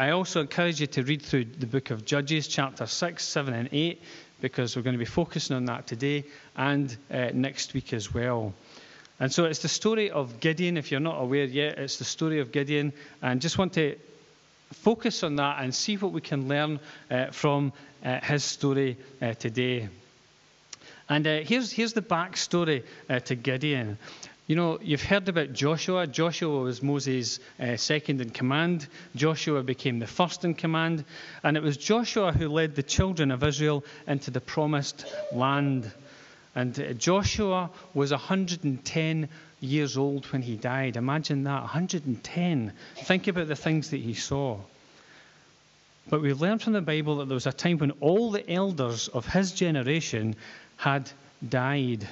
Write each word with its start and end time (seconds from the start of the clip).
I 0.00 0.12
also 0.12 0.40
encourage 0.40 0.80
you 0.80 0.86
to 0.86 1.02
read 1.02 1.20
through 1.20 1.44
the 1.44 1.66
book 1.66 1.90
of 1.90 2.06
Judges, 2.06 2.48
chapter 2.48 2.86
6, 2.86 3.22
7, 3.22 3.52
and 3.52 3.68
8, 3.70 4.00
because 4.40 4.74
we're 4.74 4.80
going 4.80 4.94
to 4.94 4.98
be 4.98 5.04
focusing 5.04 5.56
on 5.56 5.66
that 5.66 5.86
today 5.86 6.24
and 6.56 6.96
uh, 7.10 7.28
next 7.34 7.74
week 7.74 7.92
as 7.92 8.14
well. 8.14 8.54
And 9.20 9.30
so 9.30 9.44
it's 9.44 9.58
the 9.58 9.68
story 9.68 10.10
of 10.10 10.40
Gideon. 10.40 10.78
If 10.78 10.90
you're 10.90 11.00
not 11.00 11.20
aware 11.20 11.44
yet, 11.44 11.78
it's 11.78 11.98
the 11.98 12.06
story 12.06 12.40
of 12.40 12.50
Gideon. 12.50 12.94
And 13.20 13.42
just 13.42 13.58
want 13.58 13.74
to 13.74 13.98
focus 14.72 15.22
on 15.22 15.36
that 15.36 15.62
and 15.62 15.74
see 15.74 15.98
what 15.98 16.12
we 16.12 16.22
can 16.22 16.48
learn 16.48 16.80
uh, 17.10 17.26
from 17.26 17.74
uh, 18.02 18.20
his 18.20 18.42
story 18.42 18.96
uh, 19.20 19.34
today. 19.34 19.90
And 21.10 21.26
uh, 21.26 21.40
here's, 21.40 21.70
here's 21.72 21.92
the 21.92 22.00
backstory 22.00 22.84
uh, 23.10 23.18
to 23.18 23.34
Gideon. 23.34 23.98
You 24.50 24.56
know, 24.56 24.80
you've 24.82 25.04
heard 25.04 25.28
about 25.28 25.52
Joshua. 25.52 26.08
Joshua 26.08 26.62
was 26.62 26.82
Moses' 26.82 27.38
uh, 27.60 27.76
second 27.76 28.20
in 28.20 28.30
command. 28.30 28.88
Joshua 29.14 29.62
became 29.62 30.00
the 30.00 30.08
first 30.08 30.44
in 30.44 30.54
command. 30.54 31.04
And 31.44 31.56
it 31.56 31.62
was 31.62 31.76
Joshua 31.76 32.32
who 32.32 32.48
led 32.48 32.74
the 32.74 32.82
children 32.82 33.30
of 33.30 33.44
Israel 33.44 33.84
into 34.08 34.32
the 34.32 34.40
promised 34.40 35.06
land. 35.30 35.88
And 36.56 36.76
uh, 36.80 36.94
Joshua 36.94 37.70
was 37.94 38.10
110 38.10 39.28
years 39.60 39.96
old 39.96 40.26
when 40.32 40.42
he 40.42 40.56
died. 40.56 40.96
Imagine 40.96 41.44
that 41.44 41.60
110. 41.60 42.72
Think 43.04 43.28
about 43.28 43.46
the 43.46 43.54
things 43.54 43.90
that 43.90 44.00
he 44.00 44.14
saw. 44.14 44.58
But 46.08 46.22
we 46.22 46.32
learned 46.32 46.62
from 46.62 46.72
the 46.72 46.80
Bible 46.80 47.18
that 47.18 47.26
there 47.26 47.34
was 47.34 47.46
a 47.46 47.52
time 47.52 47.78
when 47.78 47.92
all 48.00 48.32
the 48.32 48.50
elders 48.50 49.06
of 49.06 49.26
his 49.26 49.52
generation 49.52 50.34
had 50.76 51.08
died. 51.48 52.08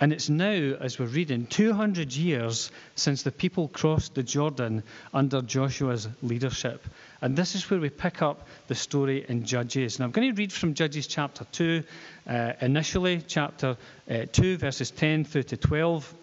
And 0.00 0.14
it's 0.14 0.30
now, 0.30 0.76
as 0.80 0.98
we're 0.98 1.04
reading, 1.04 1.44
200 1.44 2.16
years 2.16 2.70
since 2.94 3.22
the 3.22 3.30
people 3.30 3.68
crossed 3.68 4.14
the 4.14 4.22
Jordan 4.22 4.82
under 5.12 5.42
Joshua's 5.42 6.08
leadership. 6.22 6.82
And 7.20 7.36
this 7.36 7.54
is 7.54 7.68
where 7.68 7.78
we 7.78 7.90
pick 7.90 8.22
up 8.22 8.48
the 8.68 8.74
story 8.74 9.26
in 9.28 9.44
Judges. 9.44 9.96
And 9.96 10.04
I'm 10.04 10.10
going 10.10 10.34
to 10.34 10.40
read 10.40 10.54
from 10.54 10.72
Judges 10.72 11.06
chapter 11.06 11.44
2, 11.52 11.82
uh, 12.26 12.52
initially, 12.62 13.22
chapter 13.26 13.76
uh, 14.10 14.24
2, 14.32 14.56
verses 14.56 14.90
10 14.90 15.26
through 15.26 15.42
to 15.42 15.58
12, 15.58 16.14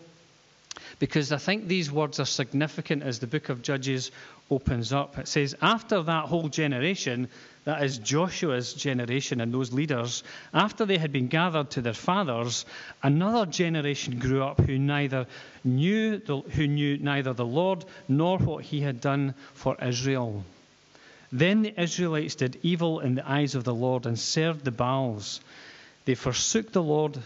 because 0.98 1.32
I 1.32 1.38
think 1.38 1.68
these 1.68 1.92
words 1.92 2.20
are 2.20 2.26
significant 2.26 3.04
as 3.04 3.20
the 3.20 3.28
book 3.28 3.50
of 3.50 3.62
Judges 3.62 4.10
opens 4.50 4.92
up. 4.92 5.20
It 5.20 5.28
says, 5.28 5.56
After 5.62 6.02
that 6.02 6.26
whole 6.26 6.50
generation, 6.50 7.30
that 7.68 7.84
is 7.84 7.98
Joshua's 7.98 8.74
generation 8.74 9.42
and 9.42 9.54
those 9.54 9.74
leaders, 9.74 10.24
after 10.54 10.86
they 10.86 10.98
had 10.98 11.12
been 11.12 11.28
gathered 11.28 11.70
to 11.72 11.82
their 11.82 11.92
fathers, 11.92 12.66
another 13.04 13.46
generation 13.46 14.20
grew 14.20 14.42
up 14.42 14.62
who 14.62 14.80
neither 14.80 15.28
knew 15.66 16.18
the, 16.18 16.38
who 16.38 16.66
knew 16.66 16.98
neither 16.98 17.34
the 17.34 17.46
Lord 17.46 17.84
nor 18.08 18.38
what 18.38 18.64
he 18.64 18.80
had 18.80 19.02
done 19.02 19.36
for 19.54 19.76
Israel. 19.84 20.46
Then 21.30 21.62
the 21.62 21.82
Israelites 21.82 22.36
did 22.36 22.58
evil 22.64 23.02
in 23.02 23.16
the 23.16 23.30
eyes 23.30 23.54
of 23.54 23.66
the 23.66 23.76
Lord 23.76 24.06
and 24.06 24.18
served 24.18 24.64
the 24.64 24.72
Baals. 24.72 25.42
They 26.06 26.16
forsook 26.16 26.72
the 26.72 26.82
Lord, 26.82 27.20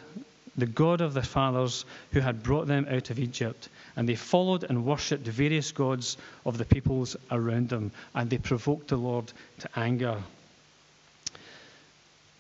the 0.57 0.65
God 0.65 1.01
of 1.01 1.13
their 1.13 1.23
fathers, 1.23 1.85
who 2.11 2.19
had 2.19 2.43
brought 2.43 2.67
them 2.67 2.85
out 2.89 3.09
of 3.09 3.19
Egypt, 3.19 3.69
and 3.95 4.07
they 4.07 4.15
followed 4.15 4.63
and 4.63 4.85
worshipped 4.85 5.25
the 5.25 5.31
various 5.31 5.71
gods 5.71 6.17
of 6.45 6.57
the 6.57 6.65
peoples 6.65 7.15
around 7.31 7.69
them, 7.69 7.91
and 8.13 8.29
they 8.29 8.37
provoked 8.37 8.89
the 8.89 8.97
Lord 8.97 9.31
to 9.59 9.79
anger. 9.79 10.17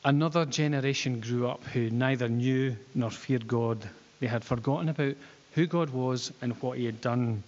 Another 0.03 0.45
generation 0.45 1.19
grew 1.19 1.47
up 1.47 1.63
who 1.65 1.89
neither 1.89 2.27
knew 2.27 2.75
nor 2.95 3.11
feared 3.11 3.47
God. 3.47 3.87
They 4.19 4.27
had 4.27 4.43
forgotten 4.43 4.89
about 4.89 5.15
who 5.53 5.67
God 5.67 5.91
was 5.91 6.33
and 6.41 6.59
what 6.61 6.77
he 6.77 6.85
had 6.85 7.01
done. 7.01 7.43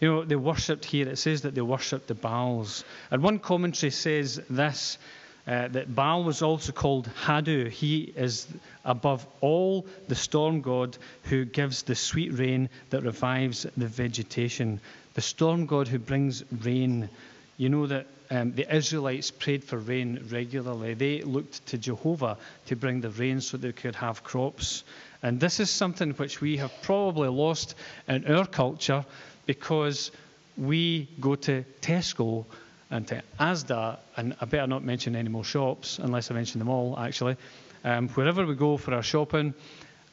You 0.00 0.08
know, 0.08 0.24
they 0.24 0.36
worshipped 0.36 0.84
here, 0.84 1.08
it 1.08 1.18
says 1.18 1.42
that 1.42 1.54
they 1.54 1.60
worshipped 1.60 2.08
the 2.08 2.14
Baals. 2.14 2.84
And 3.10 3.22
one 3.22 3.38
commentary 3.38 3.90
says 3.90 4.40
this 4.48 4.98
uh, 5.46 5.68
that 5.68 5.94
Baal 5.94 6.24
was 6.24 6.42
also 6.42 6.72
called 6.72 7.08
Hadu. 7.24 7.70
He 7.70 8.12
is 8.16 8.46
above 8.84 9.26
all 9.40 9.86
the 10.08 10.14
storm 10.14 10.60
god 10.60 10.96
who 11.24 11.44
gives 11.44 11.82
the 11.82 11.94
sweet 11.94 12.30
rain 12.30 12.68
that 12.90 13.02
revives 13.02 13.66
the 13.76 13.86
vegetation. 13.86 14.80
The 15.14 15.20
storm 15.20 15.66
god 15.66 15.88
who 15.88 15.98
brings 15.98 16.44
rain. 16.62 17.08
You 17.56 17.68
know 17.68 17.86
that 17.86 18.06
um, 18.30 18.52
the 18.52 18.72
Israelites 18.74 19.30
prayed 19.30 19.64
for 19.64 19.78
rain 19.78 20.24
regularly. 20.30 20.94
They 20.94 21.22
looked 21.22 21.66
to 21.66 21.78
Jehovah 21.78 22.36
to 22.66 22.76
bring 22.76 23.00
the 23.00 23.10
rain 23.10 23.40
so 23.40 23.56
they 23.56 23.72
could 23.72 23.96
have 23.96 24.22
crops. 24.22 24.84
And 25.22 25.40
this 25.40 25.58
is 25.58 25.68
something 25.70 26.12
which 26.12 26.40
we 26.40 26.58
have 26.58 26.72
probably 26.82 27.28
lost 27.28 27.74
in 28.06 28.26
our 28.26 28.46
culture 28.46 29.04
because 29.46 30.12
we 30.56 31.08
go 31.20 31.34
to 31.34 31.64
Tesco 31.80 32.44
and 32.90 33.06
to 33.08 33.22
Asda, 33.38 33.98
and 34.16 34.36
I 34.40 34.44
better 34.44 34.66
not 34.66 34.84
mention 34.84 35.14
any 35.14 35.28
more 35.28 35.44
shops 35.44 35.98
unless 35.98 36.30
I 36.30 36.34
mention 36.34 36.58
them 36.58 36.68
all, 36.68 36.98
actually. 36.98 37.36
Um, 37.84 38.08
wherever 38.10 38.44
we 38.44 38.54
go 38.54 38.76
for 38.76 38.94
our 38.94 39.02
shopping, 39.02 39.54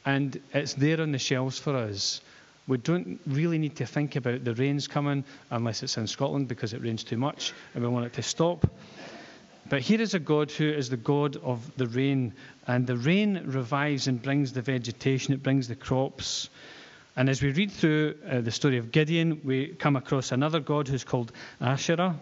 and 0.06 0.40
it's 0.54 0.74
there 0.74 1.02
on 1.02 1.12
the 1.12 1.20
shelves 1.20 1.60
for 1.60 1.76
us. 1.76 2.22
We 2.68 2.78
don't 2.78 3.20
really 3.26 3.58
need 3.58 3.78
to 3.78 3.86
think 3.86 4.16
about 4.16 4.44
the 4.44 4.54
rains 4.54 4.88
coming 4.88 5.24
unless 5.52 5.84
it's 5.84 5.98
in 5.98 6.08
Scotland 6.08 6.48
because 6.48 6.74
it 6.74 6.82
rains 6.82 7.04
too 7.04 7.18
much 7.18 7.54
and 7.74 7.84
we 7.84 7.90
want 7.90 8.06
it 8.06 8.14
to 8.14 8.24
stop. 8.24 8.70
But 9.70 9.82
here 9.82 10.02
is 10.02 10.14
a 10.14 10.20
God 10.20 10.52
who 10.52 10.70
is 10.70 10.90
the 10.90 10.98
God 10.98 11.36
of 11.38 11.76
the 11.76 11.88
rain, 11.88 12.34
and 12.68 12.88
the 12.88 12.96
rain 12.96 13.42
revives 13.46 14.08
and 14.08 14.22
brings 14.22 14.54
the 14.54 14.62
vegetation, 14.62 15.34
it 15.34 15.44
brings 15.44 15.68
the 15.68 15.76
crops. 15.76 16.50
And 17.18 17.30
as 17.30 17.42
we 17.42 17.52
read 17.52 17.72
through 17.72 18.16
uh, 18.30 18.42
the 18.42 18.52
story 18.52 18.78
of 18.78 18.92
Gideon, 18.92 19.42
we 19.44 19.68
come 19.68 19.98
across 19.98 20.32
another 20.32 20.62
God 20.62 20.88
who's 20.88 21.04
called 21.04 21.34
Asherah, 21.60 22.16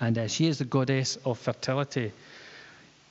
and 0.00 0.18
uh, 0.18 0.28
she 0.28 0.46
is 0.46 0.58
the 0.58 0.64
goddess 0.64 1.16
of 1.24 1.38
fertility. 1.38 2.12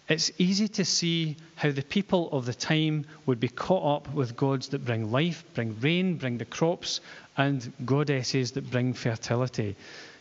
It's 0.10 0.32
easy 0.38 0.68
to 0.68 0.86
see 0.86 1.38
how 1.56 1.72
the 1.72 1.82
people 1.82 2.30
of 2.32 2.46
the 2.46 2.54
time 2.54 3.06
would 3.26 3.40
be 3.40 3.48
caught 3.48 3.98
up 3.98 4.14
with 4.14 4.36
gods 4.36 4.68
that 4.70 4.84
bring 4.84 5.12
life, 5.12 5.46
bring 5.54 5.80
rain, 5.80 6.18
bring 6.18 6.38
the 6.38 6.46
crops, 6.46 7.00
and 7.38 7.72
goddesses 7.86 8.52
that 8.52 8.70
bring 8.70 8.94
fertility. 8.94 9.76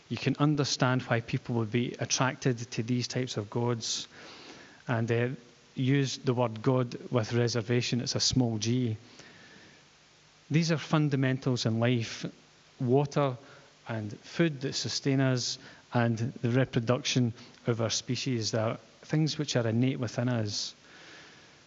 You 0.07 0.17
can 0.17 0.35
understand 0.39 1.01
why 1.03 1.21
people 1.21 1.55
would 1.55 1.71
be 1.71 1.95
attracted 1.99 2.59
to 2.71 2.83
these 2.83 3.07
types 3.07 3.35
of 3.35 3.49
gods 3.49 4.07
and 4.87 5.11
uh, 5.11 5.27
use 5.75 6.17
the 6.17 6.33
word 6.33 6.61
God 6.61 6.97
with 7.11 7.33
reservation. 7.33 7.99
It's 7.99 8.15
a 8.15 8.19
small 8.19 8.57
g. 8.57 8.95
These 10.49 10.71
are 10.71 10.77
fundamentals 10.77 11.65
in 11.65 11.79
life 11.79 12.25
water 12.79 13.35
and 13.87 14.17
food 14.21 14.61
that 14.61 14.75
sustain 14.75 15.19
us, 15.19 15.57
and 15.93 16.33
the 16.41 16.49
reproduction 16.49 17.33
of 17.67 17.81
our 17.81 17.89
species. 17.89 18.53
Are 18.53 18.77
things 19.05 19.37
which 19.37 19.55
are 19.55 19.67
innate 19.67 19.99
within 19.99 20.29
us. 20.29 20.75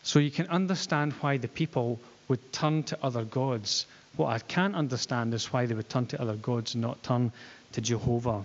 So 0.02 0.18
you 0.18 0.30
can 0.30 0.48
understand 0.48 1.12
why 1.14 1.36
the 1.36 1.48
people 1.48 2.00
would 2.28 2.52
turn 2.52 2.82
to 2.84 2.98
other 3.02 3.24
gods. 3.24 3.86
What 4.16 4.28
I 4.28 4.38
can't 4.38 4.74
understand 4.74 5.34
is 5.34 5.52
why 5.52 5.66
they 5.66 5.74
would 5.74 5.88
turn 5.88 6.06
to 6.06 6.20
other 6.20 6.36
gods 6.36 6.74
and 6.74 6.82
not 6.82 7.02
turn 7.02 7.32
to 7.72 7.80
Jehovah. 7.80 8.42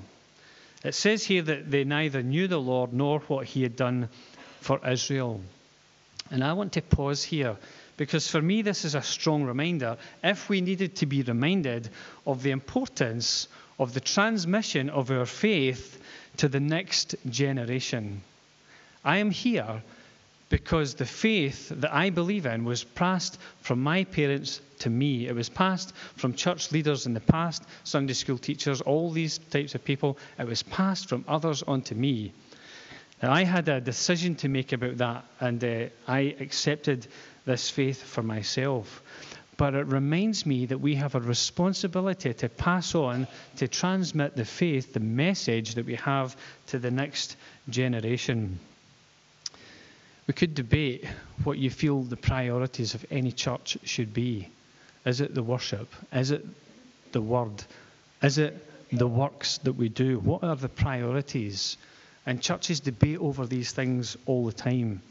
It 0.83 0.95
says 0.95 1.23
here 1.23 1.43
that 1.43 1.69
they 1.69 1.83
neither 1.83 2.23
knew 2.23 2.47
the 2.47 2.59
Lord 2.59 2.93
nor 2.93 3.19
what 3.21 3.45
he 3.45 3.63
had 3.63 3.75
done 3.75 4.09
for 4.59 4.85
Israel. 4.87 5.41
And 6.31 6.43
I 6.43 6.53
want 6.53 6.73
to 6.73 6.81
pause 6.81 7.23
here 7.23 7.57
because 7.97 8.27
for 8.27 8.41
me, 8.41 8.61
this 8.63 8.83
is 8.83 8.95
a 8.95 9.01
strong 9.01 9.43
reminder. 9.43 9.97
If 10.23 10.49
we 10.49 10.61
needed 10.61 10.95
to 10.97 11.05
be 11.05 11.21
reminded 11.21 11.89
of 12.25 12.41
the 12.41 12.51
importance 12.51 13.47
of 13.79 13.93
the 13.93 13.99
transmission 13.99 14.89
of 14.89 15.11
our 15.11 15.25
faith 15.25 16.01
to 16.37 16.47
the 16.47 16.59
next 16.59 17.15
generation, 17.29 18.21
I 19.03 19.17
am 19.17 19.31
here 19.31 19.81
because 20.49 20.95
the 20.95 21.05
faith 21.05 21.69
that 21.69 21.93
I 21.93 22.09
believe 22.09 22.45
in 22.45 22.65
was 22.65 22.83
passed 22.83 23.39
from 23.61 23.81
my 23.81 24.03
parents 24.03 24.61
to 24.79 24.89
me. 24.89 25.27
It 25.27 25.33
was 25.33 25.47
passed 25.47 25.95
from 26.17 26.33
church 26.33 26.73
leaders 26.73 27.05
in 27.05 27.13
the 27.13 27.21
past, 27.21 27.63
Sunday 27.85 28.13
school 28.13 28.37
teachers, 28.37 28.81
all 28.81 29.11
these 29.11 29.37
types 29.37 29.75
of 29.75 29.85
people. 29.85 30.17
It 30.37 30.45
was 30.45 30.61
passed 30.61 31.07
from 31.07 31.23
others 31.27 31.63
onto 31.63 31.95
me. 31.95 32.33
Now, 33.23 33.31
I 33.31 33.43
had 33.43 33.69
a 33.69 33.79
decision 33.79 34.35
to 34.35 34.49
make 34.49 34.73
about 34.73 34.97
that, 34.97 35.23
and 35.39 35.63
uh, 35.63 35.85
I 36.07 36.35
accepted 36.39 37.07
this 37.45 37.69
faith 37.69 38.03
for 38.03 38.21
myself. 38.21 39.01
But 39.61 39.75
it 39.75 39.85
reminds 39.85 40.47
me 40.47 40.65
that 40.65 40.79
we 40.79 40.95
have 40.95 41.13
a 41.13 41.19
responsibility 41.19 42.33
to 42.33 42.49
pass 42.49 42.95
on, 42.95 43.27
to 43.57 43.67
transmit 43.67 44.35
the 44.35 44.43
faith, 44.43 44.91
the 44.91 44.99
message 44.99 45.75
that 45.75 45.85
we 45.85 45.93
have 45.97 46.35
to 46.69 46.79
the 46.79 46.89
next 46.89 47.37
generation. 47.69 48.57
We 50.25 50.33
could 50.33 50.55
debate 50.55 51.05
what 51.43 51.59
you 51.59 51.69
feel 51.69 52.01
the 52.01 52.17
priorities 52.17 52.95
of 52.95 53.05
any 53.11 53.31
church 53.31 53.77
should 53.83 54.15
be. 54.15 54.49
Is 55.05 55.21
it 55.21 55.35
the 55.35 55.43
worship? 55.43 55.93
Is 56.11 56.31
it 56.31 56.43
the 57.11 57.21
word? 57.21 57.63
Is 58.23 58.39
it 58.39 58.65
the 58.91 59.07
works 59.07 59.59
that 59.59 59.73
we 59.73 59.89
do? 59.89 60.17
What 60.17 60.43
are 60.43 60.55
the 60.55 60.69
priorities? 60.69 61.77
And 62.25 62.41
churches 62.41 62.79
debate 62.79 63.19
over 63.19 63.45
these 63.45 63.71
things 63.71 64.17
all 64.25 64.43
the 64.43 64.53
time. 64.53 65.03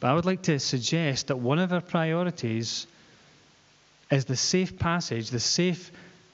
But 0.00 0.08
I 0.08 0.14
would 0.14 0.24
like 0.24 0.40
to 0.44 0.58
suggest 0.58 1.26
that 1.26 1.36
one 1.36 1.58
of 1.58 1.74
our 1.74 1.82
priorities 1.82 2.86
is 4.10 4.24
the 4.24 4.36
safe 4.36 4.78
passage, 4.78 5.30
the 5.30 5.40
safe 5.40 5.90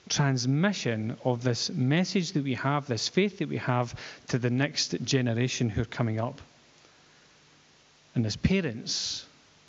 transmission 0.09 1.17
of 1.25 1.43
this 1.43 1.71
message 1.71 2.33
that 2.33 2.45
we 2.45 2.55
have, 2.55 2.87
this 2.87 3.09
faith 3.09 3.39
that 3.39 3.49
we 3.49 3.59
have, 3.59 3.95
to 4.29 4.39
the 4.39 4.51
next 4.51 4.95
generation 5.05 5.69
who 5.69 5.83
are 5.83 5.87
coming 5.87 6.21
up. 6.21 6.41
And 8.15 8.25
as 8.25 8.37
parents 8.37 9.27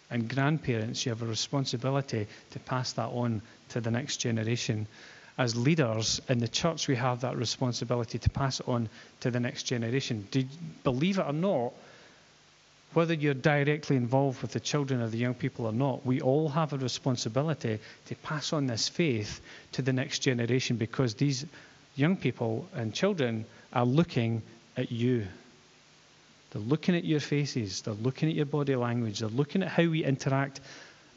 and 0.10 0.30
grandparents, 0.30 1.06
you 1.06 1.12
have 1.12 1.22
a 1.22 1.26
responsibility 1.26 2.28
to 2.52 2.60
pass 2.60 2.94
that 2.94 3.08
on 3.08 3.42
to 3.70 3.82
the 3.82 3.92
next 3.92 4.18
generation. 4.18 4.88
As 5.38 5.56
leaders 5.56 6.22
in 6.30 6.40
the 6.40 6.48
church, 6.48 6.88
we 6.88 6.96
have 6.96 7.22
that 7.22 7.36
responsibility 7.36 8.18
to 8.20 8.30
pass 8.30 8.60
it 8.60 8.68
on 8.68 8.90
to 9.20 9.32
the 9.32 9.40
next 9.40 9.64
generation. 9.64 10.28
Do, 10.32 10.46
believe 10.84 11.20
it 11.20 11.26
or 11.26 11.34
not, 11.34 11.74
whether 12.94 13.14
you're 13.14 13.34
directly 13.34 13.96
involved 13.96 14.42
with 14.42 14.52
the 14.52 14.60
children 14.60 15.02
or 15.02 15.08
the 15.08 15.18
young 15.18 15.34
people 15.34 15.66
or 15.66 15.74
not, 15.74 16.06
we 16.06 16.22
all 16.22 16.50
have 16.50 16.74
a 16.74 16.78
responsibility 16.78 17.80
to 18.06 18.16
pass 18.16 18.54
on 18.54 18.66
this 18.68 18.88
faith 18.88 19.42
to 19.74 19.82
the 19.82 19.94
next 19.94 20.20
generation 20.20 20.78
because 20.78 21.14
these 21.16 21.46
young 21.96 22.16
people 22.16 22.68
and 22.74 22.94
children 22.94 23.46
are 23.74 23.86
looking 23.86 24.42
at 24.78 24.92
you. 24.92 25.28
They're 26.52 26.62
looking 26.62 26.96
at 26.96 27.04
your 27.04 27.20
faces, 27.20 27.82
they're 27.82 27.94
looking 27.94 28.30
at 28.30 28.36
your 28.36 28.46
body 28.46 28.76
language, 28.76 29.20
they're 29.20 29.30
looking 29.30 29.64
at 29.64 29.70
how 29.70 29.84
we 29.84 30.04
interact 30.04 30.62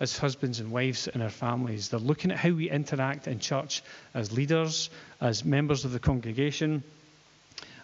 as 0.01 0.17
husbands 0.19 0.61
and 0.61 0.73
wives 0.73 1.09
in 1.09 1.21
our 1.21 1.31
families, 1.31 1.91
they're 1.91 2.01
looking 2.01 2.31
at 2.31 2.39
how 2.39 2.51
we 2.51 2.71
interact 2.71 3.29
in 3.29 3.39
church 3.39 3.83
as 4.15 4.33
leaders, 4.33 4.89
as 5.21 5.45
members 5.45 5.85
of 5.85 5.93
the 5.93 5.99
congregation 5.99 6.83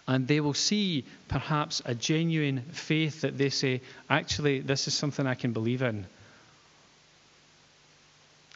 and 0.07 0.27
they 0.27 0.39
will 0.39 0.53
see 0.53 1.03
perhaps 1.27 1.81
a 1.85 1.93
genuine 1.93 2.61
faith 2.71 3.21
that 3.21 3.37
they 3.37 3.49
say, 3.49 3.81
actually, 4.09 4.59
this 4.59 4.87
is 4.87 4.93
something 4.93 5.27
I 5.27 5.35
can 5.35 5.51
believe 5.51 5.81
in. 5.81 6.05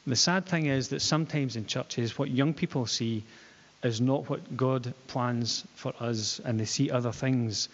The 0.07 0.15
sad 0.15 0.45
thing 0.45 0.67
is 0.67 0.87
that 0.89 1.01
sometimes 1.01 1.55
in 1.57 1.65
churches, 1.65 2.17
what 2.17 2.31
young 2.31 2.53
people 2.53 2.85
see 2.85 3.23
is 3.83 3.99
not 3.99 4.29
what 4.29 4.55
God 4.55 4.93
plans 5.07 5.65
for 5.75 5.93
us, 5.99 6.39
and 6.43 6.59
they 6.59 6.65
see 6.65 6.89
other 6.89 7.11
things, 7.11 7.67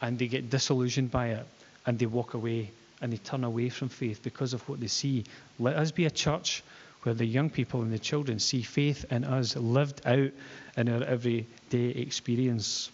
and 0.00 0.18
they 0.18 0.28
get 0.28 0.50
disillusioned 0.50 1.10
by 1.10 1.28
it, 1.28 1.46
and 1.86 1.98
they 1.98 2.06
walk 2.06 2.34
away, 2.34 2.70
and 3.00 3.12
they 3.12 3.16
turn 3.16 3.42
away 3.42 3.70
from 3.70 3.88
faith 3.88 4.22
because 4.22 4.52
of 4.52 4.68
what 4.68 4.80
they 4.80 4.86
see. 4.86 5.24
Let 5.58 5.76
us 5.76 5.90
be 5.90 6.04
a 6.04 6.10
church 6.10 6.62
where 7.04 7.14
the 7.14 7.24
young 7.24 7.50
people 7.50 7.82
and 7.82 7.92
the 7.92 7.98
children 7.98 8.38
see 8.38 8.62
faith 8.62 9.04
in 9.10 9.24
us 9.24 9.56
lived 9.56 10.02
out 10.06 10.30
in 10.76 10.88
our 10.88 11.02
everyday 11.02 11.88
experience. 11.88 12.90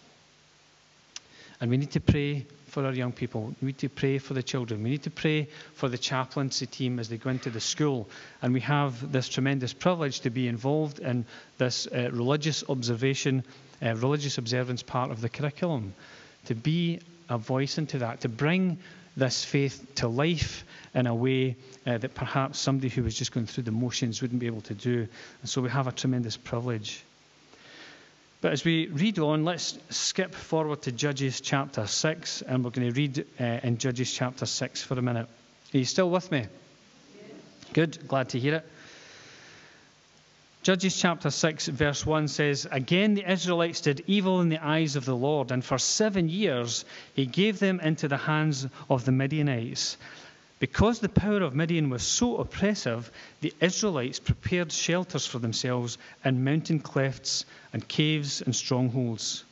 And 1.61 1.69
we 1.69 1.77
need 1.77 1.91
to 1.91 2.01
pray 2.01 2.45
for 2.65 2.85
our 2.85 2.93
young 2.93 3.11
people. 3.11 3.53
We 3.61 3.67
need 3.67 3.77
to 3.79 3.89
pray 3.89 4.17
for 4.17 4.33
the 4.33 4.41
children. 4.41 4.81
We 4.81 4.89
need 4.89 5.03
to 5.03 5.11
pray 5.11 5.47
for 5.75 5.89
the 5.89 5.97
chaplaincy 5.97 6.65
team 6.65 6.99
as 6.99 7.07
they 7.07 7.17
go 7.17 7.29
into 7.29 7.49
the 7.49 7.59
school. 7.59 8.09
And 8.41 8.53
we 8.53 8.61
have 8.61 9.11
this 9.11 9.29
tremendous 9.29 9.73
privilege 9.73 10.21
to 10.21 10.29
be 10.29 10.47
involved 10.47 10.99
in 10.99 11.25
this 11.57 11.85
uh, 11.87 12.09
religious 12.11 12.63
observation, 12.67 13.43
uh, 13.81 13.95
religious 13.95 14.37
observance 14.37 14.81
part 14.81 15.11
of 15.11 15.21
the 15.21 15.29
curriculum, 15.29 15.93
to 16.45 16.55
be 16.55 16.99
a 17.29 17.37
voice 17.37 17.77
into 17.77 17.99
that, 17.99 18.21
to 18.21 18.29
bring 18.29 18.79
this 19.15 19.43
faith 19.43 19.85
to 19.95 20.07
life 20.07 20.63
in 20.95 21.05
a 21.05 21.13
way 21.13 21.57
uh, 21.85 21.97
that 21.97 22.15
perhaps 22.15 22.57
somebody 22.57 22.89
who 22.89 23.03
was 23.03 23.15
just 23.15 23.33
going 23.33 23.45
through 23.45 23.63
the 23.63 23.71
motions 23.71 24.21
wouldn't 24.21 24.39
be 24.39 24.47
able 24.47 24.61
to 24.61 24.73
do. 24.73 25.07
And 25.41 25.49
so 25.49 25.61
we 25.61 25.69
have 25.69 25.87
a 25.87 25.91
tremendous 25.91 26.37
privilege. 26.37 27.03
But 28.41 28.53
as 28.53 28.65
we 28.65 28.87
read 28.87 29.19
on, 29.19 29.45
let's 29.45 29.77
skip 29.91 30.33
forward 30.33 30.81
to 30.83 30.91
Judges 30.91 31.41
chapter 31.41 31.85
6, 31.85 32.41
and 32.41 32.63
we're 32.63 32.71
going 32.71 32.91
to 32.91 32.99
read 32.99 33.25
uh, 33.39 33.43
in 33.61 33.77
Judges 33.77 34.11
chapter 34.11 34.47
6 34.47 34.83
for 34.83 34.97
a 34.97 35.01
minute. 35.01 35.27
Are 35.73 35.77
you 35.77 35.85
still 35.85 36.09
with 36.09 36.31
me? 36.31 36.39
Yes. 36.39 37.31
Good, 37.73 38.07
glad 38.07 38.29
to 38.29 38.39
hear 38.39 38.55
it. 38.55 38.65
Judges 40.63 40.99
chapter 40.99 41.29
6, 41.29 41.67
verse 41.67 42.03
1 42.03 42.27
says, 42.27 42.67
Again 42.71 43.13
the 43.13 43.31
Israelites 43.31 43.81
did 43.81 44.03
evil 44.07 44.41
in 44.41 44.49
the 44.49 44.63
eyes 44.63 44.95
of 44.95 45.05
the 45.05 45.15
Lord, 45.15 45.51
and 45.51 45.63
for 45.63 45.77
seven 45.77 46.27
years 46.27 46.83
he 47.13 47.27
gave 47.27 47.59
them 47.59 47.79
into 47.79 48.07
the 48.07 48.17
hands 48.17 48.67
of 48.89 49.05
the 49.05 49.11
Midianites. 49.11 49.97
Because 50.61 50.99
the 50.99 51.09
power 51.09 51.41
of 51.41 51.55
Midian 51.55 51.89
was 51.89 52.03
so 52.03 52.37
oppressive, 52.37 53.11
the 53.39 53.51
Israelites 53.59 54.19
prepared 54.19 54.71
shelters 54.71 55.25
for 55.25 55.39
themselves 55.39 55.97
in 56.23 56.43
mountain 56.43 56.79
clefts 56.79 57.45
and 57.73 57.87
caves 57.87 58.43
and 58.43 58.55
strongholds. 58.55 59.43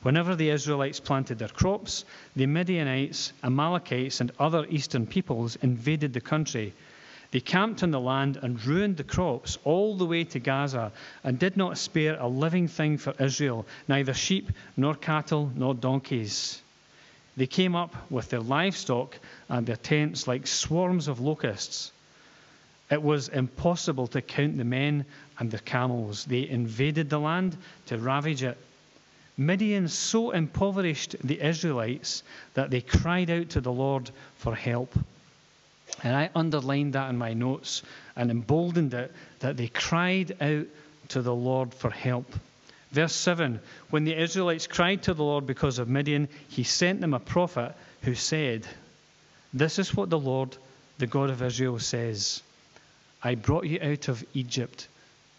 Whenever 0.00 0.34
the 0.34 0.48
Israelites 0.48 1.00
planted 1.00 1.38
their 1.38 1.48
crops, 1.48 2.06
the 2.34 2.46
Midianites, 2.46 3.34
Amalekites, 3.44 4.22
and 4.22 4.32
other 4.38 4.64
eastern 4.70 5.06
peoples 5.06 5.56
invaded 5.56 6.14
the 6.14 6.20
country. 6.22 6.72
They 7.30 7.40
camped 7.40 7.82
on 7.82 7.90
the 7.90 8.00
land 8.00 8.38
and 8.40 8.64
ruined 8.64 8.96
the 8.96 9.04
crops 9.04 9.58
all 9.64 9.98
the 9.98 10.06
way 10.06 10.24
to 10.24 10.38
Gaza 10.38 10.92
and 11.24 11.38
did 11.38 11.58
not 11.58 11.76
spare 11.76 12.18
a 12.18 12.26
living 12.26 12.68
thing 12.68 12.96
for 12.96 13.12
Israel, 13.22 13.66
neither 13.86 14.14
sheep, 14.14 14.50
nor 14.78 14.94
cattle, 14.94 15.52
nor 15.54 15.74
donkeys. 15.74 16.62
They 17.38 17.46
came 17.46 17.76
up 17.76 17.94
with 18.10 18.30
their 18.30 18.40
livestock 18.40 19.16
and 19.48 19.64
their 19.64 19.76
tents 19.76 20.26
like 20.26 20.44
swarms 20.48 21.06
of 21.06 21.20
locusts. 21.20 21.92
It 22.90 23.00
was 23.00 23.28
impossible 23.28 24.08
to 24.08 24.20
count 24.20 24.56
the 24.58 24.64
men 24.64 25.04
and 25.38 25.48
the 25.48 25.60
camels. 25.60 26.24
They 26.24 26.48
invaded 26.48 27.08
the 27.08 27.20
land 27.20 27.56
to 27.86 27.96
ravage 27.96 28.42
it. 28.42 28.58
Midian 29.36 29.86
so 29.86 30.32
impoverished 30.32 31.14
the 31.22 31.40
Israelites 31.40 32.24
that 32.54 32.70
they 32.70 32.80
cried 32.80 33.30
out 33.30 33.50
to 33.50 33.60
the 33.60 33.70
Lord 33.70 34.10
for 34.38 34.56
help. 34.56 34.92
And 36.02 36.16
I 36.16 36.30
underlined 36.34 36.94
that 36.94 37.08
in 37.08 37.18
my 37.18 37.34
notes 37.34 37.84
and 38.16 38.32
emboldened 38.32 38.94
it 38.94 39.12
that 39.38 39.56
they 39.56 39.68
cried 39.68 40.36
out 40.42 40.66
to 41.10 41.22
the 41.22 41.34
Lord 41.34 41.72
for 41.72 41.90
help. 41.90 42.34
Verse 42.90 43.14
7 43.14 43.60
When 43.90 44.04
the 44.04 44.16
Israelites 44.16 44.66
cried 44.66 45.02
to 45.04 45.14
the 45.14 45.24
Lord 45.24 45.46
because 45.46 45.78
of 45.78 45.88
Midian, 45.88 46.28
he 46.48 46.64
sent 46.64 47.00
them 47.00 47.14
a 47.14 47.20
prophet 47.20 47.74
who 48.02 48.14
said, 48.14 48.66
This 49.52 49.78
is 49.78 49.94
what 49.94 50.10
the 50.10 50.18
Lord, 50.18 50.56
the 50.98 51.06
God 51.06 51.30
of 51.30 51.42
Israel, 51.42 51.78
says 51.78 52.42
I 53.22 53.34
brought 53.34 53.66
you 53.66 53.80
out 53.82 54.08
of 54.08 54.24
Egypt. 54.34 54.88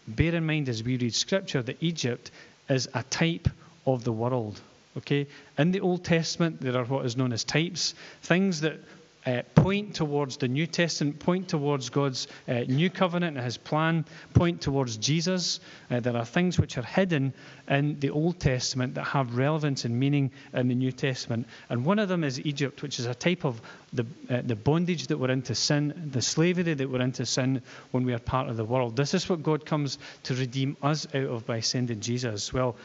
Bear 0.06 0.34
in 0.34 0.46
mind 0.46 0.68
as 0.68 0.82
we 0.82 0.96
read 0.96 1.14
scripture 1.14 1.62
that 1.62 1.82
Egypt 1.82 2.30
is 2.68 2.88
a 2.94 3.02
type 3.04 3.48
of 3.86 4.04
the 4.04 4.12
world. 4.12 4.60
Okay? 4.96 5.26
In 5.56 5.70
the 5.70 5.80
Old 5.80 6.04
Testament, 6.04 6.60
there 6.60 6.76
are 6.76 6.84
what 6.84 7.06
is 7.06 7.16
known 7.16 7.32
as 7.32 7.44
types, 7.44 7.94
things 8.22 8.60
that 8.60 8.80
uh, 9.26 9.42
point 9.54 9.94
towards 9.94 10.36
the 10.38 10.48
New 10.48 10.66
Testament, 10.66 11.18
point 11.18 11.48
towards 11.48 11.90
God's 11.90 12.26
uh, 12.48 12.60
new 12.68 12.88
covenant 12.88 13.36
and 13.36 13.44
his 13.44 13.56
plan, 13.56 14.04
point 14.34 14.60
towards 14.60 14.96
Jesus. 14.96 15.60
Uh, 15.90 16.00
there 16.00 16.16
are 16.16 16.24
things 16.24 16.58
which 16.58 16.78
are 16.78 16.82
hidden 16.82 17.34
in 17.68 18.00
the 18.00 18.10
Old 18.10 18.40
Testament 18.40 18.94
that 18.94 19.04
have 19.04 19.36
relevance 19.36 19.84
and 19.84 19.98
meaning 19.98 20.30
in 20.54 20.68
the 20.68 20.74
New 20.74 20.92
Testament. 20.92 21.46
And 21.68 21.84
one 21.84 21.98
of 21.98 22.08
them 22.08 22.24
is 22.24 22.40
Egypt, 22.40 22.82
which 22.82 22.98
is 22.98 23.06
a 23.06 23.14
type 23.14 23.44
of 23.44 23.60
the, 23.92 24.06
uh, 24.30 24.40
the 24.44 24.56
bondage 24.56 25.08
that 25.08 25.18
we're 25.18 25.30
into 25.30 25.54
sin, 25.54 26.10
the 26.12 26.22
slavery 26.22 26.74
that 26.74 26.90
we're 26.90 27.02
into 27.02 27.26
sin 27.26 27.62
when 27.90 28.04
we 28.04 28.14
are 28.14 28.18
part 28.18 28.48
of 28.48 28.56
the 28.56 28.64
world. 28.64 28.96
This 28.96 29.14
is 29.14 29.28
what 29.28 29.42
God 29.42 29.66
comes 29.66 29.98
to 30.24 30.34
redeem 30.34 30.76
us 30.82 31.06
out 31.14 31.24
of 31.24 31.46
by 31.46 31.60
sending 31.60 32.00
Jesus. 32.00 32.52
Well, 32.52 32.76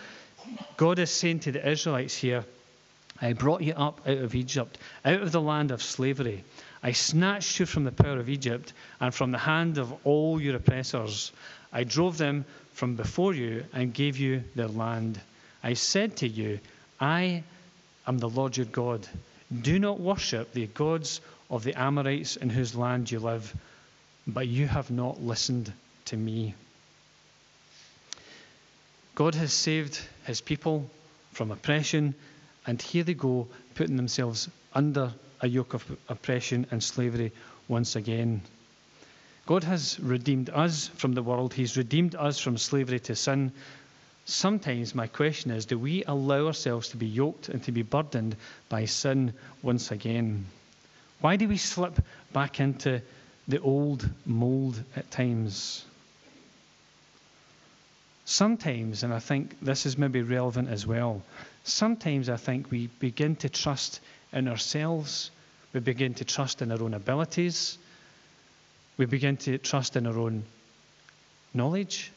God 0.78 1.00
is 1.00 1.10
saying 1.10 1.40
to 1.42 1.52
the 1.52 1.68
Israelites 1.68 2.16
here, 2.16 2.46
I 3.22 3.34
brought 3.34 3.62
you 3.62 3.74
up 3.74 4.02
out 4.06 4.18
of 4.18 4.36
Egypt, 4.36 4.78
out 5.04 5.22
of 5.22 5.32
the 5.32 5.42
land 5.42 5.72
of 5.72 5.82
slavery. 5.82 6.44
I 6.84 6.92
snatched 6.92 7.60
you 7.60 7.66
from 7.66 7.86
the 7.86 7.92
power 7.92 8.20
of 8.20 8.30
Egypt 8.30 8.74
and 9.00 9.14
from 9.14 9.32
the 9.32 9.38
hand 9.38 9.78
of 9.78 9.94
all 10.04 10.42
your 10.42 10.58
oppressors. 10.58 11.32
I 11.72 11.84
drove 11.84 12.18
them 12.18 12.46
from 12.74 12.96
before 12.96 13.34
you 13.34 13.66
and 13.74 13.94
gave 13.94 14.18
you 14.18 14.44
their 14.56 14.68
land. 14.68 15.20
I 15.64 15.74
said 15.74 16.18
to 16.18 16.28
you, 16.28 16.60
I 17.00 17.44
am 18.06 18.18
the 18.18 18.30
Lord 18.30 18.58
your 18.58 18.66
God. 18.66 19.08
Do 19.62 19.80
not 19.80 20.00
worship 20.00 20.52
the 20.52 20.68
gods 20.68 21.22
of 21.50 21.64
the 21.64 21.80
Amorites 21.80 22.36
in 22.36 22.50
whose 22.50 22.76
land 22.76 23.10
you 23.10 23.20
live, 23.20 23.56
but 24.28 24.48
you 24.48 24.68
have 24.68 24.92
not 24.92 25.22
listened 25.22 25.72
to 26.06 26.18
me. 26.18 26.54
God 29.16 29.36
has 29.36 29.54
saved 29.54 30.00
his 30.26 30.42
people 30.42 30.90
from 31.32 31.52
oppression 31.52 32.14
and 32.68 32.82
here 32.82 33.04
they 33.04 33.14
go, 33.14 33.48
putting 33.76 33.98
themselves 33.98 34.50
under 34.74 35.14
a 35.42 35.48
yoke 35.48 35.74
of 35.74 35.86
oppression 36.10 36.66
and 36.72 36.84
slavery 36.84 37.32
once 37.68 37.96
again. 37.96 38.42
God 39.46 39.64
has 39.64 40.00
redeemed 40.00 40.50
us 40.50 40.88
from 40.88 41.14
the 41.14 41.22
world, 41.22 41.54
He's 41.54 41.78
redeemed 41.78 42.16
us 42.16 42.40
from 42.40 42.58
slavery 42.58 43.00
to 43.02 43.16
sin. 43.16 43.52
Sometimes 44.26 44.96
my 44.96 45.06
question 45.06 45.52
is 45.52 45.68
do 45.68 45.78
we 45.78 46.04
allow 46.04 46.48
ourselves 46.48 46.90
to 46.90 46.98
be 46.98 47.06
yoked 47.06 47.50
and 47.50 47.64
to 47.64 47.72
be 47.72 47.84
burdened 47.84 48.36
by 48.70 48.86
sin 48.86 49.34
once 49.62 49.92
again? 49.92 50.46
Why 51.22 51.36
do 51.36 51.48
we 51.48 51.58
slip 51.58 52.02
back 52.34 52.60
into 52.60 53.02
the 53.48 53.62
old 53.62 54.10
mold 54.26 54.82
at 54.96 55.12
times? 55.12 55.86
Sometimes, 58.26 59.04
and 59.04 59.14
I 59.14 59.20
think 59.20 59.60
this 59.62 59.86
is 59.86 60.00
maybe 60.00 60.24
relevant 60.24 60.70
as 60.70 60.88
well, 60.88 61.22
sometimes 61.66 62.30
I 62.30 62.38
think 62.38 62.72
we 62.72 62.88
begin 63.00 63.36
to 63.38 63.50
trust 63.50 64.00
in 64.32 64.48
ourselves, 64.48 65.32
we 65.74 65.80
begin 65.80 66.14
to 66.16 66.26
trust 66.26 66.62
in 66.62 66.72
our 66.72 66.82
own 66.82 66.94
abilities, 66.94 67.78
we 68.98 69.06
begin 69.06 69.38
to 69.38 69.58
trust 69.58 69.96
in 69.96 70.08
our 70.08 70.18
own 70.18 70.44
knowledge, 71.54 72.12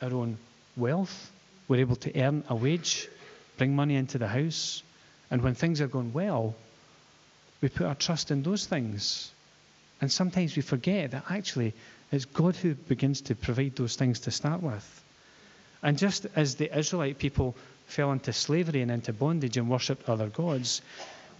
our 0.00 0.12
own 0.12 0.38
wealth. 0.76 1.30
We're 1.68 1.80
able 1.80 1.96
to 1.96 2.20
earn 2.20 2.44
a 2.48 2.54
wage, 2.54 3.08
bring 3.56 3.74
money 3.74 3.96
into 3.96 4.18
the 4.18 4.28
house. 4.28 4.82
And 5.30 5.42
when 5.42 5.54
things 5.54 5.80
are 5.80 5.88
going 5.88 6.12
well, 6.12 6.54
we 7.60 7.68
put 7.68 7.86
our 7.86 7.94
trust 7.94 8.30
in 8.30 8.42
those 8.42 8.66
things. 8.66 9.30
And 10.00 10.10
sometimes 10.10 10.56
we 10.56 10.62
forget 10.62 11.12
that 11.12 11.24
actually 11.30 11.74
it's 12.10 12.26
God 12.26 12.56
who 12.56 12.74
begins 12.74 13.22
to 13.22 13.34
provide 13.34 13.76
those 13.76 13.96
things 13.96 14.20
to 14.20 14.30
start 14.30 14.62
with. 14.62 15.04
And 15.82 15.96
just 15.96 16.26
as 16.36 16.56
the 16.56 16.76
Israelite 16.76 17.18
people 17.18 17.56
fell 17.86 18.12
into 18.12 18.32
slavery 18.32 18.82
and 18.82 18.90
into 18.90 19.12
bondage 19.12 19.56
and 19.56 19.68
worshipped 19.68 20.08
other 20.08 20.28
gods, 20.28 20.82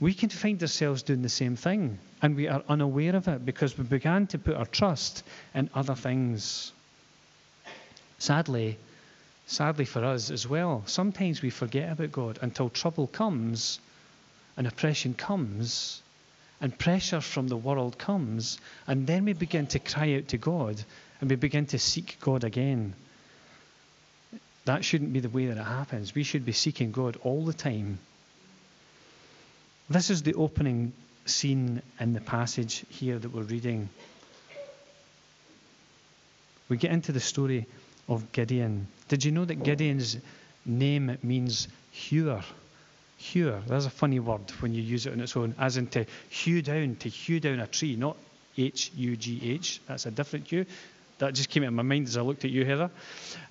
we 0.01 0.15
can 0.15 0.29
find 0.29 0.61
ourselves 0.61 1.03
doing 1.03 1.23
the 1.23 1.29
same 1.29 1.57
thing. 1.57 1.99
And 2.21 2.37
we 2.37 2.49
are 2.49 2.63
unaware 2.69 3.17
of 3.17 3.29
it 3.29 3.47
because 3.47 3.77
we 3.79 3.85
began 3.85 4.27
to 4.29 4.39
put 4.39 4.57
our 4.57 4.67
trust 4.67 5.23
in 5.55 5.71
other 5.75 5.95
things. 5.95 6.73
Sadly, 8.19 8.79
sadly 9.47 9.85
for 9.85 10.05
us 10.05 10.31
as 10.31 10.49
well, 10.49 10.83
sometimes 10.87 11.43
we 11.43 11.51
forget 11.51 11.93
about 11.93 12.13
God 12.13 12.39
until 12.43 12.69
trouble 12.71 13.07
comes 13.07 13.81
and 14.57 14.67
oppression 14.67 15.15
comes 15.15 16.03
and 16.61 16.79
pressure 16.79 17.21
from 17.21 17.49
the 17.49 17.57
world 17.57 17.99
comes, 17.99 18.59
and 18.87 19.07
then 19.07 19.25
we 19.25 19.33
begin 19.33 19.67
to 19.67 19.81
cry 19.81 20.15
out 20.15 20.29
to 20.29 20.39
God 20.39 20.83
and 21.21 21.29
we 21.29 21.37
begin 21.37 21.67
to 21.67 21.79
seek 21.79 22.17
God 22.21 22.45
again. 22.45 22.95
That 24.65 24.85
shouldn't 24.85 25.13
be 25.13 25.21
the 25.21 25.29
way 25.29 25.47
that 25.47 25.57
it 25.57 25.65
happens. 25.65 26.15
We 26.15 26.23
should 26.23 26.45
be 26.45 26.53
seeking 26.53 26.93
God 26.93 27.17
all 27.25 27.45
the 27.45 27.53
time. 27.53 27.99
This 29.91 30.11
is 30.11 30.23
the 30.23 30.35
opening 30.35 30.93
scene 31.27 31.83
in 31.99 32.13
the 32.13 32.21
passage 32.21 32.85
here 32.89 33.19
that 33.19 33.35
we're 33.35 33.43
reading. 33.43 33.89
We 36.69 36.77
get 36.77 36.93
into 36.93 37.13
the 37.13 37.21
story 37.21 37.67
of 38.09 38.33
Gideon. 38.33 38.87
Did 39.09 39.25
you 39.25 39.33
know 39.33 39.45
that 39.45 39.63
Gideon's 39.63 40.17
name 40.65 41.19
means 41.23 41.69
hewer? 41.91 42.43
Hewer. 43.19 43.63
That's 43.67 43.87
a 43.87 43.91
funny 43.91 44.21
word 44.21 44.51
when 44.61 44.73
you 44.75 44.83
use 44.83 45.07
it 45.07 45.13
on 45.13 45.21
its 45.21 45.37
own, 45.37 45.55
as 45.59 45.77
in 45.77 45.89
to 45.89 46.07
hew 46.31 46.63
down, 46.63 46.97
to 47.01 47.09
hew 47.09 47.41
down 47.41 47.61
a 47.61 47.67
tree, 47.67 47.97
not 47.97 48.17
H 48.57 48.91
U 48.97 49.17
G 49.17 49.41
H. 49.53 49.81
That's 49.87 50.07
a 50.07 50.11
different 50.11 50.49
hew. 50.49 50.67
That 51.19 51.35
just 51.35 51.51
came 51.51 51.63
into 51.63 51.73
my 51.73 51.83
mind 51.83 52.09
as 52.09 52.17
I 52.17 52.23
looked 52.23 52.45
at 52.45 52.51
you, 52.51 52.65
Heather. 52.65 52.91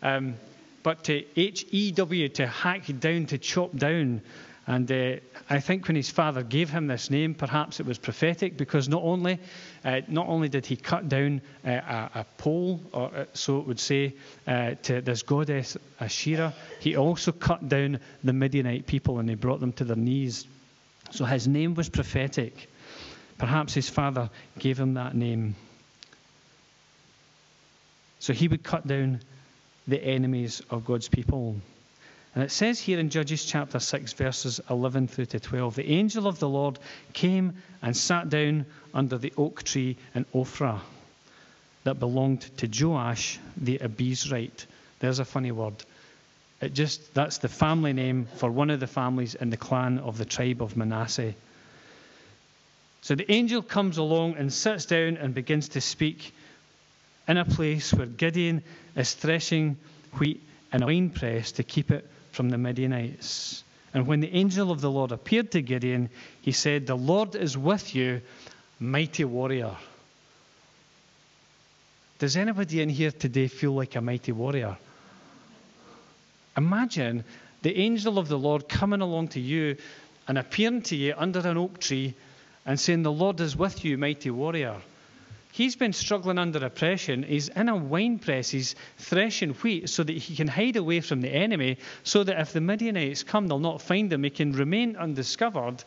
Um, 0.01 0.35
but 0.83 1.03
to 1.05 1.23
H 1.35 1.65
E 1.71 1.91
W, 1.91 2.29
to 2.29 2.47
hack 2.47 2.83
down, 2.99 3.25
to 3.27 3.37
chop 3.37 3.75
down. 3.75 4.21
And 4.67 4.91
uh, 4.91 5.15
I 5.49 5.59
think 5.59 5.87
when 5.87 5.95
his 5.95 6.09
father 6.09 6.43
gave 6.43 6.69
him 6.69 6.87
this 6.87 7.09
name, 7.09 7.33
perhaps 7.33 7.79
it 7.79 7.85
was 7.85 7.97
prophetic 7.97 8.57
because 8.57 8.87
not 8.87 9.01
only, 9.01 9.39
uh, 9.83 10.01
not 10.07 10.27
only 10.27 10.49
did 10.49 10.65
he 10.65 10.75
cut 10.75 11.09
down 11.09 11.41
uh, 11.65 11.69
a, 11.69 12.11
a, 12.19 12.25
pole, 12.37 12.79
or 12.93 13.11
uh, 13.13 13.25
so 13.33 13.59
it 13.59 13.67
would 13.67 13.79
say, 13.79 14.13
uh, 14.47 14.75
to 14.83 15.01
this 15.01 15.23
goddess 15.23 15.77
Asherah, 15.99 16.53
he 16.79 16.95
also 16.95 17.31
cut 17.31 17.67
down 17.67 17.99
the 18.23 18.33
Midianite 18.33 18.85
people 18.85 19.19
and 19.19 19.27
he 19.27 19.35
brought 19.35 19.59
them 19.59 19.73
to 19.73 19.83
their 19.83 19.95
knees. 19.95 20.45
So 21.09 21.25
his 21.25 21.47
name 21.47 21.73
was 21.73 21.89
prophetic. 21.89 22.69
Perhaps 23.39 23.73
his 23.73 23.89
father 23.89 24.29
gave 24.59 24.79
him 24.79 24.93
that 24.93 25.15
name. 25.15 25.55
So 28.19 28.33
he 28.33 28.47
would 28.47 28.63
cut 28.63 28.85
down 28.85 29.21
the 29.91 30.03
enemies 30.03 30.61
of 30.69 30.85
God's 30.85 31.09
people. 31.09 31.57
And 32.33 32.43
it 32.45 32.51
says 32.51 32.79
here 32.79 32.97
in 32.97 33.09
Judges 33.09 33.43
chapter 33.43 33.77
6, 33.77 34.13
verses 34.13 34.61
11 34.69 35.09
through 35.09 35.25
to 35.25 35.39
12 35.39 35.75
the 35.75 35.91
angel 35.91 36.27
of 36.27 36.39
the 36.39 36.47
Lord 36.47 36.79
came 37.11 37.57
and 37.81 37.95
sat 37.95 38.29
down 38.29 38.65
under 38.93 39.17
the 39.17 39.33
oak 39.37 39.63
tree 39.63 39.97
in 40.15 40.25
Ophrah 40.33 40.79
that 41.83 41.99
belonged 41.99 42.41
to 42.57 42.67
Joash 42.67 43.37
the 43.57 43.79
Abiezrite. 43.79 44.65
There's 44.99 45.19
a 45.19 45.25
funny 45.25 45.51
word. 45.51 45.73
It 46.61 46.73
just 46.73 47.13
that's 47.13 47.39
the 47.39 47.49
family 47.49 47.91
name 47.91 48.27
for 48.37 48.49
one 48.49 48.69
of 48.69 48.79
the 48.79 48.87
families 48.87 49.35
in 49.35 49.49
the 49.49 49.57
clan 49.57 49.99
of 49.99 50.17
the 50.17 50.25
tribe 50.25 50.61
of 50.61 50.77
Manasseh. 50.77 51.33
So 53.01 53.15
the 53.15 53.29
angel 53.29 53.61
comes 53.61 53.97
along 53.97 54.35
and 54.35 54.53
sits 54.53 54.85
down 54.85 55.17
and 55.17 55.33
begins 55.33 55.69
to 55.69 55.81
speak 55.81 56.33
in 57.31 57.37
a 57.37 57.45
place 57.45 57.93
where 57.93 58.07
Gideon 58.07 58.61
is 58.93 59.13
threshing 59.13 59.77
wheat 60.19 60.43
in 60.73 60.83
a 60.83 60.85
wine 60.85 61.09
press 61.09 61.53
to 61.53 61.63
keep 61.63 61.89
it 61.89 62.05
from 62.33 62.49
the 62.49 62.57
Midianites. 62.57 63.63
And 63.93 64.05
when 64.05 64.19
the 64.19 64.33
angel 64.33 64.69
of 64.69 64.81
the 64.81 64.91
Lord 64.91 65.13
appeared 65.13 65.49
to 65.51 65.61
Gideon, 65.61 66.09
he 66.41 66.51
said, 66.51 66.85
The 66.87 66.97
Lord 66.97 67.35
is 67.35 67.57
with 67.57 67.95
you, 67.95 68.21
mighty 68.81 69.23
warrior. 69.23 69.77
Does 72.19 72.35
anybody 72.35 72.81
in 72.81 72.89
here 72.89 73.11
today 73.11 73.47
feel 73.47 73.71
like 73.71 73.95
a 73.95 74.01
mighty 74.01 74.33
warrior? 74.33 74.77
Imagine 76.57 77.23
the 77.61 77.77
angel 77.77 78.19
of 78.19 78.27
the 78.27 78.37
Lord 78.37 78.67
coming 78.67 78.99
along 78.99 79.29
to 79.29 79.39
you 79.39 79.77
and 80.27 80.37
appearing 80.37 80.81
to 80.83 80.97
you 80.97 81.13
under 81.15 81.39
an 81.39 81.57
oak 81.57 81.79
tree 81.79 82.13
and 82.65 82.77
saying, 82.77 83.03
The 83.03 83.11
Lord 83.11 83.39
is 83.39 83.55
with 83.55 83.85
you, 83.85 83.97
mighty 83.97 84.31
warrior. 84.31 84.81
He's 85.53 85.75
been 85.75 85.91
struggling 85.91 86.37
under 86.37 86.65
oppression. 86.65 87.23
He's 87.23 87.49
in 87.49 87.67
a 87.67 87.75
wine 87.75 88.19
press. 88.19 88.49
He's 88.49 88.75
threshing 88.97 89.51
wheat 89.55 89.89
so 89.89 90.03
that 90.03 90.15
he 90.15 90.35
can 90.35 90.47
hide 90.47 90.77
away 90.77 91.01
from 91.01 91.21
the 91.21 91.29
enemy, 91.29 91.77
so 92.03 92.23
that 92.23 92.39
if 92.39 92.53
the 92.53 92.61
Midianites 92.61 93.23
come, 93.23 93.47
they'll 93.47 93.59
not 93.59 93.81
find 93.81 94.11
him. 94.11 94.23
He 94.23 94.29
can 94.29 94.53
remain 94.53 94.95
undiscovered, 94.95 95.83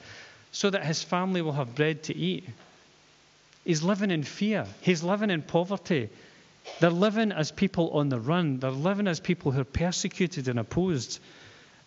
so 0.52 0.68
that 0.68 0.85
his 0.85 1.02
family 1.02 1.40
will 1.40 1.52
have 1.52 1.75
bread 1.75 2.02
to 2.04 2.16
eat. 2.16 2.44
He's 3.64 3.83
living 3.83 4.11
in 4.11 4.23
fear. 4.23 4.66
He's 4.83 5.02
living 5.02 5.30
in 5.30 5.40
poverty. 5.40 6.11
They're 6.80 6.90
living 6.90 7.33
as 7.33 7.50
people 7.50 7.90
on 7.90 8.11
the 8.11 8.21
run. 8.21 8.59
They're 8.59 8.71
living 8.71 9.09
as 9.09 9.21
people 9.21 9.52
who 9.52 9.62
are 9.62 9.64
persecuted 9.64 10.49
and 10.49 10.59
opposed. 10.59 11.21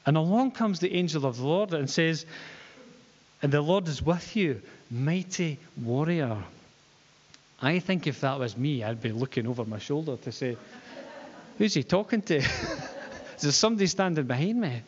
And 0.05 0.17
along 0.17 0.51
comes 0.51 0.79
the 0.79 0.95
angel 0.95 1.25
of 1.25 1.37
the 1.37 1.45
Lord 1.45 1.73
and 1.73 1.87
says, 1.87 2.25
And 3.43 3.51
the 3.51 3.61
Lord 3.61 3.87
is 3.87 4.01
with 4.01 4.35
you, 4.35 4.61
mighty 4.89 5.59
warrior. 5.75 6.43
I 7.61 7.79
think 7.79 8.05
if 8.07 8.21
that 8.21 8.39
was 8.39 8.55
me, 8.55 8.83
I'd 8.83 9.01
be 9.01 9.11
looking 9.11 9.47
over 9.47 9.65
my 9.65 9.79
shoulder 9.79 10.17
to 10.17 10.31
say, 10.31 10.57
Who's 11.57 11.73
he 11.73 11.83
talking 11.83 12.21
to? 12.23 12.35
is 12.37 13.41
there 13.41 13.51
somebody 13.51 13.87
standing 13.87 14.25
behind 14.25 14.61
me? 14.61 14.81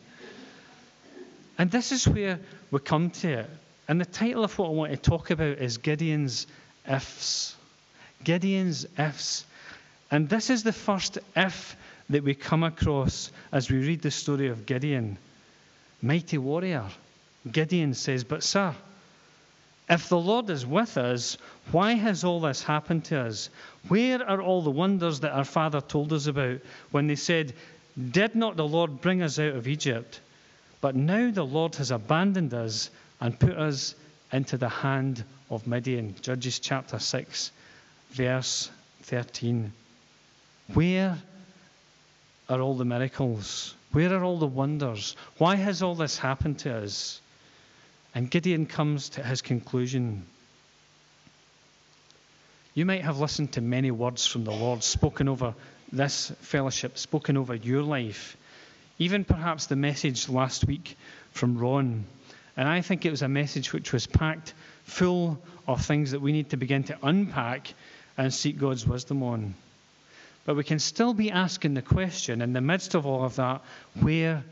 And 1.58 1.70
this 1.70 1.90
is 1.90 2.06
where 2.06 2.38
we 2.70 2.78
come 2.78 3.10
to 3.10 3.40
it. 3.40 3.50
And 3.88 4.00
the 4.00 4.06
title 4.06 4.44
of 4.44 4.56
what 4.56 4.68
I 4.68 4.72
want 4.72 4.92
to 4.92 4.96
talk 4.96 5.30
about 5.30 5.58
is 5.58 5.78
Gideon's 5.78 6.46
ifs. 6.88 7.56
Gideon's 8.22 8.86
ifs. 8.96 9.44
And 10.12 10.28
this 10.28 10.48
is 10.48 10.62
the 10.62 10.72
first 10.72 11.18
if 11.34 11.76
that 12.08 12.22
we 12.22 12.34
come 12.34 12.62
across 12.62 13.32
as 13.52 13.70
we 13.70 13.78
read 13.78 14.02
the 14.02 14.10
story 14.10 14.48
of 14.48 14.64
Gideon. 14.64 15.18
Mighty 16.02 16.38
warrior. 16.38 16.84
Gideon 17.50 17.94
says, 17.94 18.22
But, 18.22 18.42
sir, 18.42 18.74
if 19.90 20.08
the 20.08 20.18
Lord 20.18 20.48
is 20.50 20.64
with 20.64 20.96
us, 20.96 21.36
why 21.72 21.94
has 21.94 22.22
all 22.22 22.40
this 22.40 22.62
happened 22.62 23.04
to 23.06 23.20
us? 23.22 23.50
Where 23.88 24.24
are 24.24 24.40
all 24.40 24.62
the 24.62 24.70
wonders 24.70 25.18
that 25.20 25.32
our 25.32 25.44
father 25.44 25.80
told 25.80 26.12
us 26.12 26.28
about 26.28 26.60
when 26.92 27.08
they 27.08 27.16
said, 27.16 27.54
Did 28.12 28.36
not 28.36 28.56
the 28.56 28.66
Lord 28.66 29.00
bring 29.00 29.20
us 29.20 29.40
out 29.40 29.56
of 29.56 29.66
Egypt? 29.66 30.20
But 30.80 30.94
now 30.94 31.32
the 31.32 31.44
Lord 31.44 31.74
has 31.74 31.90
abandoned 31.90 32.54
us 32.54 32.90
and 33.20 33.38
put 33.38 33.56
us 33.56 33.96
into 34.32 34.56
the 34.56 34.68
hand 34.68 35.24
of 35.50 35.66
Midian. 35.66 36.14
Judges 36.22 36.60
chapter 36.60 37.00
6, 37.00 37.50
verse 38.12 38.70
13. 39.02 39.72
Where 40.72 41.18
are 42.48 42.60
all 42.60 42.76
the 42.76 42.84
miracles? 42.84 43.74
Where 43.90 44.14
are 44.14 44.22
all 44.22 44.38
the 44.38 44.46
wonders? 44.46 45.16
Why 45.38 45.56
has 45.56 45.82
all 45.82 45.96
this 45.96 46.16
happened 46.16 46.60
to 46.60 46.76
us? 46.76 47.20
And 48.14 48.30
Gideon 48.30 48.66
comes 48.66 49.10
to 49.10 49.22
his 49.22 49.42
conclusion. 49.42 50.26
You 52.74 52.84
might 52.86 53.02
have 53.02 53.20
listened 53.20 53.52
to 53.52 53.60
many 53.60 53.90
words 53.90 54.26
from 54.26 54.44
the 54.44 54.52
Lord 54.52 54.82
spoken 54.82 55.28
over 55.28 55.54
this 55.92 56.32
fellowship, 56.40 56.98
spoken 56.98 57.36
over 57.36 57.54
your 57.54 57.82
life. 57.82 58.36
Even 58.98 59.24
perhaps 59.24 59.66
the 59.66 59.76
message 59.76 60.28
last 60.28 60.66
week 60.66 60.96
from 61.32 61.58
Ron. 61.58 62.04
And 62.56 62.68
I 62.68 62.82
think 62.82 63.06
it 63.06 63.10
was 63.10 63.22
a 63.22 63.28
message 63.28 63.72
which 63.72 63.92
was 63.92 64.06
packed 64.06 64.54
full 64.84 65.40
of 65.66 65.84
things 65.84 66.10
that 66.10 66.20
we 66.20 66.32
need 66.32 66.50
to 66.50 66.56
begin 66.56 66.84
to 66.84 66.98
unpack 67.02 67.72
and 68.18 68.34
seek 68.34 68.58
God's 68.58 68.86
wisdom 68.86 69.22
on. 69.22 69.54
But 70.44 70.56
we 70.56 70.64
can 70.64 70.78
still 70.78 71.14
be 71.14 71.30
asking 71.30 71.74
the 71.74 71.82
question 71.82 72.42
in 72.42 72.52
the 72.52 72.60
midst 72.60 72.94
of 72.94 73.06
all 73.06 73.24
of 73.24 73.36
that 73.36 73.62
where 74.00 74.44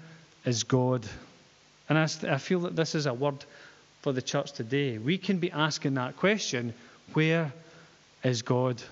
is 0.45 0.65
God? 0.65 1.07
And 1.89 1.99
I, 1.99 2.09
I 2.29 2.39
feel 2.39 2.61
that 2.61 2.77
this 2.77 2.95
is 2.95 3.07
a 3.07 3.15
word 3.15 3.45
for 4.03 4.13
the 4.13 4.23
church 4.23 4.53
today. 4.53 4.99
We 4.99 5.19
can 5.19 5.39
be 5.39 5.51
asking 5.51 5.95
that 5.95 6.17
question 6.17 6.75
where 7.15 7.53
is 8.23 8.43
God? 8.43 8.83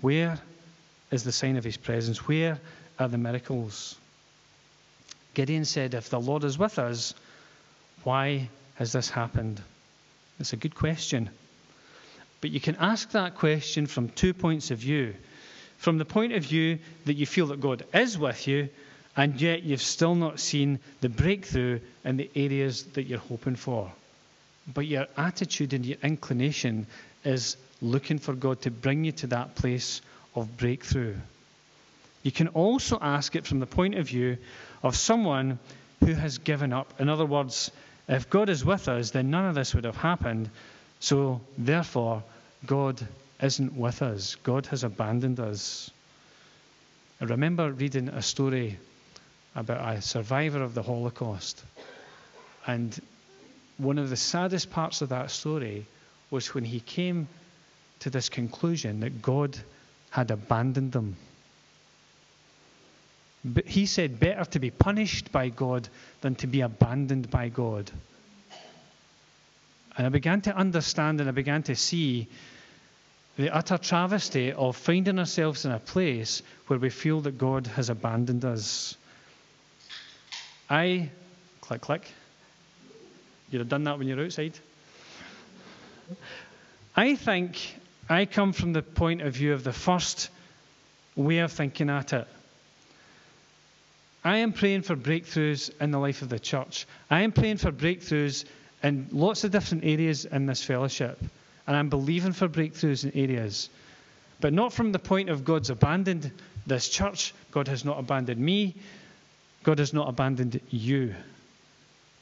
Where 0.00 0.38
is 1.10 1.24
the 1.24 1.32
sign 1.32 1.56
of 1.56 1.64
his 1.64 1.76
presence? 1.76 2.26
Where 2.26 2.58
are 2.98 3.08
the 3.08 3.18
miracles? 3.18 3.96
Gideon 5.34 5.64
said, 5.64 5.94
If 5.94 6.08
the 6.08 6.20
Lord 6.20 6.44
is 6.44 6.58
with 6.58 6.78
us, 6.78 7.14
why 8.04 8.48
has 8.76 8.92
this 8.92 9.10
happened? 9.10 9.60
It's 10.38 10.52
a 10.52 10.56
good 10.56 10.74
question. 10.74 11.28
But 12.40 12.50
you 12.50 12.60
can 12.60 12.76
ask 12.76 13.10
that 13.10 13.34
question 13.36 13.86
from 13.86 14.08
two 14.08 14.32
points 14.32 14.70
of 14.70 14.78
view. 14.78 15.14
from 15.80 15.96
the 15.96 16.04
point 16.04 16.34
of 16.34 16.44
view 16.44 16.78
that 17.06 17.14
you 17.14 17.24
feel 17.24 17.46
that 17.46 17.60
God 17.60 17.82
is 17.94 18.18
with 18.18 18.46
you, 18.46 18.68
and 19.16 19.40
yet 19.40 19.62
you've 19.62 19.82
still 19.82 20.14
not 20.14 20.40
seen 20.40 20.78
the 21.00 21.08
breakthrough 21.08 21.80
in 22.04 22.16
the 22.16 22.30
areas 22.34 22.84
that 22.94 23.04
you're 23.04 23.18
hoping 23.18 23.56
for. 23.56 23.90
But 24.72 24.86
your 24.86 25.06
attitude 25.16 25.72
and 25.72 25.84
your 25.84 25.98
inclination 26.02 26.86
is 27.24 27.56
looking 27.82 28.18
for 28.18 28.34
God 28.34 28.62
to 28.62 28.70
bring 28.70 29.04
you 29.04 29.12
to 29.12 29.26
that 29.28 29.56
place 29.56 30.00
of 30.34 30.56
breakthrough. 30.56 31.16
You 32.22 32.30
can 32.30 32.48
also 32.48 32.98
ask 33.00 33.34
it 33.34 33.46
from 33.46 33.60
the 33.60 33.66
point 33.66 33.94
of 33.94 34.08
view 34.08 34.36
of 34.82 34.94
someone 34.94 35.58
who 36.00 36.14
has 36.14 36.38
given 36.38 36.72
up. 36.72 37.00
In 37.00 37.08
other 37.08 37.26
words, 37.26 37.70
if 38.08 38.28
God 38.30 38.48
is 38.48 38.64
with 38.64 38.88
us, 38.88 39.10
then 39.10 39.30
none 39.30 39.46
of 39.46 39.54
this 39.54 39.74
would 39.74 39.84
have 39.84 39.96
happened. 39.96 40.50
So, 41.00 41.40
therefore, 41.56 42.22
God 42.66 43.06
isn't 43.42 43.74
with 43.74 44.02
us. 44.02 44.36
God 44.42 44.66
has 44.66 44.84
abandoned 44.84 45.40
us. 45.40 45.90
I 47.20 47.24
remember 47.24 47.72
reading 47.72 48.08
a 48.08 48.22
story 48.22 48.78
about 49.54 49.96
a 49.96 50.02
survivor 50.02 50.62
of 50.62 50.74
the 50.74 50.82
Holocaust. 50.82 51.62
And 52.66 52.98
one 53.78 53.98
of 53.98 54.10
the 54.10 54.16
saddest 54.16 54.70
parts 54.70 55.02
of 55.02 55.08
that 55.08 55.30
story 55.30 55.86
was 56.30 56.54
when 56.54 56.64
he 56.64 56.80
came 56.80 57.28
to 58.00 58.10
this 58.10 58.28
conclusion 58.28 59.00
that 59.00 59.22
God 59.22 59.58
had 60.10 60.30
abandoned 60.30 60.92
them. 60.92 61.16
But 63.44 63.66
he 63.66 63.86
said, 63.86 64.20
better 64.20 64.44
to 64.50 64.58
be 64.58 64.70
punished 64.70 65.32
by 65.32 65.48
God 65.48 65.88
than 66.20 66.34
to 66.36 66.46
be 66.46 66.60
abandoned 66.60 67.30
by 67.30 67.48
God. 67.48 67.90
And 69.96 70.06
I 70.06 70.10
began 70.10 70.42
to 70.42 70.54
understand 70.54 71.20
and 71.20 71.28
I 71.28 71.32
began 71.32 71.62
to 71.64 71.76
see 71.76 72.28
the 73.36 73.54
utter 73.54 73.78
travesty 73.78 74.52
of 74.52 74.76
finding 74.76 75.18
ourselves 75.18 75.64
in 75.64 75.72
a 75.72 75.78
place 75.78 76.42
where 76.66 76.78
we 76.78 76.90
feel 76.90 77.22
that 77.22 77.38
God 77.38 77.66
has 77.68 77.88
abandoned 77.88 78.44
us. 78.44 78.96
I, 80.70 81.10
click, 81.60 81.80
click. 81.80 82.08
You'd 83.50 83.58
have 83.58 83.68
done 83.68 83.84
that 83.84 83.98
when 83.98 84.06
you're 84.06 84.22
outside. 84.24 84.56
I 86.96 87.16
think 87.16 87.58
I 88.08 88.24
come 88.24 88.52
from 88.52 88.72
the 88.72 88.82
point 88.82 89.20
of 89.22 89.34
view 89.34 89.52
of 89.52 89.64
the 89.64 89.72
first 89.72 90.30
way 91.16 91.38
of 91.38 91.50
thinking 91.50 91.90
at 91.90 92.12
it. 92.12 92.28
I 94.22 94.38
am 94.38 94.52
praying 94.52 94.82
for 94.82 94.94
breakthroughs 94.94 95.70
in 95.80 95.90
the 95.90 95.98
life 95.98 96.22
of 96.22 96.28
the 96.28 96.38
church. 96.38 96.86
I 97.10 97.22
am 97.22 97.32
praying 97.32 97.56
for 97.56 97.72
breakthroughs 97.72 98.44
in 98.82 99.08
lots 99.10 99.44
of 99.44 99.50
different 99.50 99.84
areas 99.84 100.24
in 100.24 100.46
this 100.46 100.62
fellowship. 100.62 101.18
And 101.66 101.76
I'm 101.76 101.88
believing 101.88 102.32
for 102.32 102.48
breakthroughs 102.48 103.04
in 103.04 103.18
areas. 103.18 103.70
But 104.40 104.52
not 104.52 104.72
from 104.72 104.92
the 104.92 104.98
point 104.98 105.30
of 105.30 105.44
God's 105.44 105.70
abandoned 105.70 106.30
this 106.66 106.88
church. 106.88 107.34
God 107.50 107.68
has 107.68 107.84
not 107.84 107.98
abandoned 107.98 108.40
me. 108.40 108.76
God 109.62 109.78
has 109.78 109.92
not 109.92 110.08
abandoned 110.08 110.60
you. 110.70 111.14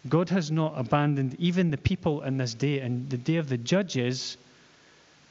God 0.09 0.31
has 0.31 0.51
not 0.51 0.75
abandoned 0.77 1.37
even 1.39 1.71
the 1.71 1.77
people 1.77 2.23
in 2.23 2.39
this 2.39 2.55
day. 2.55 2.81
And 2.81 3.09
the 3.11 3.17
day 3.17 3.37
of 3.37 3.49
the 3.49 3.59
judges, 3.59 4.37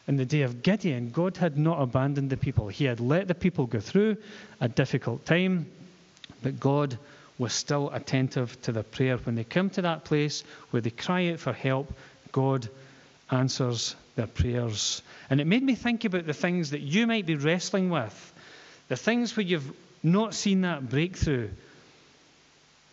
in 0.08 0.16
the 0.16 0.26
day 0.26 0.44
of 0.44 0.62
Gideon, 0.62 1.10
God 1.10 1.38
had 1.38 1.58
not 1.58 1.82
abandoned 1.82 2.30
the 2.30 2.38
people. 2.38 2.68
He 2.68 2.86
had 2.86 3.00
let 3.00 3.28
the 3.28 3.36
people 3.36 3.66
go 3.66 3.80
through 3.80 4.18
a 4.62 4.70
difficult 4.70 5.26
time, 5.26 5.70
but 6.42 6.60
God 6.60 6.98
was 7.38 7.54
still 7.54 7.90
attentive 7.92 8.60
to 8.64 8.72
their 8.72 8.84
prayer. 8.84 9.18
When 9.18 9.36
they 9.36 9.44
come 9.44 9.70
to 9.72 9.84
that 9.84 10.06
place 10.06 10.44
where 10.72 10.82
they 10.82 10.90
cry 10.90 11.32
out 11.32 11.40
for 11.40 11.54
help, 11.54 11.94
God 12.32 12.68
answers 13.30 13.96
their 14.16 14.28
prayers. 14.28 15.02
And 15.30 15.42
it 15.42 15.48
made 15.48 15.64
me 15.64 15.76
think 15.76 16.06
about 16.06 16.26
the 16.26 16.34
things 16.34 16.72
that 16.72 16.82
you 16.82 17.06
might 17.06 17.26
be 17.26 17.36
wrestling 17.36 17.90
with, 17.90 18.34
the 18.88 18.96
things 18.96 19.36
where 19.36 19.46
you've 19.46 19.72
not 20.02 20.34
seen 20.34 20.62
that 20.62 20.90
breakthrough, 20.90 21.50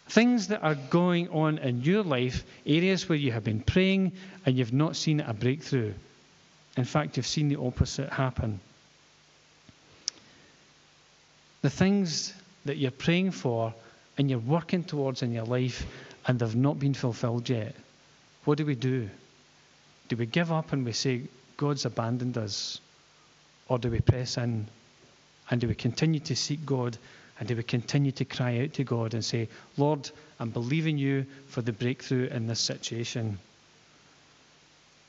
Things 0.08 0.49
that 0.49 0.62
are 0.62 0.75
going 0.75 1.28
on 1.30 1.58
in 1.58 1.82
your 1.82 2.02
life, 2.02 2.44
areas 2.66 3.08
where 3.08 3.18
you 3.18 3.32
have 3.32 3.44
been 3.44 3.61
praying 3.61 4.12
and 4.44 4.56
you've 4.56 4.73
not 4.73 4.96
seen 4.96 5.20
a 5.20 5.32
breakthrough. 5.32 5.95
In 6.76 6.84
fact, 6.84 7.17
you've 7.17 7.26
seen 7.26 7.49
the 7.49 7.60
opposite 7.60 8.10
happen. 8.10 8.60
The 11.62 11.71
things 11.71 12.34
that 12.67 12.76
you're 12.76 12.90
praying 12.90 13.30
for 13.30 13.73
and 14.19 14.28
you're 14.28 14.38
working 14.38 14.84
towards 14.84 15.23
in 15.23 15.32
your 15.32 15.45
life 15.45 15.86
and 16.26 16.38
they've 16.38 16.54
not 16.54 16.78
been 16.78 16.95
fulfilled 16.95 17.49
yet. 17.49 17.75
What 18.45 18.58
do 18.58 18.67
we 18.67 18.75
do? 18.75 19.08
Do 20.08 20.17
we 20.17 20.26
give 20.26 20.52
up 20.52 20.73
and 20.73 20.84
we 20.84 20.93
say, 20.93 21.23
God's 21.56 21.86
abandoned 21.86 22.36
us? 22.36 22.80
Or 23.69 23.78
do 23.78 23.90
we 23.90 24.00
press 24.00 24.36
in 24.36 24.69
and 25.50 25.60
do 25.60 25.69
we 25.69 25.75
continue 25.75 26.21
to 26.21 26.36
seek 26.36 26.64
God 26.67 26.99
and 27.38 27.49
they 27.49 27.54
would 27.54 27.66
continue 27.66 28.12
to 28.12 28.25
cry 28.25 28.60
out 28.60 28.75
to 28.75 28.84
God 28.84 29.14
and 29.14 29.25
say, 29.25 29.49
Lord, 29.76 30.10
I'm 30.38 30.50
believing 30.50 30.99
you 30.99 31.26
for 31.49 31.62
the 31.62 31.73
breakthrough 31.73 32.28
in 32.28 32.47
this 32.47 32.60
situation. 32.60 33.38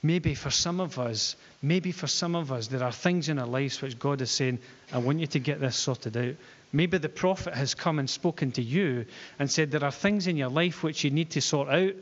Maybe 0.01 0.35
for 0.35 0.51
some 0.51 0.79
of 0.79 0.99
us, 0.99 1.35
maybe 1.61 1.91
for 1.91 2.07
some 2.07 2.35
of 2.35 2.51
us, 2.51 2.67
there 2.67 2.83
are 2.83 2.91
things 2.91 3.29
in 3.29 3.39
our 3.39 3.47
lives 3.47 3.81
which 3.81 3.97
God 3.97 4.21
is 4.21 4.31
saying, 4.31 4.59
I 4.93 4.99
want 4.99 5.19
you 5.19 5.27
to 5.27 5.39
get 5.39 5.59
this 5.59 5.75
sorted 5.75 6.15
out. 6.17 6.35
Maybe 6.71 6.97
the 6.97 7.09
prophet 7.09 7.53
has 7.53 7.73
come 7.73 7.99
and 7.99 8.09
spoken 8.09 8.51
to 8.53 8.61
you 8.61 9.05
and 9.39 9.49
said, 9.49 9.71
There 9.71 9.83
are 9.83 9.91
things 9.91 10.27
in 10.27 10.37
your 10.37 10.49
life 10.49 10.83
which 10.83 11.03
you 11.03 11.09
need 11.09 11.31
to 11.31 11.41
sort 11.41 11.69
out 11.69 11.93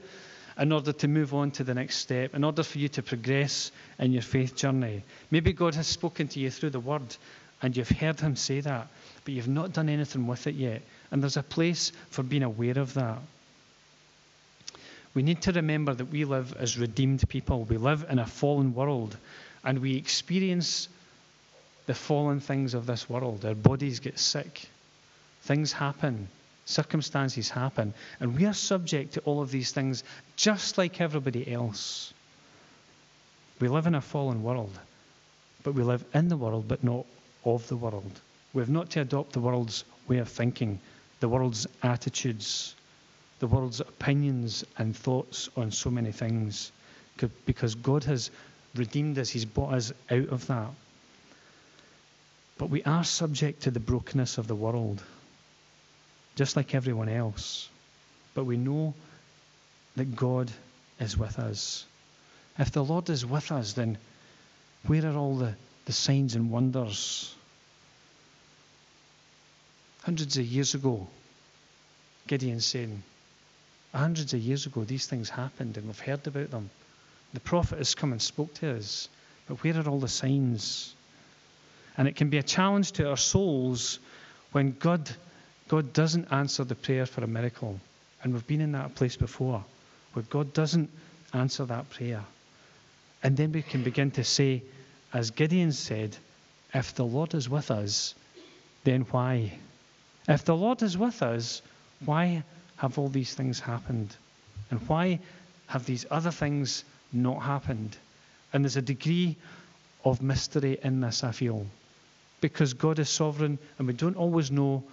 in 0.58 0.72
order 0.72 0.94
to 0.94 1.08
move 1.08 1.34
on 1.34 1.52
to 1.52 1.64
the 1.64 1.74
next 1.74 1.98
step, 1.98 2.36
in 2.36 2.44
order 2.44 2.64
for 2.64 2.78
you 2.78 2.88
to 2.88 3.04
progress 3.04 3.72
in 4.00 4.12
your 4.12 4.22
faith 4.22 4.56
journey. 4.56 5.04
Maybe 5.32 5.54
God 5.54 5.76
has 5.76 5.88
spoken 5.88 6.28
to 6.30 6.40
you 6.40 6.52
through 6.52 6.72
the 6.72 6.80
word 6.80 7.16
and 7.62 7.76
you've 7.76 7.90
heard 7.90 8.20
him 8.20 8.36
say 8.36 8.60
that 8.60 8.88
but 9.26 9.34
you've 9.34 9.48
not 9.48 9.74
done 9.74 9.90
anything 9.90 10.28
with 10.28 10.48
it 10.48 10.56
yet. 10.56 10.82
And 11.12 11.22
there's 11.22 11.38
a 11.38 11.44
place 11.44 11.92
for 12.10 12.24
being 12.24 12.44
aware 12.44 12.78
of 12.78 12.94
that. 12.96 13.20
We 15.14 15.22
need 15.22 15.42
to 15.44 15.52
remember 15.52 15.94
that 15.94 16.06
we 16.06 16.26
live 16.26 16.56
as 16.58 16.78
redeemed 16.78 17.28
people. 17.30 17.64
We 17.64 17.78
live 17.78 18.06
in 18.10 18.20
a 18.20 18.26
fallen 18.26 18.74
world 18.74 19.16
and 19.64 19.80
we 19.80 19.96
experience 19.96 20.90
the 21.86 21.94
fallen 21.94 22.40
things 22.40 22.74
of 22.74 22.86
this 22.86 23.10
world. 23.10 23.46
Our 23.46 23.56
bodies 23.56 24.00
get 24.00 24.20
sick, 24.20 24.68
things 25.42 25.72
happen, 25.72 26.30
circumstances 26.66 27.50
happen, 27.50 27.94
and 28.20 28.38
we 28.38 28.46
are 28.46 28.54
subject 28.54 29.14
to 29.14 29.22
all 29.22 29.42
of 29.42 29.52
these 29.52 29.72
things 29.72 30.04
just 30.36 30.78
like 30.78 31.02
everybody 31.02 31.52
else. 31.52 32.14
We 33.60 33.68
live 33.68 33.86
in 33.86 33.96
a 33.96 34.02
fallen 34.02 34.44
world, 34.44 34.78
but 35.64 35.74
we 35.74 35.84
live 35.84 36.04
in 36.14 36.28
the 36.28 36.38
world, 36.38 36.68
but 36.68 36.84
not 36.84 37.06
of 37.46 37.68
the 37.68 37.78
world. 37.78 38.20
We 38.54 38.62
have 38.62 38.70
not 38.70 38.92
to 38.92 39.02
adopt 39.02 39.34
the 39.34 39.40
world's 39.40 39.84
way 40.08 40.20
of 40.20 40.30
thinking, 40.30 40.80
the 41.20 41.30
world's 41.30 41.66
attitudes, 41.82 42.76
the 43.40 43.48
world's 43.48 43.80
opinions 43.80 44.64
and 44.78 44.96
thoughts 44.96 45.50
on 45.58 45.72
so 45.72 45.90
many 45.90 46.12
things, 46.12 46.72
because 47.46 47.76
God 47.76 48.04
has 48.04 48.30
redeemed 48.76 49.18
us, 49.18 49.30
He's 49.30 49.46
brought 49.46 49.74
us 49.74 49.92
out 50.12 50.30
of 50.30 50.46
that. 50.48 50.70
But 52.58 52.70
we 52.70 52.84
are 52.84 53.04
subject 53.04 53.64
to 53.64 53.72
the 53.72 53.80
brokenness 53.80 54.38
of 54.38 54.48
the 54.48 54.56
world, 54.56 55.02
just 56.36 56.56
like 56.56 56.76
everyone 56.76 57.10
else. 57.10 57.70
But 58.36 58.46
we 58.46 58.58
know 58.58 58.94
that 59.96 60.16
God 60.16 60.52
is 61.00 61.18
with 61.18 61.40
us. 61.40 61.86
If 62.60 62.72
the 62.72 62.84
Lord 62.84 63.10
is 63.10 63.26
with 63.26 63.52
us, 63.52 63.74
then 63.74 63.98
where 64.86 65.06
are 65.08 65.18
all 65.18 65.38
the, 65.38 65.56
the 65.86 65.94
signs 65.94 66.36
and 66.36 66.52
wonders 66.52 67.34
Hundreds 70.04 70.38
of 70.38 70.46
years 70.46 70.76
ago, 70.76 71.08
Gideon 72.28 72.60
saying, 72.60 73.04
hundreds 73.94 74.34
of 74.34 74.40
years 74.40 74.66
ago, 74.66 74.84
these 74.84 75.06
things 75.06 75.30
happened 75.30 75.78
and 75.78 75.88
we've 75.88 76.00
heard 76.00 76.26
about 76.28 76.52
them. 76.52 76.70
The 77.34 77.40
prophet 77.40 77.78
has 77.80 77.96
come 77.96 78.12
and 78.12 78.22
spoke 78.22 78.54
to 78.56 78.76
us. 78.76 79.10
But 79.48 79.64
where 79.64 79.78
are 79.78 79.90
all 79.90 80.00
the 80.00 80.08
signs? 80.08 80.94
And 81.98 82.08
it 82.08 82.16
can 82.16 82.30
be 82.30 82.38
a 82.38 82.44
challenge 82.44 82.94
to 82.94 83.10
our 83.10 83.18
souls 83.18 84.00
when 84.52 84.76
God, 84.80 85.10
God 85.68 85.94
doesn't 85.94 86.32
answer 86.32 86.64
the 86.64 86.76
prayer 86.76 87.06
for 87.06 87.24
a 87.24 87.28
miracle. 87.28 87.80
And 88.22 88.34
we've 88.34 88.48
been 88.48 88.62
in 88.62 88.72
that 88.74 88.96
place 88.96 89.16
before, 89.16 89.64
where 90.14 90.26
God 90.30 90.54
doesn't 90.54 90.90
answer 91.34 91.66
that 91.66 91.90
prayer. 91.90 92.24
And 93.22 93.36
then 93.36 93.52
we 93.52 93.62
can 93.62 93.84
begin 93.84 94.12
to 94.12 94.24
say, 94.24 94.64
as 95.14 95.32
Gideon 95.32 95.72
said, 95.72 96.16
if 96.74 96.96
the 96.96 97.06
Lord 97.06 97.34
is 97.34 97.50
with 97.50 97.70
us, 97.70 98.16
then 98.84 99.02
why? 99.12 99.54
If 100.28 100.46
the 100.46 100.56
Lord 100.56 100.82
is 100.82 100.98
with 100.98 101.22
us, 101.22 101.62
why 102.06 102.44
have 102.78 102.98
all 102.98 103.10
these 103.10 103.34
things 103.34 103.60
happened? 103.60 104.16
And 104.70 104.80
why 104.88 105.20
have 105.68 105.86
these 105.86 106.06
other 106.10 106.32
things 106.32 106.84
not 107.12 107.42
happened? 107.42 107.98
And 108.52 108.64
there's 108.64 108.78
a 108.78 108.82
degree 108.82 109.36
of 110.06 110.22
mystery 110.22 110.80
in 110.84 111.02
this, 111.02 111.24
I 111.24 111.32
feel. 111.32 111.66
Because 112.42 112.74
God 112.74 113.00
is 113.00 113.10
sovereign 113.10 113.58
and 113.78 113.88
we 113.88 113.94
don't 113.94 114.18
always 114.18 114.52
know 114.52 114.84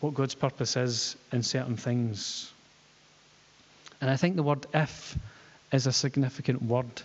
what 0.00 0.14
God's 0.14 0.34
purpose 0.34 0.76
is 0.76 1.16
in 1.32 1.42
certain 1.42 1.76
things. 1.76 2.50
And 4.00 4.10
I 4.10 4.16
think 4.16 4.36
the 4.36 4.42
word 4.42 4.66
if 4.72 5.16
is 5.72 5.86
a 5.86 5.92
significant 5.92 6.62
word, 6.62 7.02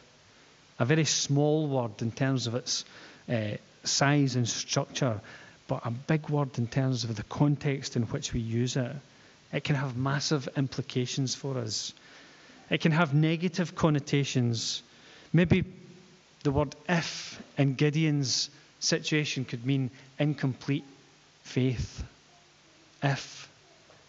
a 0.79 0.85
very 0.85 1.05
small 1.05 1.67
word 1.67 2.01
in 2.01 2.11
terms 2.11 2.47
of 2.47 2.55
its 2.55 2.85
uh, 3.29 3.57
size 3.83 4.35
and 4.35 4.47
structure, 4.47 5.19
but 5.67 5.85
a 5.85 5.91
big 5.91 6.29
word 6.29 6.57
in 6.57 6.67
terms 6.67 7.03
of 7.03 7.15
the 7.15 7.23
context 7.23 7.95
in 7.95 8.03
which 8.03 8.33
we 8.33 8.39
use 8.39 8.75
it. 8.75 8.91
It 9.51 9.63
can 9.63 9.75
have 9.75 9.95
massive 9.95 10.47
implications 10.55 11.33
for 11.33 11.57
us. 11.57 11.93
It 12.69 12.81
can 12.81 12.91
have 12.91 13.13
negative 13.13 13.75
connotations. 13.75 14.83
Maybe 15.31 15.63
the 16.43 16.51
word 16.51 16.75
if 16.87 17.41
in 17.57 17.75
Gideon's 17.75 18.49
situation 18.79 19.45
could 19.45 19.65
mean 19.65 19.91
incomplete 20.19 20.85
faith. 21.43 22.03
If. 23.01 23.49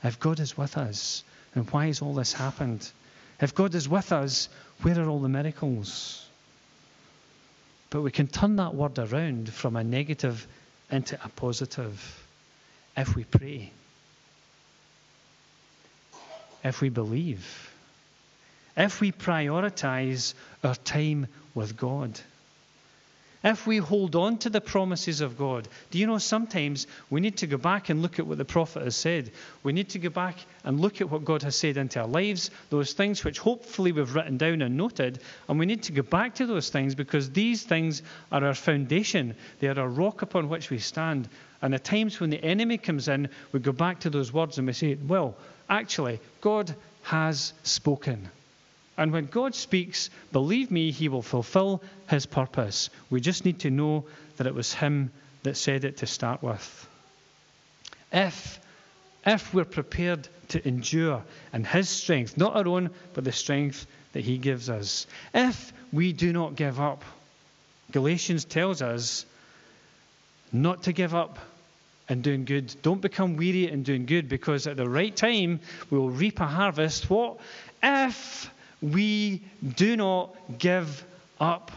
If 0.03 0.21
God 0.21 0.41
is 0.41 0.57
with 0.57 0.77
us, 0.77 1.25
and 1.55 1.69
why 1.71 1.87
has 1.87 2.03
all 2.03 2.15
this 2.15 2.33
happened? 2.33 2.91
If 3.41 3.55
God 3.55 3.75
is 3.75 3.89
with 3.89 4.13
us, 4.13 4.49
where 4.83 5.01
are 5.01 5.09
all 5.09 5.21
the 5.21 5.29
miracles? 5.29 6.27
But 7.91 8.03
we 8.03 8.11
can 8.11 8.27
turn 8.27 8.57
that 8.57 8.75
word 8.75 8.99
around 8.99 9.53
from 9.53 9.77
a 9.77 9.85
negative 9.85 10.47
into 10.91 11.19
a 11.25 11.29
positive 11.29 12.27
if 12.97 13.15
we 13.15 13.25
pray, 13.25 13.71
if 16.65 16.81
we 16.81 16.89
believe, 16.89 17.71
if 18.77 19.01
we 19.01 19.13
prioritize 19.13 20.35
our 20.65 20.75
time 20.75 21.27
with 21.55 21.77
God. 21.77 22.19
If 23.47 23.65
we 23.65 23.77
hold 23.77 24.17
on 24.17 24.39
to 24.39 24.51
the 24.51 24.61
promises 24.61 25.21
of 25.21 25.39
God, 25.39 25.69
do 25.93 26.01
you 26.01 26.07
know 26.09 26.19
sometimes 26.19 26.89
we 27.11 27.21
need 27.21 27.37
to 27.37 27.47
go 27.47 27.57
back 27.57 27.91
and 27.91 28.03
look 28.03 28.19
at 28.19 28.27
what 28.27 28.39
the 28.39 28.45
prophet 28.45 28.83
has 28.83 28.97
said? 28.97 29.31
We 29.63 29.73
need 29.73 29.89
to 29.91 30.01
go 30.01 30.09
back 30.09 30.35
and 30.65 30.81
look 30.81 31.01
at 31.01 31.09
what 31.09 31.25
God 31.25 31.45
has 31.45 31.55
said 31.55 31.77
into 31.77 32.01
our 32.01 32.09
lives, 32.09 32.51
those 32.71 32.93
things 32.93 33.23
which 33.23 33.39
hopefully 33.39 33.93
we've 33.93 34.13
written 34.17 34.37
down 34.37 34.63
and 34.63 34.77
noted, 34.77 35.21
and 35.49 35.61
we 35.61 35.67
need 35.67 35.85
to 35.85 35.93
go 35.93 36.03
back 36.03 36.35
to 36.35 36.47
those 36.47 36.71
things 36.71 36.97
because 36.97 37.31
these 37.31 37.63
things 37.63 38.03
are 38.33 38.45
our 38.45 38.53
foundation. 38.53 39.37
They 39.61 39.69
are 39.69 39.79
a 39.79 39.89
rock 39.89 40.23
upon 40.23 40.49
which 40.49 40.69
we 40.71 40.81
stand. 40.81 41.29
And 41.63 41.73
at 41.73 41.85
times 41.85 42.19
when 42.19 42.31
the 42.31 42.43
enemy 42.43 42.79
comes 42.79 43.07
in, 43.07 43.29
we 43.53 43.61
go 43.61 43.71
back 43.71 44.01
to 44.01 44.11
those 44.11 44.33
words 44.33 44.59
and 44.59 44.67
we 44.67 44.73
say, 44.73 44.97
well, 45.07 45.37
actually, 45.69 46.19
God 46.41 46.75
has 47.03 47.53
spoken. 47.63 48.29
And 48.99 49.13
when 49.13 49.27
God 49.27 49.55
speaks, 49.55 50.11
believe 50.33 50.71
me, 50.71 50.91
he 50.91 51.09
will 51.09 51.23
fulfill 51.23 51.83
his 52.09 52.27
purpose. 52.27 52.91
We 53.11 53.21
just 53.21 53.45
need 53.45 53.61
to 53.61 53.71
know 53.71 54.05
that 54.37 54.47
it 54.47 54.55
was 54.55 54.73
him 54.73 55.11
that 55.43 55.57
said 55.57 55.85
it 55.85 55.99
to 55.99 56.07
start 56.07 56.43
with. 56.43 56.89
If, 58.13 58.59
if 59.27 59.53
we're 59.53 59.65
prepared 59.65 60.29
to 60.49 60.67
endure 60.67 61.23
in 61.53 61.65
his 61.65 61.89
strength, 61.89 62.37
not 62.39 62.57
our 62.57 62.67
own, 62.67 62.91
but 63.15 63.25
the 63.25 63.33
strength 63.33 63.87
that 64.13 64.25
he 64.25 64.39
gives 64.39 64.71
us. 64.71 65.07
If 65.35 65.73
we 65.93 66.13
do 66.13 66.33
not 66.33 66.57
give 66.57 66.81
up, 66.81 67.05
Galatians 67.93 68.45
tells 68.45 68.81
us 68.81 69.27
not 70.53 70.85
to 70.85 70.93
give 70.93 71.15
up 71.15 71.39
in 72.09 72.23
doing 72.23 72.45
good. 72.45 72.75
Don't 72.83 73.01
become 73.01 73.37
weary 73.37 73.71
in 73.71 73.83
doing 73.83 74.07
good 74.07 74.29
because 74.29 74.67
at 74.67 74.77
the 74.77 74.89
right 74.89 75.15
time 75.15 75.61
we 75.91 75.99
will 75.99 76.11
reap 76.11 76.41
a 76.41 76.47
harvest. 76.47 77.11
What? 77.11 77.39
If 77.83 78.51
we 78.81 79.43
do 79.77 79.97
not 79.97 80.35
give 80.59 81.05
up 81.41 81.73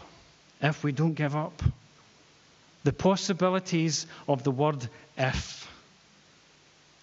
if 0.60 0.84
we 0.84 0.92
don't 0.92 1.14
give 1.14 1.34
up. 1.34 1.62
The 2.84 2.92
possibilities 2.92 4.06
of 4.28 4.42
the 4.42 4.50
word 4.50 4.88
if. 5.16 5.68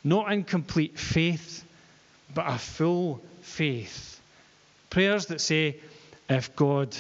Not 0.04 0.32
incomplete 0.32 0.98
faith, 0.98 1.64
but 2.34 2.48
a 2.48 2.58
full 2.58 3.22
faith. 3.42 4.20
Prayers 4.90 5.28
that 5.28 5.42
say, 5.42 5.78
if 6.30 6.56
God, 6.56 6.96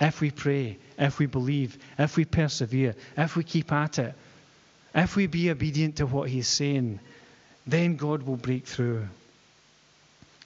if 0.00 0.20
we 0.20 0.30
pray, 0.30 0.78
if 0.98 1.18
we 1.18 1.26
believe, 1.26 1.78
if 1.98 2.16
we 2.16 2.24
persevere, 2.24 2.94
if 3.16 3.36
we 3.36 3.44
keep 3.44 3.72
at 3.72 3.98
it, 3.98 4.14
if 4.94 5.16
we 5.16 5.26
be 5.26 5.50
obedient 5.50 5.96
to 5.96 6.06
what 6.06 6.28
He's 6.28 6.48
saying, 6.48 7.00
then 7.66 7.96
God 7.96 8.22
will 8.22 8.36
break 8.36 8.66
through. 8.66 9.06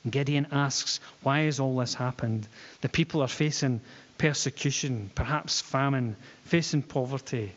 Gideon 0.08 0.48
asks, 0.50 1.00
Why 1.22 1.40
has 1.40 1.60
all 1.60 1.76
this 1.76 1.94
happened? 1.94 2.48
The 2.80 2.88
people 2.88 3.22
are 3.22 3.28
facing 3.28 3.80
persecution, 4.18 5.10
perhaps 5.14 5.60
famine, 5.60 6.16
facing 6.44 6.82
poverty. 6.82 7.52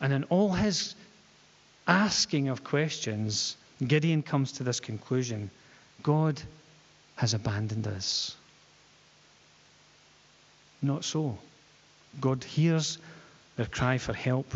And 0.00 0.12
in 0.12 0.24
all 0.24 0.52
his 0.52 0.94
asking 1.86 2.48
of 2.48 2.64
questions, 2.64 3.56
Gideon 3.86 4.22
comes 4.22 4.52
to 4.52 4.62
this 4.62 4.80
conclusion 4.80 5.50
God 6.02 6.40
has 7.16 7.34
abandoned 7.34 7.86
us. 7.86 8.36
Not 10.82 11.04
so. 11.04 11.38
God 12.20 12.44
hears 12.44 12.98
their 13.56 13.66
cry 13.66 13.98
for 13.98 14.12
help. 14.12 14.46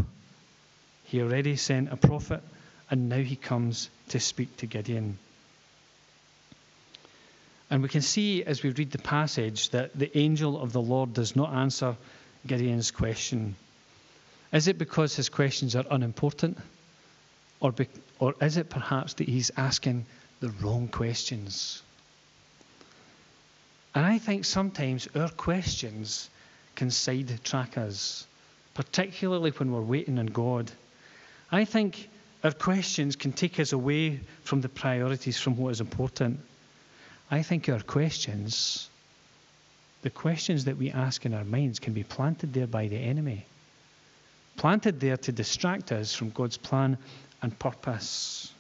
He 1.04 1.22
already 1.22 1.56
sent 1.56 1.92
a 1.92 1.96
prophet, 1.96 2.42
and 2.90 3.08
now 3.08 3.18
he 3.18 3.36
comes 3.36 3.90
to 4.08 4.20
speak 4.20 4.56
to 4.58 4.66
Gideon. 4.66 5.18
And 7.70 7.83
we 7.83 7.88
can 7.88 8.02
see 8.02 8.42
as 8.42 8.62
we 8.62 8.70
read 8.70 8.90
the 8.90 8.98
passage 8.98 9.70
that 9.70 9.96
the 9.96 10.16
angel 10.18 10.61
of 10.61 10.72
the 10.72 10.80
Lord 10.80 11.14
does 11.14 11.37
not 11.37 11.54
answer 11.54 11.96
Gideon's 12.46 12.90
question. 12.90 13.54
Is 14.52 14.66
it 14.66 14.76
because 14.76 15.14
his 15.14 15.28
questions 15.28 15.76
are 15.76 15.85
unimportant? 15.88 16.59
Or, 17.61 17.70
be, 17.70 17.87
or 18.18 18.35
is 18.40 18.56
it 18.56 18.70
perhaps 18.70 19.14
that 19.14 19.28
he's 19.28 19.52
asking 19.56 20.06
the 20.40 20.50
wrong 20.61 20.88
questions? 20.88 21.83
And 23.94 24.04
I 24.04 24.18
think 24.18 24.44
sometimes 24.44 25.09
our 25.14 25.28
questions 25.28 26.28
can 26.74 26.90
sidetrack 26.90 27.76
us, 27.78 28.26
particularly 28.74 29.50
when 29.50 29.72
we're 29.72 29.80
waiting 29.80 30.18
on 30.18 30.26
God. 30.26 30.70
I 31.52 31.64
think 31.64 32.09
our 32.42 32.52
questions 32.52 33.16
can 33.16 33.33
take 33.33 33.61
us 33.61 33.72
away 33.72 34.20
from 34.42 34.61
the 34.61 34.68
priorities, 34.68 35.38
from 35.38 35.56
what 35.56 35.70
is 35.70 35.80
important. 35.80 36.40
I 37.32 37.42
think 37.42 37.68
our 37.68 37.80
questions, 37.80 38.90
the 40.02 40.10
questions 40.10 40.64
that 40.64 40.76
we 40.76 40.90
ask 40.90 41.24
in 41.24 41.32
our 41.32 41.44
minds, 41.44 41.78
can 41.78 41.92
be 41.92 42.02
planted 42.02 42.52
there 42.52 42.66
by 42.66 42.88
the 42.88 42.96
enemy. 42.96 43.46
Planted 44.56 44.98
there 44.98 45.16
to 45.16 45.30
distract 45.30 45.92
us 45.92 46.12
from 46.12 46.30
God's 46.30 46.56
plan 46.56 46.98
and 47.40 47.56
purpose. 47.56 48.52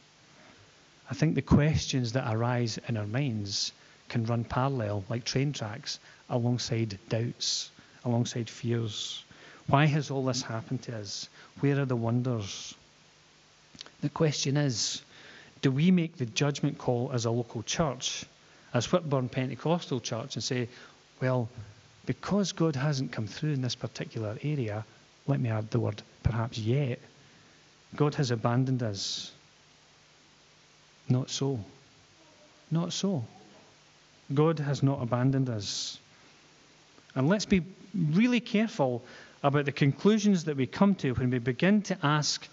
I 1.10 1.14
think 1.14 1.34
the 1.34 1.42
questions 1.42 2.12
that 2.12 2.32
arise 2.32 2.78
in 2.86 2.96
our 2.96 3.08
minds 3.08 3.72
can 4.08 4.24
run 4.24 4.44
parallel, 4.44 5.04
like 5.08 5.24
train 5.24 5.52
tracks, 5.52 5.98
alongside 6.28 6.96
doubts, 7.08 7.72
alongside 8.04 8.48
fears. 8.48 9.24
Why 9.66 9.86
has 9.86 10.12
all 10.12 10.24
this 10.24 10.42
happened 10.42 10.82
to 10.82 10.96
us? 10.96 11.28
Where 11.58 11.80
are 11.80 11.86
the 11.86 11.96
wonders? 11.96 12.74
The 14.00 14.08
question 14.10 14.56
is 14.56 15.02
do 15.60 15.72
we 15.72 15.90
make 15.90 16.16
the 16.16 16.26
judgment 16.26 16.78
call 16.78 17.10
as 17.12 17.24
a 17.24 17.30
local 17.32 17.64
church? 17.64 18.24
As 18.72 18.86
Whitburn 18.86 19.28
Pentecostal 19.28 20.00
Church 20.00 20.36
and 20.36 20.44
say, 20.44 20.68
well, 21.20 21.48
because 22.06 22.52
God 22.52 22.76
hasn't 22.76 23.12
come 23.12 23.26
through 23.26 23.52
in 23.52 23.62
this 23.62 23.74
particular 23.74 24.36
area, 24.42 24.84
let 25.26 25.40
me 25.40 25.50
add 25.50 25.70
the 25.70 25.80
word 25.80 26.02
perhaps 26.22 26.58
yet, 26.58 26.98
God 27.96 28.14
has 28.14 28.30
abandoned 28.30 28.82
us. 28.82 29.32
Not 31.08 31.30
so. 31.30 31.58
Not 32.70 32.92
so. 32.92 33.24
God 34.32 34.60
has 34.60 34.82
not 34.82 35.02
abandoned 35.02 35.48
us. 35.48 35.98
And 37.14 37.28
let's 37.28 37.46
be 37.46 37.62
really 37.94 38.40
careful 38.40 39.02
about 39.42 39.64
the 39.64 39.72
conclusions 39.72 40.44
that 40.44 40.56
we 40.56 40.66
come 40.66 40.94
to 40.96 41.12
when 41.12 41.30
we 41.30 41.38
begin 41.38 41.82
to 41.82 41.98
ask 42.02 42.46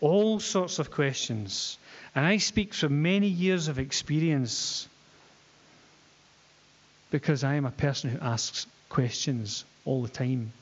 all 0.00 0.40
sorts 0.40 0.78
of 0.78 0.90
questions. 0.90 1.78
And 2.14 2.26
I 2.26 2.36
speak 2.36 2.74
from 2.74 3.02
many 3.02 3.28
years 3.28 3.68
of 3.68 3.78
experience 3.78 4.88
because 7.10 7.44
I 7.44 7.54
am 7.54 7.66
a 7.66 7.70
person 7.70 8.10
who 8.10 8.18
asks 8.18 8.66
questions 8.88 9.64
all 9.84 10.02
the 10.02 10.08
time. 10.08 10.52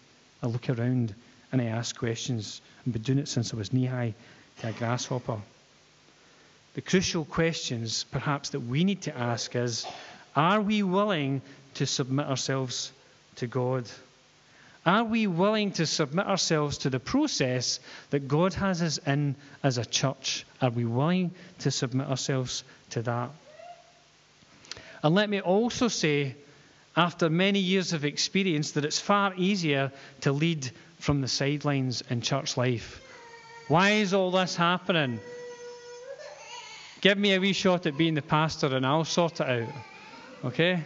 I 0.42 0.46
look 0.46 0.68
around 0.68 1.14
and 1.50 1.60
I 1.60 1.66
ask 1.66 1.96
questions. 1.96 2.60
I've 2.86 2.92
been 2.92 3.02
doing 3.02 3.18
it 3.18 3.28
since 3.28 3.52
I 3.52 3.56
was 3.56 3.72
knee 3.72 3.86
high 3.86 4.14
to 4.60 4.68
a 4.68 4.72
grasshopper. 4.72 5.40
The 6.74 6.80
crucial 6.80 7.24
questions, 7.24 8.04
perhaps, 8.04 8.50
that 8.50 8.60
we 8.60 8.84
need 8.84 9.02
to 9.02 9.16
ask 9.16 9.54
is 9.54 9.86
Are 10.34 10.60
we 10.60 10.82
willing 10.82 11.42
to 11.74 11.86
submit 11.86 12.26
ourselves 12.26 12.92
to 13.36 13.46
God? 13.46 13.88
Are 14.84 15.04
we 15.04 15.26
willing 15.28 15.72
to 15.72 15.86
submit 15.86 16.26
ourselves 16.26 16.78
to 16.78 16.90
the 16.90 16.98
process 16.98 17.78
that 18.10 18.26
God 18.26 18.54
has 18.54 18.82
us 18.82 18.98
in 18.98 19.36
as 19.62 19.78
a 19.78 19.84
church? 19.84 20.44
Are 20.60 20.70
we 20.70 20.84
willing 20.84 21.30
to 21.60 21.70
submit 21.70 22.08
ourselves 22.08 22.64
to 22.90 23.02
that? 23.02 23.30
And 25.02 25.14
let 25.14 25.28
me 25.28 25.40
also 25.40 25.88
say, 25.88 26.36
after 26.96 27.28
many 27.28 27.58
years 27.58 27.92
of 27.92 28.04
experience, 28.04 28.72
that 28.72 28.84
it's 28.84 29.00
far 29.00 29.34
easier 29.36 29.90
to 30.20 30.32
lead 30.32 30.70
from 30.98 31.20
the 31.20 31.28
sidelines 31.28 32.02
in 32.10 32.20
church 32.20 32.56
life. 32.56 33.00
Why 33.68 33.92
is 33.92 34.14
all 34.14 34.30
this 34.30 34.54
happening? 34.54 35.18
Give 37.00 37.18
me 37.18 37.34
a 37.34 37.40
wee 37.40 37.52
shot 37.52 37.86
at 37.86 37.96
being 37.96 38.14
the 38.14 38.22
pastor 38.22 38.76
and 38.76 38.86
I'll 38.86 39.04
sort 39.04 39.40
it 39.40 39.48
out. 39.48 39.74
Okay? 40.44 40.82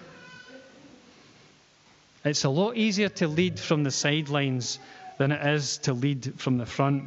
It's 2.24 2.44
a 2.44 2.48
lot 2.48 2.76
easier 2.76 3.10
to 3.10 3.28
lead 3.28 3.60
from 3.60 3.84
the 3.84 3.90
sidelines 3.90 4.78
than 5.18 5.32
it 5.32 5.46
is 5.46 5.78
to 5.78 5.92
lead 5.92 6.34
from 6.38 6.56
the 6.58 6.66
front. 6.66 7.04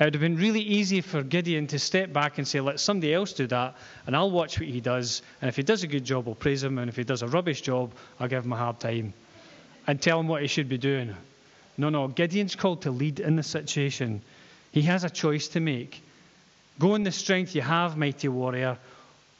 It 0.00 0.04
would 0.04 0.14
have 0.14 0.22
been 0.22 0.36
really 0.36 0.62
easy 0.62 1.02
for 1.02 1.22
Gideon 1.22 1.66
to 1.66 1.78
step 1.78 2.10
back 2.10 2.38
and 2.38 2.48
say, 2.48 2.58
let 2.60 2.80
somebody 2.80 3.12
else 3.12 3.34
do 3.34 3.46
that, 3.48 3.76
and 4.06 4.16
I'll 4.16 4.30
watch 4.30 4.58
what 4.58 4.66
he 4.66 4.80
does. 4.80 5.20
And 5.42 5.48
if 5.50 5.56
he 5.56 5.62
does 5.62 5.82
a 5.82 5.86
good 5.86 6.06
job, 6.06 6.26
I'll 6.26 6.34
praise 6.34 6.64
him. 6.64 6.78
And 6.78 6.88
if 6.88 6.96
he 6.96 7.04
does 7.04 7.20
a 7.20 7.28
rubbish 7.28 7.60
job, 7.60 7.92
I'll 8.18 8.26
give 8.26 8.42
him 8.42 8.52
a 8.54 8.56
hard 8.56 8.80
time 8.80 9.12
and 9.86 10.00
tell 10.00 10.18
him 10.18 10.26
what 10.26 10.40
he 10.40 10.48
should 10.48 10.70
be 10.70 10.78
doing. 10.78 11.14
No, 11.76 11.90
no. 11.90 12.08
Gideon's 12.08 12.56
called 12.56 12.80
to 12.82 12.90
lead 12.90 13.20
in 13.20 13.36
the 13.36 13.42
situation. 13.42 14.22
He 14.72 14.80
has 14.82 15.04
a 15.04 15.10
choice 15.10 15.48
to 15.48 15.60
make. 15.60 16.02
Go 16.78 16.94
in 16.94 17.02
the 17.02 17.12
strength 17.12 17.54
you 17.54 17.60
have, 17.60 17.98
mighty 17.98 18.28
warrior, 18.28 18.78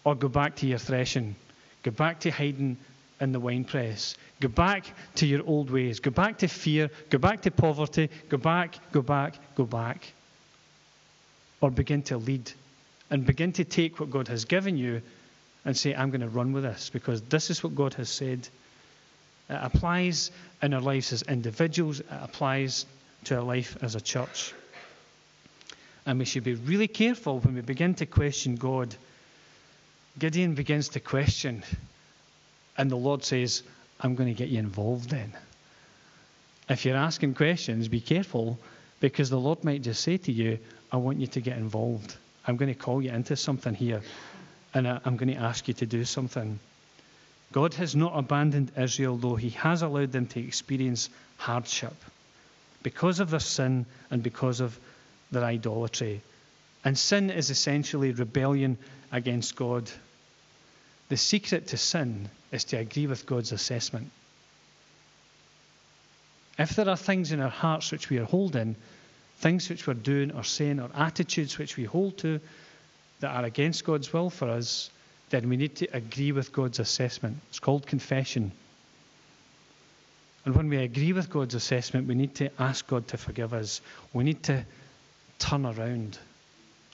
or 0.04 0.14
go 0.14 0.28
back 0.28 0.56
to 0.56 0.66
your 0.66 0.78
threshing. 0.78 1.36
Go 1.84 1.90
back 1.90 2.20
to 2.20 2.30
hiding 2.30 2.76
in 3.18 3.32
the 3.32 3.40
winepress. 3.40 4.14
Go 4.40 4.48
back 4.48 4.92
to 5.14 5.26
your 5.26 5.42
old 5.46 5.70
ways. 5.70 6.00
Go 6.00 6.10
back 6.10 6.36
to 6.38 6.48
fear. 6.48 6.90
Go 7.08 7.16
back 7.16 7.40
to 7.42 7.50
poverty. 7.50 8.10
Go 8.28 8.36
back, 8.36 8.76
go 8.92 9.00
back, 9.00 9.36
go 9.54 9.64
back. 9.64 10.12
Or 11.60 11.70
begin 11.70 12.02
to 12.04 12.16
lead 12.16 12.50
and 13.10 13.26
begin 13.26 13.52
to 13.54 13.64
take 13.64 14.00
what 14.00 14.10
God 14.10 14.28
has 14.28 14.44
given 14.44 14.78
you 14.78 15.02
and 15.64 15.76
say, 15.76 15.94
I'm 15.94 16.10
going 16.10 16.22
to 16.22 16.28
run 16.28 16.52
with 16.52 16.62
this 16.62 16.90
because 16.90 17.20
this 17.22 17.50
is 17.50 17.62
what 17.62 17.74
God 17.74 17.94
has 17.94 18.08
said. 18.08 18.48
It 19.48 19.58
applies 19.60 20.30
in 20.62 20.72
our 20.72 20.80
lives 20.80 21.12
as 21.12 21.22
individuals, 21.22 22.00
it 22.00 22.06
applies 22.10 22.86
to 23.24 23.36
our 23.36 23.42
life 23.42 23.76
as 23.82 23.94
a 23.94 24.00
church. 24.00 24.54
And 26.06 26.18
we 26.18 26.24
should 26.24 26.44
be 26.44 26.54
really 26.54 26.88
careful 26.88 27.40
when 27.40 27.54
we 27.54 27.60
begin 27.60 27.94
to 27.96 28.06
question 28.06 28.56
God. 28.56 28.94
Gideon 30.18 30.54
begins 30.54 30.90
to 30.90 31.00
question, 31.00 31.62
and 32.76 32.90
the 32.90 32.96
Lord 32.96 33.24
says, 33.24 33.62
I'm 34.00 34.14
going 34.14 34.28
to 34.28 34.38
get 34.38 34.48
you 34.48 34.58
involved 34.58 35.10
then. 35.10 35.32
If 36.68 36.84
you're 36.84 36.96
asking 36.96 37.34
questions, 37.34 37.88
be 37.88 38.00
careful 38.00 38.58
because 39.00 39.30
the 39.30 39.40
Lord 39.40 39.64
might 39.64 39.82
just 39.82 40.02
say 40.02 40.18
to 40.18 40.32
you, 40.32 40.58
I 40.92 40.98
want 40.98 41.18
you 41.18 41.26
to 41.28 41.40
get 41.40 41.56
involved. 41.56 42.16
I'm 42.46 42.56
going 42.56 42.72
to 42.72 42.78
call 42.78 43.02
you 43.02 43.10
into 43.10 43.36
something 43.36 43.74
here, 43.74 44.02
and 44.74 44.86
I'm 44.86 45.16
going 45.16 45.32
to 45.34 45.40
ask 45.40 45.66
you 45.68 45.74
to 45.74 45.86
do 45.86 46.04
something. 46.04 46.58
God 47.52 47.74
has 47.74 47.96
not 47.96 48.16
abandoned 48.16 48.72
Israel, 48.76 49.16
though 49.16 49.36
He 49.36 49.50
has 49.50 49.82
allowed 49.82 50.12
them 50.12 50.26
to 50.28 50.40
experience 50.40 51.10
hardship 51.36 51.94
because 52.82 53.20
of 53.20 53.30
their 53.30 53.40
sin 53.40 53.86
and 54.10 54.22
because 54.22 54.60
of 54.60 54.78
their 55.32 55.44
idolatry. 55.44 56.22
And 56.84 56.98
sin 56.98 57.30
is 57.30 57.50
essentially 57.50 58.12
rebellion 58.12 58.78
against 59.12 59.56
God. 59.56 59.90
The 61.08 61.16
secret 61.16 61.68
to 61.68 61.76
sin 61.76 62.28
is 62.52 62.64
to 62.64 62.78
agree 62.78 63.06
with 63.06 63.26
God's 63.26 63.52
assessment. 63.52 64.10
If 66.60 66.76
there 66.76 66.90
are 66.90 66.96
things 66.96 67.32
in 67.32 67.40
our 67.40 67.48
hearts 67.48 67.90
which 67.90 68.10
we 68.10 68.18
are 68.18 68.24
holding, 68.24 68.76
things 69.38 69.70
which 69.70 69.86
we're 69.86 69.94
doing 69.94 70.30
or 70.32 70.44
saying, 70.44 70.78
or 70.78 70.90
attitudes 70.94 71.56
which 71.56 71.78
we 71.78 71.84
hold 71.84 72.18
to 72.18 72.38
that 73.20 73.34
are 73.34 73.44
against 73.44 73.86
God's 73.86 74.12
will 74.12 74.28
for 74.28 74.50
us, 74.50 74.90
then 75.30 75.48
we 75.48 75.56
need 75.56 75.76
to 75.76 75.86
agree 75.96 76.32
with 76.32 76.52
God's 76.52 76.78
assessment. 76.78 77.38
It's 77.48 77.60
called 77.60 77.86
confession. 77.86 78.52
And 80.44 80.54
when 80.54 80.68
we 80.68 80.76
agree 80.76 81.14
with 81.14 81.30
God's 81.30 81.54
assessment, 81.54 82.06
we 82.06 82.14
need 82.14 82.34
to 82.34 82.50
ask 82.60 82.86
God 82.86 83.08
to 83.08 83.16
forgive 83.16 83.54
us. 83.54 83.80
We 84.12 84.24
need 84.24 84.42
to 84.42 84.62
turn 85.38 85.64
around 85.64 86.18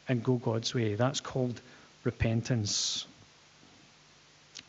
and 0.09 0.23
go 0.23 0.35
God's 0.35 0.75
way. 0.75 0.95
That's 0.95 1.19
called 1.21 1.61
repentance. 2.05 3.05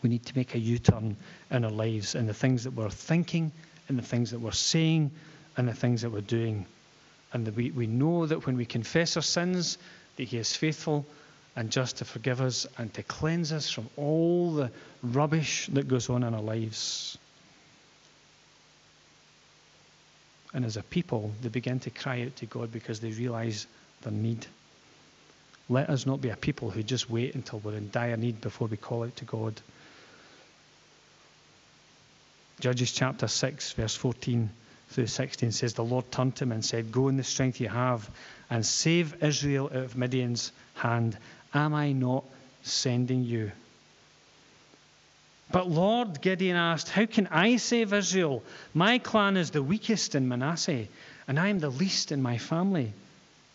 We 0.02 0.10
need 0.10 0.26
to 0.26 0.36
make 0.36 0.56
a 0.56 0.60
U 0.60 0.80
turn 0.80 1.18
in 1.52 1.66
our 1.66 1.70
lives 1.70 2.16
and 2.16 2.28
the 2.28 2.34
things 2.34 2.64
that 2.64 2.72
we're 2.72 2.90
thinking, 2.90 3.52
and 3.88 3.98
the 3.98 4.04
things 4.04 4.32
that 4.32 4.40
we're 4.40 4.52
saying, 4.52 5.12
and 5.56 5.68
the 5.68 5.74
things 5.74 6.02
that 6.02 6.12
we're 6.12 6.22
doing. 6.22 6.66
And 7.34 7.48
we, 7.56 7.72
we 7.72 7.88
know 7.88 8.26
that 8.26 8.46
when 8.46 8.58
we 8.58 8.66
confess 8.66 9.18
our 9.18 9.24
sins, 9.24 9.78
that 10.16 10.24
He 10.24 10.38
is 10.38 10.56
faithful 10.56 11.06
and 11.56 11.72
just 11.72 11.98
to 11.98 12.06
forgive 12.06 12.40
us 12.40 12.68
and 12.78 12.94
to 12.94 13.04
cleanse 13.04 13.52
us 13.52 13.70
from 13.70 13.90
all 13.98 14.54
the 14.54 14.72
rubbish 15.02 15.68
that 15.74 15.88
goes 15.88 16.10
on 16.10 16.24
in 16.24 16.34
our 16.34 16.42
lives. 16.42 17.18
And 20.54 20.64
as 20.64 20.78
a 20.78 20.84
people, 20.84 21.32
they 21.42 21.50
begin 21.50 21.80
to 21.82 21.90
cry 21.90 22.24
out 22.24 22.36
to 22.38 22.46
God 22.46 22.72
because 22.72 23.00
they 23.00 23.12
realize 23.12 23.66
their 24.04 24.14
need. 24.14 24.46
Let 25.68 25.90
us 25.90 26.06
not 26.06 26.22
be 26.22 26.30
a 26.30 26.38
people 26.38 26.70
who 26.70 26.84
just 26.84 27.10
wait 27.10 27.36
until 27.36 27.60
we're 27.60 27.76
in 27.76 27.90
dire 27.90 28.18
need 28.18 28.40
before 28.40 28.68
we 28.68 28.78
call 28.78 29.04
out 29.04 29.16
to 29.18 29.26
God. 29.26 29.60
Judges 32.60 32.92
chapter 32.92 33.28
6, 33.28 33.74
verse 33.74 33.96
14 33.96 34.50
through 34.90 35.08
16 35.08 35.52
says, 35.52 35.74
The 35.74 35.84
Lord 35.84 36.12
turned 36.12 36.36
to 36.38 36.44
him 36.44 36.52
and 36.52 36.66
said, 36.66 36.92
Go 36.92 37.08
in 37.08 37.18
the 37.18 37.24
strength 37.24 37.62
you 37.62 37.70
have 37.70 38.10
and 38.50 38.66
save 38.66 39.24
Israel 39.24 39.66
out 39.66 39.76
of 39.76 39.98
Midian's 39.98 40.52
hand. 40.74 41.18
Am 41.54 41.74
I 41.74 41.92
not 41.92 42.24
sending 42.64 43.24
you? 43.24 43.52
But 45.52 45.70
Lord, 45.70 46.22
Gideon 46.22 46.58
asked, 46.58 46.90
How 46.90 47.06
can 47.06 47.28
I 47.28 47.58
save 47.58 47.94
Israel? 47.94 48.44
My 48.74 48.98
clan 48.98 49.38
is 49.38 49.52
the 49.52 49.64
weakest 49.64 50.16
in 50.16 50.28
Manasseh, 50.28 50.88
and 51.28 51.40
I 51.40 51.48
am 51.48 51.60
the 51.60 51.70
least 51.70 52.12
in 52.12 52.22
my 52.22 52.38
family. 52.38 52.92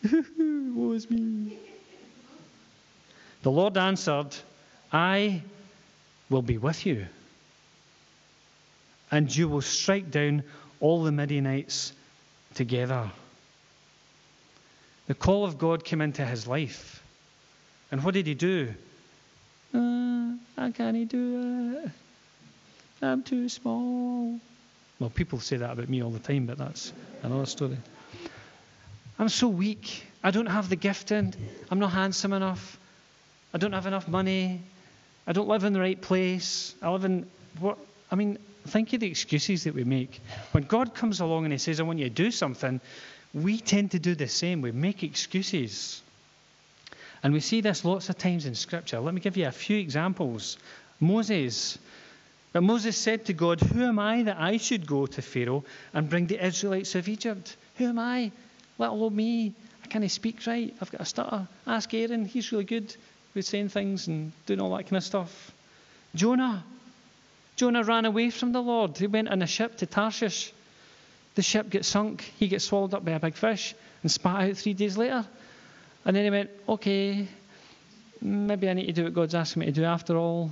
Woe 0.10 0.92
is 0.92 1.10
me. 1.10 1.58
The 3.42 3.50
Lord 3.50 3.76
answered, 3.76 4.34
I 4.92 5.42
will 6.30 6.42
be 6.42 6.56
with 6.56 6.86
you, 6.86 7.06
and 9.12 9.34
you 9.34 9.46
will 9.46 9.60
strike 9.60 10.10
down 10.10 10.42
all 10.80 11.04
the 11.04 11.12
Midianites 11.12 11.92
together. 12.54 13.10
The 15.06 15.14
call 15.14 15.44
of 15.44 15.58
God 15.58 15.84
came 15.84 16.00
into 16.00 16.24
his 16.24 16.46
life. 16.46 17.02
And 17.92 18.02
what 18.02 18.14
did 18.14 18.26
he 18.26 18.34
do? 18.34 18.74
Uh, 19.74 20.32
I 20.56 20.70
can't 20.74 21.08
do 21.08 21.82
it. 21.84 21.90
I'm 23.02 23.22
too 23.22 23.48
small. 23.48 24.40
Well, 24.98 25.10
people 25.10 25.40
say 25.40 25.58
that 25.58 25.72
about 25.72 25.88
me 25.88 26.02
all 26.02 26.10
the 26.10 26.18
time, 26.18 26.46
but 26.46 26.56
that's 26.56 26.92
another 27.22 27.46
story. 27.46 27.76
I'm 29.18 29.28
so 29.28 29.48
weak. 29.48 30.06
I 30.24 30.30
don't 30.30 30.46
have 30.46 30.68
the 30.68 30.76
gifting. 30.76 31.34
I'm 31.70 31.80
not 31.80 31.92
handsome 31.92 32.32
enough. 32.32 32.78
I 33.52 33.58
don't 33.58 33.72
have 33.72 33.86
enough 33.86 34.08
money. 34.08 34.62
I 35.26 35.32
don't 35.32 35.48
live 35.48 35.64
in 35.64 35.72
the 35.72 35.80
right 35.80 36.00
place. 36.00 36.74
I 36.80 36.90
live 36.90 37.04
in 37.04 37.26
what? 37.58 37.76
I 38.10 38.14
mean, 38.14 38.38
think 38.66 38.92
of 38.92 39.00
the 39.00 39.06
excuses 39.06 39.64
that 39.64 39.74
we 39.74 39.84
make. 39.84 40.20
When 40.52 40.64
God 40.64 40.94
comes 40.94 41.20
along 41.20 41.44
and 41.44 41.52
He 41.52 41.58
says, 41.58 41.80
I 41.80 41.82
want 41.82 41.98
you 41.98 42.04
to 42.06 42.10
do 42.10 42.30
something, 42.30 42.80
we 43.34 43.58
tend 43.58 43.92
to 43.92 43.98
do 43.98 44.14
the 44.14 44.28
same. 44.28 44.60
We 44.60 44.72
make 44.72 45.02
excuses. 45.02 46.02
And 47.22 47.32
we 47.32 47.40
see 47.40 47.60
this 47.60 47.84
lots 47.84 48.08
of 48.08 48.18
times 48.18 48.46
in 48.46 48.54
Scripture. 48.54 49.00
Let 49.00 49.14
me 49.14 49.20
give 49.20 49.36
you 49.36 49.46
a 49.46 49.52
few 49.52 49.78
examples. 49.78 50.58
Moses. 51.00 51.78
But 52.52 52.62
Moses 52.62 52.96
said 52.96 53.26
to 53.26 53.32
God, 53.32 53.60
Who 53.60 53.82
am 53.82 53.98
I 53.98 54.24
that 54.24 54.38
I 54.38 54.56
should 54.56 54.86
go 54.86 55.06
to 55.06 55.22
Pharaoh 55.22 55.64
and 55.94 56.10
bring 56.10 56.26
the 56.26 56.44
Israelites 56.44 56.94
of 56.94 57.08
Egypt? 57.08 57.56
Who 57.76 57.86
am 57.86 57.98
I? 57.98 58.32
Let 58.78 58.90
alone 58.90 59.16
me. 59.16 59.54
I 59.82 59.86
can't 59.86 60.10
speak 60.10 60.46
right. 60.46 60.74
I've 60.80 60.90
got 60.90 61.00
a 61.00 61.04
stutter. 61.04 61.48
Ask 61.66 61.94
Aaron. 61.94 62.24
He's 62.24 62.52
really 62.52 62.64
good 62.64 62.94
with 63.34 63.46
saying 63.46 63.70
things 63.70 64.08
and 64.08 64.32
doing 64.46 64.60
all 64.60 64.76
that 64.76 64.84
kind 64.84 64.96
of 64.96 65.04
stuff. 65.04 65.52
Jonah. 66.14 66.64
Jonah 67.56 67.84
ran 67.84 68.04
away 68.04 68.30
from 68.30 68.52
the 68.52 68.62
Lord. 68.62 68.96
He 68.96 69.06
went 69.06 69.28
on 69.28 69.42
a 69.42 69.46
ship 69.46 69.76
to 69.78 69.86
Tarshish. 69.86 70.52
The 71.34 71.42
ship 71.42 71.70
gets 71.70 71.88
sunk. 71.88 72.22
He 72.38 72.48
gets 72.48 72.64
swallowed 72.64 72.94
up 72.94 73.04
by 73.04 73.12
a 73.12 73.20
big 73.20 73.34
fish 73.34 73.74
and 74.02 74.10
spat 74.10 74.50
out 74.50 74.56
three 74.56 74.74
days 74.74 74.96
later. 74.96 75.24
And 76.04 76.16
then 76.16 76.24
he 76.24 76.30
went, 76.30 76.50
okay, 76.68 77.28
maybe 78.20 78.68
I 78.68 78.72
need 78.72 78.86
to 78.86 78.92
do 78.92 79.04
what 79.04 79.14
God's 79.14 79.34
asking 79.34 79.60
me 79.60 79.66
to 79.66 79.72
do 79.72 79.84
after 79.84 80.16
all. 80.16 80.50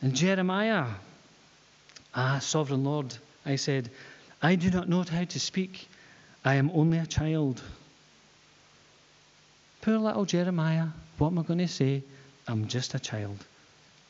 And 0.00 0.14
Jeremiah, 0.14 0.86
ah, 2.14 2.38
sovereign 2.40 2.84
Lord, 2.84 3.14
I 3.46 3.56
said, 3.56 3.90
I 4.42 4.56
do 4.56 4.70
not 4.70 4.88
know 4.88 5.04
how 5.04 5.24
to 5.24 5.40
speak. 5.40 5.88
I 6.44 6.56
am 6.56 6.70
only 6.74 6.98
a 6.98 7.06
child. 7.06 7.62
Poor 9.80 9.98
little 9.98 10.24
Jeremiah, 10.24 10.88
what 11.18 11.28
am 11.28 11.38
I 11.38 11.42
going 11.42 11.60
to 11.60 11.68
say? 11.68 12.02
I'm 12.48 12.66
just 12.66 12.94
a 12.94 12.98
child. 12.98 13.44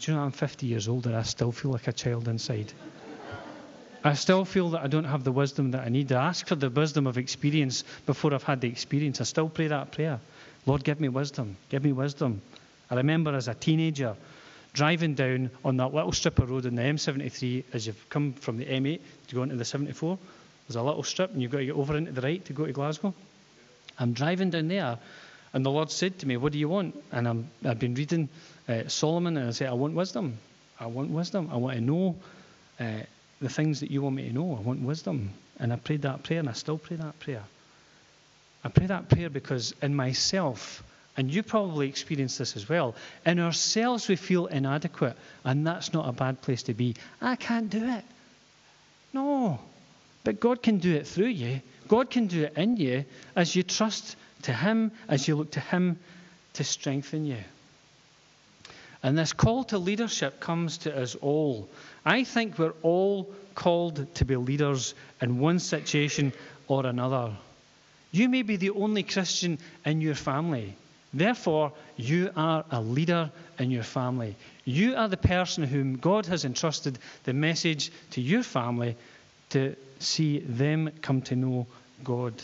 Do 0.03 0.11
you 0.11 0.19
know 0.19 0.25
I'm 0.25 0.33
50 0.33 0.67
years 0.67 0.89
old 0.89 1.07
and 1.07 1.15
I 1.15 1.23
still 1.23 1.53
feel 1.53 1.71
like 1.71 1.87
a 1.87 1.93
child 1.93 2.27
inside? 2.27 2.73
I 4.03 4.15
still 4.15 4.45
feel 4.45 4.71
that 4.71 4.83
I 4.83 4.89
don't 4.89 5.05
have 5.05 5.23
the 5.23 5.31
wisdom 5.31 5.71
that 5.71 5.87
I 5.87 5.91
need. 5.91 6.11
I 6.11 6.27
ask 6.27 6.45
for 6.45 6.57
the 6.57 6.71
wisdom 6.71 7.07
of 7.07 7.19
experience 7.19 7.85
before 8.05 8.35
I've 8.35 8.43
had 8.43 8.61
the 8.61 8.67
experience. 8.67 9.21
I 9.21 9.25
still 9.25 9.49
pray 9.49 9.69
that 9.69 9.93
prayer. 9.93 10.19
Lord, 10.67 10.83
give 10.83 10.99
me 10.99 11.09
wisdom. 11.09 11.57
Give 11.69 11.85
me 11.85 11.93
wisdom. 11.93 12.43
I 12.91 12.97
remember 12.97 13.33
as 13.37 13.47
a 13.47 13.55
teenager 13.55 14.17
driving 14.73 15.15
down 15.15 15.51
on 15.65 15.77
that 15.77 15.95
little 15.95 16.11
strip 16.11 16.41
of 16.41 16.51
road 16.51 16.67
in 16.67 16.75
the 16.75 16.83
M73 16.83 17.63
as 17.73 17.87
you've 17.87 18.09
come 18.09 18.33
from 18.33 18.57
the 18.57 18.65
M8 18.65 18.99
to 19.29 19.35
go 19.37 19.45
into 19.45 19.55
the 19.55 19.65
74. 19.65 20.19
There's 20.67 20.75
a 20.75 20.83
little 20.83 21.05
strip 21.05 21.31
and 21.31 21.41
you've 21.41 21.53
got 21.53 21.59
to 21.59 21.67
get 21.67 21.77
over 21.77 21.97
into 21.97 22.11
the 22.11 22.23
right 22.23 22.45
to 22.47 22.53
go 22.53 22.67
to 22.67 22.73
Glasgow. 22.73 23.15
I'm 24.01 24.15
driving 24.15 24.51
down 24.51 24.67
there 24.67 24.99
and 25.53 25.65
the 25.65 25.71
Lord 25.71 25.91
said 25.91 26.19
to 26.21 26.27
me, 26.27 26.37
What 26.37 26.53
do 26.53 26.59
you 26.59 26.69
want? 26.69 27.03
And 27.11 27.29
I'm, 27.29 27.51
I've 27.65 27.79
been 27.79 27.95
reading 27.95 28.29
uh, 28.69 28.89
Solomon 28.89 29.37
and 29.37 29.49
I 29.49 29.51
said, 29.53 29.69
I 29.69 29.75
want 29.75 29.95
wisdom. 29.95 30.39
I 30.81 30.87
want 30.87 31.11
wisdom. 31.11 31.51
I 31.53 31.57
want 31.57 31.77
to 31.77 31.83
know. 31.83 32.17
Uh, 32.81 33.03
the 33.43 33.49
things 33.49 33.81
that 33.81 33.91
you 33.91 34.01
want 34.01 34.17
me 34.17 34.29
to 34.29 34.33
know. 34.33 34.57
I 34.57 34.61
want 34.61 34.81
wisdom. 34.81 35.31
And 35.59 35.73
I 35.73 35.77
prayed 35.77 36.03
that 36.03 36.23
prayer 36.23 36.41
and 36.41 36.49
I 36.49 36.53
still 36.53 36.79
pray 36.79 36.97
that 36.97 37.19
prayer. 37.19 37.43
I 38.65 38.69
pray 38.69 38.87
that 38.87 39.09
prayer 39.09 39.29
because 39.29 39.75
in 39.83 39.95
myself, 39.95 40.83
and 41.17 41.31
you 41.31 41.43
probably 41.43 41.89
experience 41.89 42.39
this 42.39 42.57
as 42.57 42.69
well, 42.69 42.95
in 43.27 43.41
ourselves 43.41 44.09
we 44.09 44.17
feel 44.17 44.47
inadequate, 44.47 45.17
and 45.45 45.67
that's 45.67 45.93
not 45.93 46.09
a 46.09 46.13
bad 46.13 46.41
place 46.41 46.63
to 46.65 46.75
be. 46.75 46.95
I 47.21 47.37
can't 47.37 47.69
do 47.69 47.85
it. 47.85 48.05
No. 49.13 49.59
But 50.25 50.39
God 50.39 50.63
can 50.63 50.79
do 50.79 50.95
it 50.95 51.07
through 51.07 51.27
you. 51.27 51.61
God 51.89 52.09
can 52.09 52.29
do 52.29 52.45
it 52.45 52.57
in 52.57 52.77
you 52.77 53.05
as 53.35 53.55
you 53.55 53.65
trust 53.65 54.17
to 54.43 54.53
Him, 54.53 54.93
as 55.09 55.27
you 55.27 55.37
look 55.37 55.53
to 55.53 55.61
Him 55.61 55.99
to 56.55 56.65
strengthen 56.65 57.25
you. 57.25 57.39
And 59.03 59.19
this 59.19 59.33
call 59.33 59.65
to 59.65 59.79
leadership 59.79 60.39
comes 60.39 60.79
to 60.79 60.97
us 60.97 61.17
all. 61.17 61.69
I 62.05 62.25
think 62.25 62.59
we're 62.59 62.75
all 62.83 63.33
called 63.55 64.15
to 64.15 64.25
be 64.25 64.37
leaders 64.37 64.95
in 65.21 65.39
one 65.39 65.59
situation 65.59 66.33
or 66.69 66.87
another. 66.87 67.33
You 68.13 68.29
may 68.29 68.43
be 68.43 68.57
the 68.57 68.71
only 68.71 69.03
Christian 69.03 69.59
in 69.85 70.01
your 70.01 70.15
family. 70.15 70.77
Therefore, 71.15 71.73
you 71.97 72.31
are 72.37 72.65
a 72.71 72.81
leader 72.81 73.31
in 73.59 73.71
your 73.71 73.83
family. 73.83 74.37
You 74.65 74.95
are 74.97 75.09
the 75.09 75.17
person 75.17 75.65
whom 75.65 75.97
God 75.97 76.27
has 76.27 76.45
entrusted 76.45 76.99
the 77.25 77.33
message 77.33 77.91
to 78.13 78.21
your 78.21 78.43
family 78.43 78.97
to 79.51 79.77
see 79.99 80.39
them 80.39 80.91
come 81.03 81.23
to 81.23 81.37
know 81.37 81.67
God. 82.05 82.35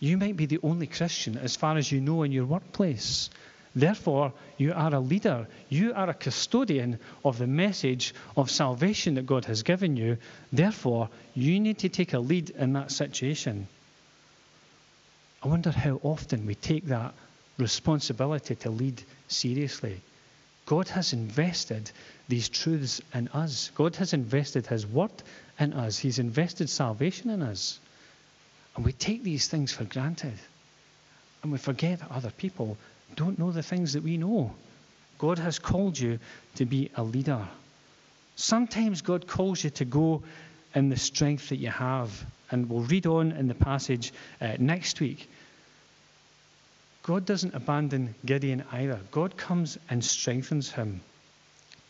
You 0.00 0.16
might 0.16 0.36
be 0.36 0.46
the 0.46 0.60
only 0.62 0.86
Christian 0.86 1.36
as 1.36 1.56
far 1.56 1.76
as 1.76 1.92
you 1.92 2.00
know 2.00 2.22
in 2.22 2.32
your 2.32 2.46
workplace. 2.46 3.28
Therefore, 3.76 4.32
you 4.56 4.72
are 4.72 4.94
a 4.94 4.98
leader. 4.98 5.46
You 5.68 5.92
are 5.94 6.08
a 6.08 6.14
custodian 6.14 6.98
of 7.24 7.38
the 7.38 7.46
message 7.46 8.14
of 8.36 8.50
salvation 8.50 9.14
that 9.14 9.26
God 9.26 9.44
has 9.44 9.62
given 9.62 9.96
you. 9.96 10.16
Therefore, 10.52 11.10
you 11.34 11.60
need 11.60 11.78
to 11.80 11.88
take 11.88 12.14
a 12.14 12.18
lead 12.18 12.50
in 12.50 12.72
that 12.72 12.90
situation. 12.90 13.68
I 15.42 15.48
wonder 15.48 15.70
how 15.70 16.00
often 16.02 16.46
we 16.46 16.54
take 16.54 16.86
that 16.86 17.14
responsibility 17.58 18.54
to 18.56 18.70
lead 18.70 19.02
seriously. 19.28 20.00
God 20.66 20.88
has 20.88 21.12
invested 21.12 21.90
these 22.28 22.48
truths 22.48 23.00
in 23.14 23.28
us. 23.28 23.70
God 23.74 23.96
has 23.96 24.12
invested 24.14 24.66
His 24.66 24.86
word 24.86 25.12
in 25.58 25.74
us. 25.74 25.98
He's 25.98 26.18
invested 26.18 26.70
salvation 26.70 27.30
in 27.30 27.42
us. 27.42 27.78
And 28.80 28.86
we 28.86 28.92
take 28.94 29.22
these 29.22 29.46
things 29.46 29.72
for 29.72 29.84
granted. 29.84 30.38
And 31.42 31.52
we 31.52 31.58
forget 31.58 31.98
that 31.98 32.10
other 32.10 32.30
people 32.30 32.78
don't 33.14 33.38
know 33.38 33.52
the 33.52 33.62
things 33.62 33.92
that 33.92 34.02
we 34.02 34.16
know. 34.16 34.54
God 35.18 35.38
has 35.38 35.58
called 35.58 35.98
you 35.98 36.18
to 36.54 36.64
be 36.64 36.90
a 36.96 37.02
leader. 37.02 37.46
Sometimes 38.36 39.02
God 39.02 39.26
calls 39.26 39.62
you 39.62 39.68
to 39.68 39.84
go 39.84 40.22
in 40.74 40.88
the 40.88 40.96
strength 40.96 41.50
that 41.50 41.56
you 41.56 41.68
have. 41.68 42.24
And 42.50 42.70
we'll 42.70 42.84
read 42.84 43.04
on 43.04 43.32
in 43.32 43.48
the 43.48 43.54
passage 43.54 44.14
uh, 44.40 44.54
next 44.58 44.98
week. 44.98 45.28
God 47.02 47.26
doesn't 47.26 47.54
abandon 47.54 48.14
Gideon 48.24 48.64
either. 48.72 48.98
God 49.10 49.36
comes 49.36 49.76
and 49.90 50.02
strengthens 50.02 50.70
him 50.70 51.02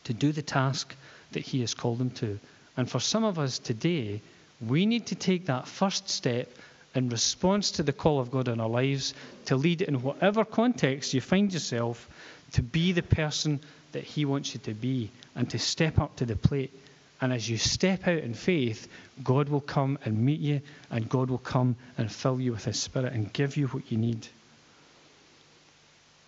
to 0.02 0.12
do 0.12 0.32
the 0.32 0.42
task 0.42 0.92
that 1.30 1.44
he 1.44 1.60
has 1.60 1.72
called 1.72 2.00
him 2.00 2.10
to. 2.10 2.40
And 2.76 2.90
for 2.90 2.98
some 2.98 3.22
of 3.22 3.38
us 3.38 3.60
today, 3.60 4.22
we 4.60 4.86
need 4.86 5.06
to 5.06 5.14
take 5.14 5.46
that 5.46 5.68
first 5.68 6.08
step 6.08 6.50
in 6.94 7.08
response 7.08 7.72
to 7.72 7.82
the 7.82 7.92
call 7.92 8.20
of 8.20 8.30
God 8.30 8.48
in 8.48 8.60
our 8.60 8.68
lives 8.68 9.14
to 9.46 9.56
lead 9.56 9.82
in 9.82 10.02
whatever 10.02 10.44
context 10.44 11.14
you 11.14 11.20
find 11.20 11.52
yourself 11.52 12.08
to 12.52 12.62
be 12.62 12.92
the 12.92 13.02
person 13.02 13.60
that 13.92 14.04
He 14.04 14.24
wants 14.24 14.54
you 14.54 14.60
to 14.60 14.74
be 14.74 15.10
and 15.34 15.48
to 15.50 15.58
step 15.58 15.98
up 15.98 16.16
to 16.16 16.26
the 16.26 16.36
plate. 16.36 16.72
And 17.20 17.32
as 17.32 17.48
you 17.48 17.58
step 17.58 18.08
out 18.08 18.18
in 18.18 18.34
faith, 18.34 18.88
God 19.22 19.48
will 19.48 19.60
come 19.60 19.98
and 20.04 20.24
meet 20.24 20.40
you, 20.40 20.62
and 20.90 21.08
God 21.08 21.28
will 21.28 21.38
come 21.38 21.76
and 21.98 22.10
fill 22.10 22.40
you 22.40 22.52
with 22.52 22.64
His 22.64 22.80
Spirit 22.80 23.12
and 23.12 23.32
give 23.32 23.56
you 23.56 23.66
what 23.68 23.92
you 23.92 23.98
need. 23.98 24.26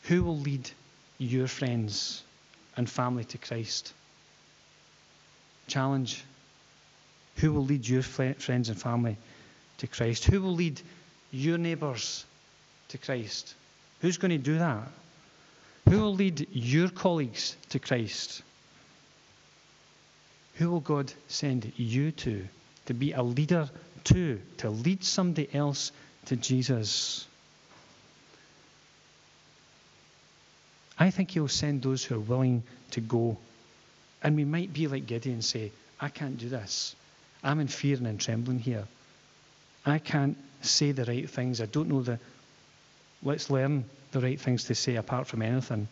Who 0.04 0.22
will 0.22 0.38
lead 0.38 0.70
your 1.18 1.46
friends 1.46 2.22
and 2.76 2.88
family 2.88 3.24
to 3.24 3.38
Christ? 3.38 3.94
Challenge. 5.66 6.22
Who 7.36 7.52
will 7.52 7.64
lead 7.64 7.88
your 7.88 8.02
friends 8.02 8.68
and 8.68 8.80
family 8.80 9.16
to 9.82 9.88
Christ? 9.88 10.24
Who 10.26 10.40
will 10.40 10.54
lead 10.54 10.80
your 11.32 11.58
neighbours 11.58 12.24
to 12.88 12.98
Christ? 12.98 13.54
Who's 14.00 14.16
going 14.16 14.30
to 14.30 14.38
do 14.38 14.58
that? 14.58 14.86
Who 15.88 15.98
will 15.98 16.14
lead 16.14 16.46
your 16.52 16.88
colleagues 16.88 17.56
to 17.70 17.80
Christ? 17.80 18.42
Who 20.54 20.70
will 20.70 20.80
God 20.80 21.12
send 21.26 21.72
you 21.76 22.12
to? 22.12 22.46
To 22.86 22.94
be 22.94 23.10
a 23.12 23.22
leader 23.22 23.68
to, 24.04 24.40
to 24.58 24.70
lead 24.70 25.02
somebody 25.02 25.52
else 25.52 25.90
to 26.26 26.36
Jesus. 26.36 27.26
I 30.96 31.10
think 31.10 31.32
He'll 31.32 31.48
send 31.48 31.82
those 31.82 32.04
who 32.04 32.14
are 32.14 32.20
willing 32.20 32.62
to 32.92 33.00
go. 33.00 33.36
And 34.22 34.36
we 34.36 34.44
might 34.44 34.72
be 34.72 34.86
like 34.86 35.06
Gideon 35.06 35.34
and 35.34 35.44
say, 35.44 35.72
I 36.00 36.08
can't 36.08 36.38
do 36.38 36.48
this. 36.48 36.94
I'm 37.42 37.58
in 37.58 37.66
fear 37.66 37.96
and 37.96 38.06
in 38.06 38.18
trembling 38.18 38.60
here. 38.60 38.86
I 39.84 39.98
can't 39.98 40.36
say 40.60 40.92
the 40.92 41.04
right 41.04 41.28
things. 41.28 41.60
I 41.60 41.66
don't 41.66 41.88
know 41.88 42.02
the. 42.02 42.18
Let's 43.22 43.50
learn 43.50 43.84
the 44.12 44.20
right 44.20 44.40
things 44.40 44.64
to 44.64 44.74
say 44.74 44.96
apart 44.96 45.26
from 45.26 45.42
anything. 45.42 45.88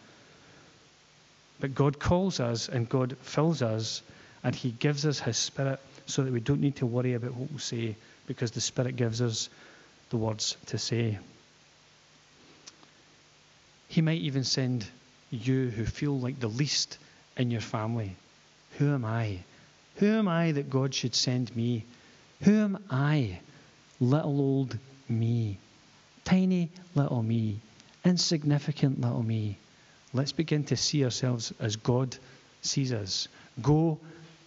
But 1.61 1.74
God 1.74 1.98
calls 1.98 2.40
us 2.40 2.68
and 2.68 2.88
God 2.88 3.16
fills 3.22 3.62
us 3.62 4.03
and 4.42 4.55
He 4.55 4.70
gives 4.70 5.05
us 5.07 5.20
His 5.20 5.37
Spirit 5.37 5.81
so 6.07 6.22
that 6.22 6.33
we 6.33 6.40
don't 6.40 6.61
need 6.61 6.76
to 6.76 6.87
worry 6.87 7.14
about 7.14 7.35
what 7.35 7.50
we'll 7.50 7.59
say 7.59 7.96
because 8.26 8.53
the 8.53 8.61
Spirit 8.61 8.96
gives 8.96 9.20
us 9.20 9.48
the 10.11 10.16
words 10.16 10.57
to 10.66 10.79
say. 10.79 11.18
He 13.88 14.03
might 14.03 14.20
even 14.20 14.44
send 14.44 14.87
you 15.31 15.68
who 15.68 15.85
feel 15.85 16.18
like 16.18 16.40
the 16.40 16.48
least 16.48 16.98
in 17.37 17.50
your 17.50 17.61
family. 17.61 18.16
Who 18.79 18.92
am 18.94 19.05
I? 19.05 19.38
Who 19.96 20.07
am 20.07 20.29
I 20.29 20.53
that 20.53 20.70
God 20.70 20.94
should 20.94 21.14
send 21.14 21.55
me? 21.55 21.85
Who 22.42 22.53
am 22.53 22.85
I 22.90 23.40
little 24.00 24.40
old 24.40 24.78
me, 25.08 25.58
tiny 26.24 26.70
little 26.94 27.22
me, 27.22 27.60
insignificant 28.04 29.00
little 29.00 29.22
me. 29.22 29.58
Let's 30.12 30.32
begin 30.32 30.64
to 30.64 30.76
see 30.76 31.04
ourselves 31.04 31.52
as 31.60 31.76
God 31.76 32.16
sees 32.62 32.92
us. 32.92 33.28
Go 33.62 33.98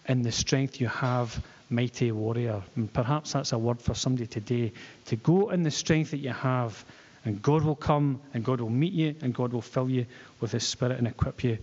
in 0.07 0.23
the 0.23 0.31
strength 0.31 0.81
you 0.81 0.87
have, 0.87 1.41
mighty 1.69 2.11
warrior. 2.11 2.61
And 2.75 2.91
perhaps 2.91 3.33
that's 3.33 3.53
a 3.53 3.57
word 3.57 3.81
for 3.81 3.93
somebody 3.93 4.27
today. 4.27 4.73
To 5.05 5.15
go 5.15 5.49
in 5.51 5.63
the 5.63 5.71
strength 5.71 6.11
that 6.11 6.17
you 6.17 6.31
have, 6.31 6.83
and 7.25 7.41
God 7.41 7.63
will 7.63 7.75
come, 7.75 8.19
and 8.33 8.43
God 8.43 8.59
will 8.59 8.69
meet 8.69 8.93
you, 8.93 9.15
and 9.21 9.33
God 9.33 9.53
will 9.53 9.61
fill 9.61 9.89
you 9.89 10.05
with 10.41 10.51
His 10.51 10.67
Spirit 10.67 10.97
and 10.97 11.07
equip 11.07 11.43
you 11.43 11.57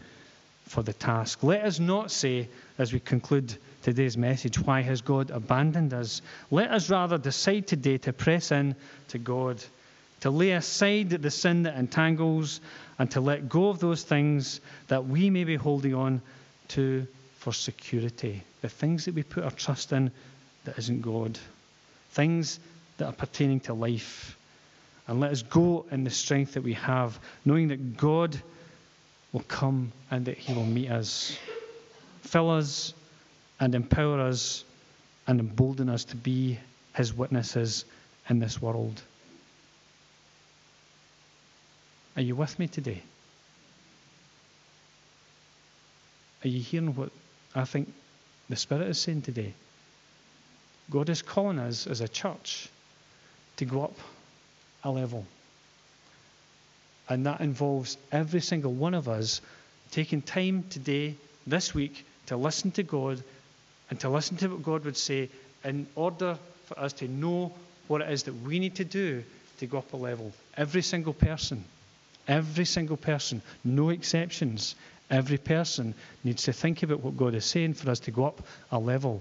for 0.67 0.83
the 0.83 0.93
task. 0.93 1.43
Let 1.43 1.65
us 1.65 1.79
not 1.79 2.11
say, 2.11 2.49
as 2.79 2.93
we 2.93 3.01
conclude 3.01 3.55
today's 3.83 4.17
message, 4.17 4.59
why 4.59 4.83
has 4.83 5.01
God 5.01 5.31
abandoned 5.31 5.95
us? 5.95 6.23
Let 6.51 6.71
us 6.71 6.91
rather 6.91 7.19
decide 7.19 7.67
today 7.67 7.99
to 7.99 8.13
press 8.13 8.53
in 8.53 8.77
to 9.09 9.19
God, 9.19 9.63
to 10.21 10.31
lay 10.31 10.53
aside 10.53 11.11
the 11.11 11.31
sin 11.31 11.63
that 11.65 11.77
entangles, 11.77 12.61
and 12.99 13.11
to 13.13 13.21
let 13.21 13.49
go 13.49 13.69
of 13.69 13.79
those 13.79 14.03
things 14.03 14.61
that 14.89 15.07
we 15.07 15.31
may 15.31 15.45
be 15.45 15.57
holding 15.57 15.95
on 15.95 16.21
to 16.69 17.07
for 17.39 17.53
security. 17.53 18.43
The 18.61 18.69
things 18.69 19.07
that 19.07 19.15
we 19.15 19.23
put 19.23 19.45
our 19.45 19.51
trust 19.51 19.93
in 19.93 20.11
that 20.65 20.79
isn't 20.79 21.01
God. 21.01 21.39
Things 22.11 22.61
that 22.99 23.07
are 23.07 23.13
pertaining 23.13 23.61
to 23.61 23.75
life. 23.75 24.37
And 25.09 25.21
let 25.21 25.33
us 25.33 25.43
go 25.43 25.87
in 25.91 26.05
the 26.05 26.11
strength 26.11 26.55
that 26.55 26.63
we 26.63 26.75
have, 26.75 27.19
knowing 27.45 27.69
that 27.69 27.97
God 27.97 28.39
will 29.33 29.45
come 29.49 29.93
and 30.11 30.27
that 30.27 30.37
He 30.37 30.53
will 30.53 30.67
meet 30.67 30.91
us, 30.91 31.37
fill 32.21 32.51
us, 32.51 32.93
and 33.61 33.75
empower 33.75 34.21
us 34.21 34.65
and 35.27 35.39
embolden 35.39 35.91
us 35.91 36.05
to 36.05 36.17
be 36.17 36.59
His 36.97 37.15
witnesses 37.15 37.85
in 38.29 38.41
this 38.41 38.61
world. 38.61 39.01
Are 42.17 42.23
you 42.23 42.35
with 42.35 42.59
me 42.59 42.67
today? 42.67 43.03
Are 46.43 46.49
you 46.49 46.61
hearing 46.61 46.95
what 46.95 47.11
I 47.55 47.65
think 47.65 47.93
the 48.49 48.57
Spirit 48.57 48.89
is 48.89 48.99
saying 48.99 49.23
today? 49.23 49.53
God 50.91 51.09
is 51.11 51.23
calling 51.23 51.59
us 51.59 51.87
as 51.87 52.01
a 52.01 52.09
church 52.09 52.69
to 53.59 53.65
go 53.65 53.85
up 53.85 53.97
a 54.83 54.91
level. 54.91 55.27
And 57.09 57.27
that 57.27 57.41
involves 57.41 57.99
every 58.11 58.41
single 58.41 58.73
one 58.73 58.95
of 58.95 59.09
us 59.09 59.41
taking 59.91 60.23
time 60.23 60.65
today, 60.71 61.17
this 61.47 61.75
week, 61.75 62.07
to 62.27 62.37
listen 62.37 62.71
to 62.73 62.83
God 62.83 63.23
and 63.91 63.99
to 64.01 64.09
listen 64.09 64.37
to 64.39 64.49
what 64.49 64.63
God 64.63 64.85
would 64.85 64.97
say 64.97 65.29
in 65.65 65.87
order 65.95 66.39
for 66.67 66.79
us 66.79 66.93
to 66.95 67.09
know 67.09 67.53
what 67.89 68.01
it 68.01 68.11
is 68.11 68.23
that 68.23 68.33
we 68.33 68.59
need 68.59 68.77
to 68.77 68.85
do 68.85 69.23
to 69.59 69.67
go 69.67 69.79
up 69.79 69.93
a 69.93 69.97
level. 69.97 70.33
Every 70.57 70.83
single 70.83 71.13
person, 71.13 71.65
every 72.27 72.65
single 72.65 72.97
person, 72.97 73.43
no 73.65 73.91
exceptions. 73.91 74.77
Every 75.11 75.39
person 75.39 75.95
needs 76.23 76.45
to 76.45 76.53
think 76.53 76.85
about 76.85 77.01
what 77.01 77.17
God 77.17 77.35
is 77.35 77.45
saying 77.45 77.75
for 77.75 77.91
us 77.91 77.99
to 78.01 78.13
go 78.13 78.27
up 78.27 78.43
a 78.71 78.79
level. 78.79 79.21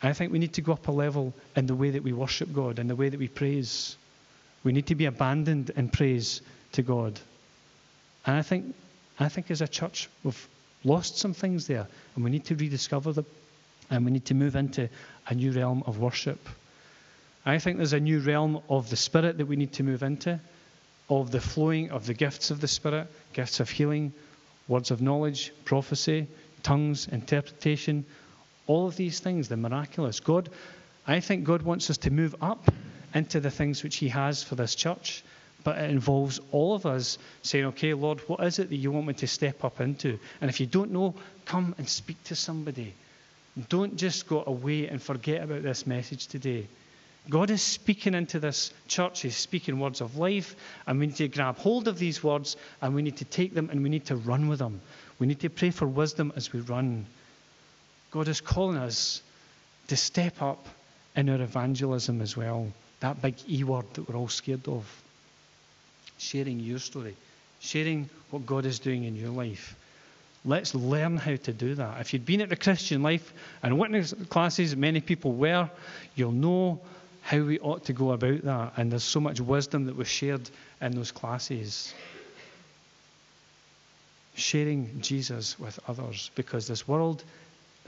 I 0.00 0.12
think 0.12 0.32
we 0.32 0.38
need 0.38 0.52
to 0.54 0.62
go 0.62 0.72
up 0.72 0.86
a 0.86 0.92
level 0.92 1.34
in 1.56 1.66
the 1.66 1.74
way 1.74 1.90
that 1.90 2.04
we 2.04 2.12
worship 2.12 2.52
God 2.52 2.78
and 2.78 2.88
the 2.88 2.94
way 2.94 3.08
that 3.08 3.18
we 3.18 3.26
praise. 3.26 3.96
We 4.62 4.70
need 4.70 4.86
to 4.86 4.94
be 4.94 5.06
abandoned 5.06 5.70
in 5.70 5.88
praise 5.88 6.40
to 6.72 6.82
God. 6.82 7.18
And 8.24 8.36
I 8.36 8.42
think, 8.42 8.76
I 9.18 9.28
think 9.28 9.50
as 9.50 9.60
a 9.60 9.66
church, 9.66 10.08
we've 10.22 10.48
lost 10.84 11.18
some 11.18 11.34
things 11.34 11.66
there, 11.66 11.86
and 12.14 12.24
we 12.24 12.30
need 12.30 12.44
to 12.46 12.54
rediscover 12.54 13.12
them, 13.12 13.26
and 13.90 14.04
we 14.04 14.10
need 14.10 14.26
to 14.26 14.34
move 14.34 14.56
into 14.56 14.88
a 15.26 15.34
new 15.34 15.52
realm 15.52 15.82
of 15.86 15.98
worship. 15.98 16.38
I 17.44 17.58
think 17.58 17.78
there's 17.78 17.92
a 17.92 18.00
new 18.00 18.20
realm 18.20 18.60
of 18.68 18.90
the 18.90 18.96
Spirit 18.96 19.38
that 19.38 19.46
we 19.46 19.56
need 19.56 19.72
to 19.74 19.82
move 19.82 20.02
into, 20.02 20.38
of 21.08 21.30
the 21.30 21.40
flowing 21.40 21.90
of 21.90 22.06
the 22.06 22.14
gifts 22.14 22.50
of 22.50 22.60
the 22.60 22.68
Spirit, 22.68 23.06
gifts 23.32 23.60
of 23.60 23.70
healing, 23.70 24.12
words 24.68 24.90
of 24.90 25.00
knowledge, 25.00 25.52
prophecy, 25.64 26.26
tongues, 26.62 27.08
interpretation, 27.08 28.04
all 28.66 28.86
of 28.86 28.96
these 28.96 29.20
things, 29.20 29.48
the 29.48 29.56
miraculous. 29.56 30.20
God, 30.20 30.50
I 31.06 31.20
think 31.20 31.44
God 31.44 31.62
wants 31.62 31.88
us 31.88 31.96
to 31.98 32.10
move 32.10 32.36
up 32.42 32.70
into 33.14 33.40
the 33.40 33.50
things 33.50 33.82
which 33.82 33.96
He 33.96 34.08
has 34.08 34.42
for 34.42 34.54
this 34.54 34.74
church, 34.74 35.24
but 35.64 35.78
it 35.78 35.90
involves 35.90 36.40
all 36.52 36.74
of 36.74 36.86
us 36.86 37.18
saying, 37.42 37.66
okay, 37.66 37.94
Lord, 37.94 38.20
what 38.28 38.42
is 38.44 38.58
it 38.58 38.70
that 38.70 38.76
you 38.76 38.92
want 38.92 39.06
me 39.06 39.14
to 39.14 39.26
step 39.26 39.64
up 39.64 39.80
into? 39.80 40.18
And 40.40 40.48
if 40.48 40.60
you 40.60 40.66
don't 40.66 40.92
know, 40.92 41.14
come 41.44 41.74
and 41.78 41.88
speak 41.88 42.22
to 42.24 42.34
somebody. 42.34 42.94
Don't 43.68 43.96
just 43.96 44.28
go 44.28 44.44
away 44.46 44.86
and 44.86 45.02
forget 45.02 45.42
about 45.42 45.62
this 45.62 45.86
message 45.86 46.28
today. 46.28 46.68
God 47.28 47.50
is 47.50 47.60
speaking 47.60 48.14
into 48.14 48.38
this 48.38 48.72
church. 48.86 49.20
He's 49.20 49.36
speaking 49.36 49.78
words 49.78 50.00
of 50.00 50.16
life, 50.16 50.54
and 50.86 50.98
we 50.98 51.08
need 51.08 51.16
to 51.16 51.28
grab 51.28 51.58
hold 51.58 51.88
of 51.88 51.98
these 51.98 52.22
words 52.22 52.56
and 52.80 52.94
we 52.94 53.02
need 53.02 53.18
to 53.18 53.24
take 53.24 53.52
them 53.52 53.68
and 53.70 53.82
we 53.82 53.90
need 53.90 54.06
to 54.06 54.16
run 54.16 54.48
with 54.48 54.60
them. 54.60 54.80
We 55.18 55.26
need 55.26 55.40
to 55.40 55.50
pray 55.50 55.70
for 55.70 55.86
wisdom 55.86 56.32
as 56.36 56.52
we 56.52 56.60
run. 56.60 57.04
God 58.10 58.28
is 58.28 58.40
calling 58.40 58.78
us 58.78 59.20
to 59.88 59.96
step 59.96 60.40
up 60.40 60.66
in 61.16 61.28
our 61.28 61.40
evangelism 61.40 62.22
as 62.22 62.36
well. 62.36 62.68
That 63.00 63.20
big 63.20 63.34
E 63.48 63.64
word 63.64 63.84
that 63.94 64.08
we're 64.08 64.16
all 64.16 64.28
scared 64.28 64.66
of. 64.68 64.86
Sharing 66.18 66.60
your 66.60 66.78
story, 66.78 67.16
sharing 67.60 68.08
what 68.30 68.46
God 68.46 68.66
is 68.66 68.78
doing 68.78 69.04
in 69.04 69.16
your 69.16 69.30
life. 69.30 69.76
Let's 70.44 70.74
learn 70.74 71.16
how 71.16 71.36
to 71.36 71.52
do 71.52 71.74
that. 71.76 72.00
If 72.00 72.12
you'd 72.12 72.26
been 72.26 72.40
at 72.40 72.48
the 72.48 72.56
Christian 72.56 73.02
life 73.02 73.32
and 73.62 73.78
witness 73.78 74.14
classes, 74.28 74.76
many 74.76 75.00
people 75.00 75.32
were, 75.32 75.68
you'll 76.14 76.32
know 76.32 76.80
how 77.22 77.40
we 77.40 77.58
ought 77.58 77.84
to 77.84 77.92
go 77.92 78.12
about 78.12 78.42
that. 78.42 78.72
And 78.76 78.90
there's 78.90 79.04
so 79.04 79.20
much 79.20 79.40
wisdom 79.40 79.86
that 79.86 79.96
was 79.96 80.08
shared 80.08 80.48
in 80.80 80.92
those 80.92 81.12
classes. 81.12 81.92
Sharing 84.34 85.00
Jesus 85.00 85.58
with 85.58 85.78
others 85.88 86.30
because 86.34 86.68
this 86.68 86.86
world 86.86 87.24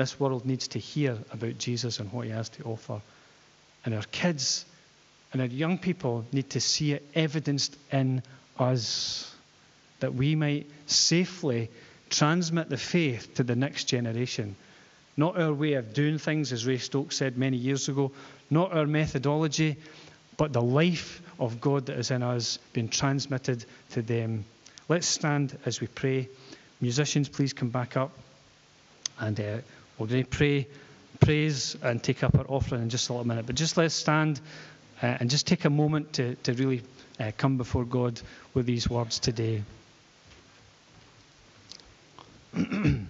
this 0.01 0.19
world 0.19 0.47
needs 0.47 0.69
to 0.69 0.79
hear 0.79 1.19
about 1.31 1.59
Jesus 1.59 2.01
and 2.01 2.11
what 2.11 2.25
he 2.25 2.33
has 2.33 2.49
to 2.49 2.63
offer. 2.65 3.03
And 3.85 3.95
our 3.95 4.03
kids 4.05 4.65
and 5.33 5.41
our 5.41 5.49
young 5.49 5.79
people 5.79 6.25
need 6.33 6.51
to 6.51 6.61
see 6.61 6.93
it 6.93 7.09
evidenced 7.15 7.77
in 7.93 8.23
us 8.59 9.33
that 10.01 10.15
we 10.15 10.35
might 10.35 10.69
safely 10.87 11.71
transmit 12.09 12.69
the 12.69 12.77
faith 12.77 13.35
to 13.35 13.45
the 13.45 13.55
next 13.55 13.85
generation. 13.85 14.57
Not 15.17 15.41
our 15.41 15.53
way 15.53 15.75
of 15.75 15.93
doing 15.93 16.19
things, 16.19 16.53
as 16.53 16.67
Ray 16.67 16.79
Stokes 16.79 17.17
said 17.17 17.39
many 17.39 17.57
years 17.57 17.89
ago, 17.89 18.11
not 18.51 18.73
our 18.73 18.87
methodology, 18.87 19.77
but 20.37 20.53
the 20.53 20.63
life 20.63 21.21
of 21.39 21.61
God 21.61 21.87
that 21.87 21.99
is 21.99 22.11
in 22.11 22.23
us 22.23 22.59
being 22.73 22.89
transmitted 22.89 23.65
to 23.91 24.03
them. 24.03 24.45
Let's 24.89 25.07
stand 25.07 25.57
as 25.67 25.81
we 25.81 25.87
pray. 25.87 26.29
Musicians, 26.81 27.29
please 27.29 27.53
come 27.53 27.69
back 27.69 27.97
up. 27.97 28.13
And 29.19 29.39
uh, 29.39 29.59
we're 29.99 30.07
going 30.07 30.25
to 30.25 30.31
pray, 30.31 30.67
praise, 31.21 31.77
and 31.83 32.03
take 32.03 32.25
up 32.25 32.35
our 32.37 32.47
offering 32.49 32.83
in 32.83 32.89
just 32.89 33.09
a 33.11 33.13
little 33.13 33.27
minute. 33.27 33.47
But 33.47 33.55
just 33.55 33.77
let's 33.77 33.95
stand 33.95 34.41
uh, 35.03 35.17
and 35.21 35.31
just 35.31 35.47
take 35.47 35.65
a 35.65 35.71
moment 35.71 36.13
to, 36.15 36.35
to 36.37 36.53
really 36.55 36.83
uh, 37.19 37.31
come 37.37 37.57
before 37.57 37.85
God 37.85 38.21
with 38.55 38.67
these 38.67 38.89
words 38.89 39.19
today. 39.19 39.63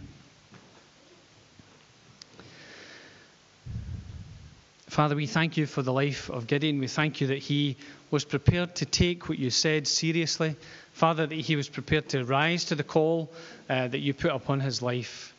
Father, 4.88 5.14
we 5.16 5.26
thank 5.26 5.57
you 5.57 5.66
for 5.66 5.82
the 5.82 5.93
life 5.93 6.28
of 6.30 6.47
Gideon. 6.47 6.78
We 6.80 6.88
thank 6.88 7.20
you 7.20 7.28
that 7.28 7.38
he 7.38 7.76
was 8.11 8.24
prepared 8.24 8.74
to 8.76 8.84
take 8.84 9.28
what 9.28 9.38
you 9.38 9.51
said 9.51 9.86
seriously. 9.86 10.57
Father, 10.93 11.26
that 11.26 11.34
he 11.34 11.57
was 11.57 11.68
prepared 11.68 12.09
to 12.11 12.24
rise 12.24 12.64
to 12.66 12.74
the 12.74 12.82
call 12.82 13.30
uh, 13.68 13.88
that 13.88 14.01
you 14.01 14.12
put 14.12 14.32
upon 14.32 14.61
his 14.61 14.82
life. 14.82 15.32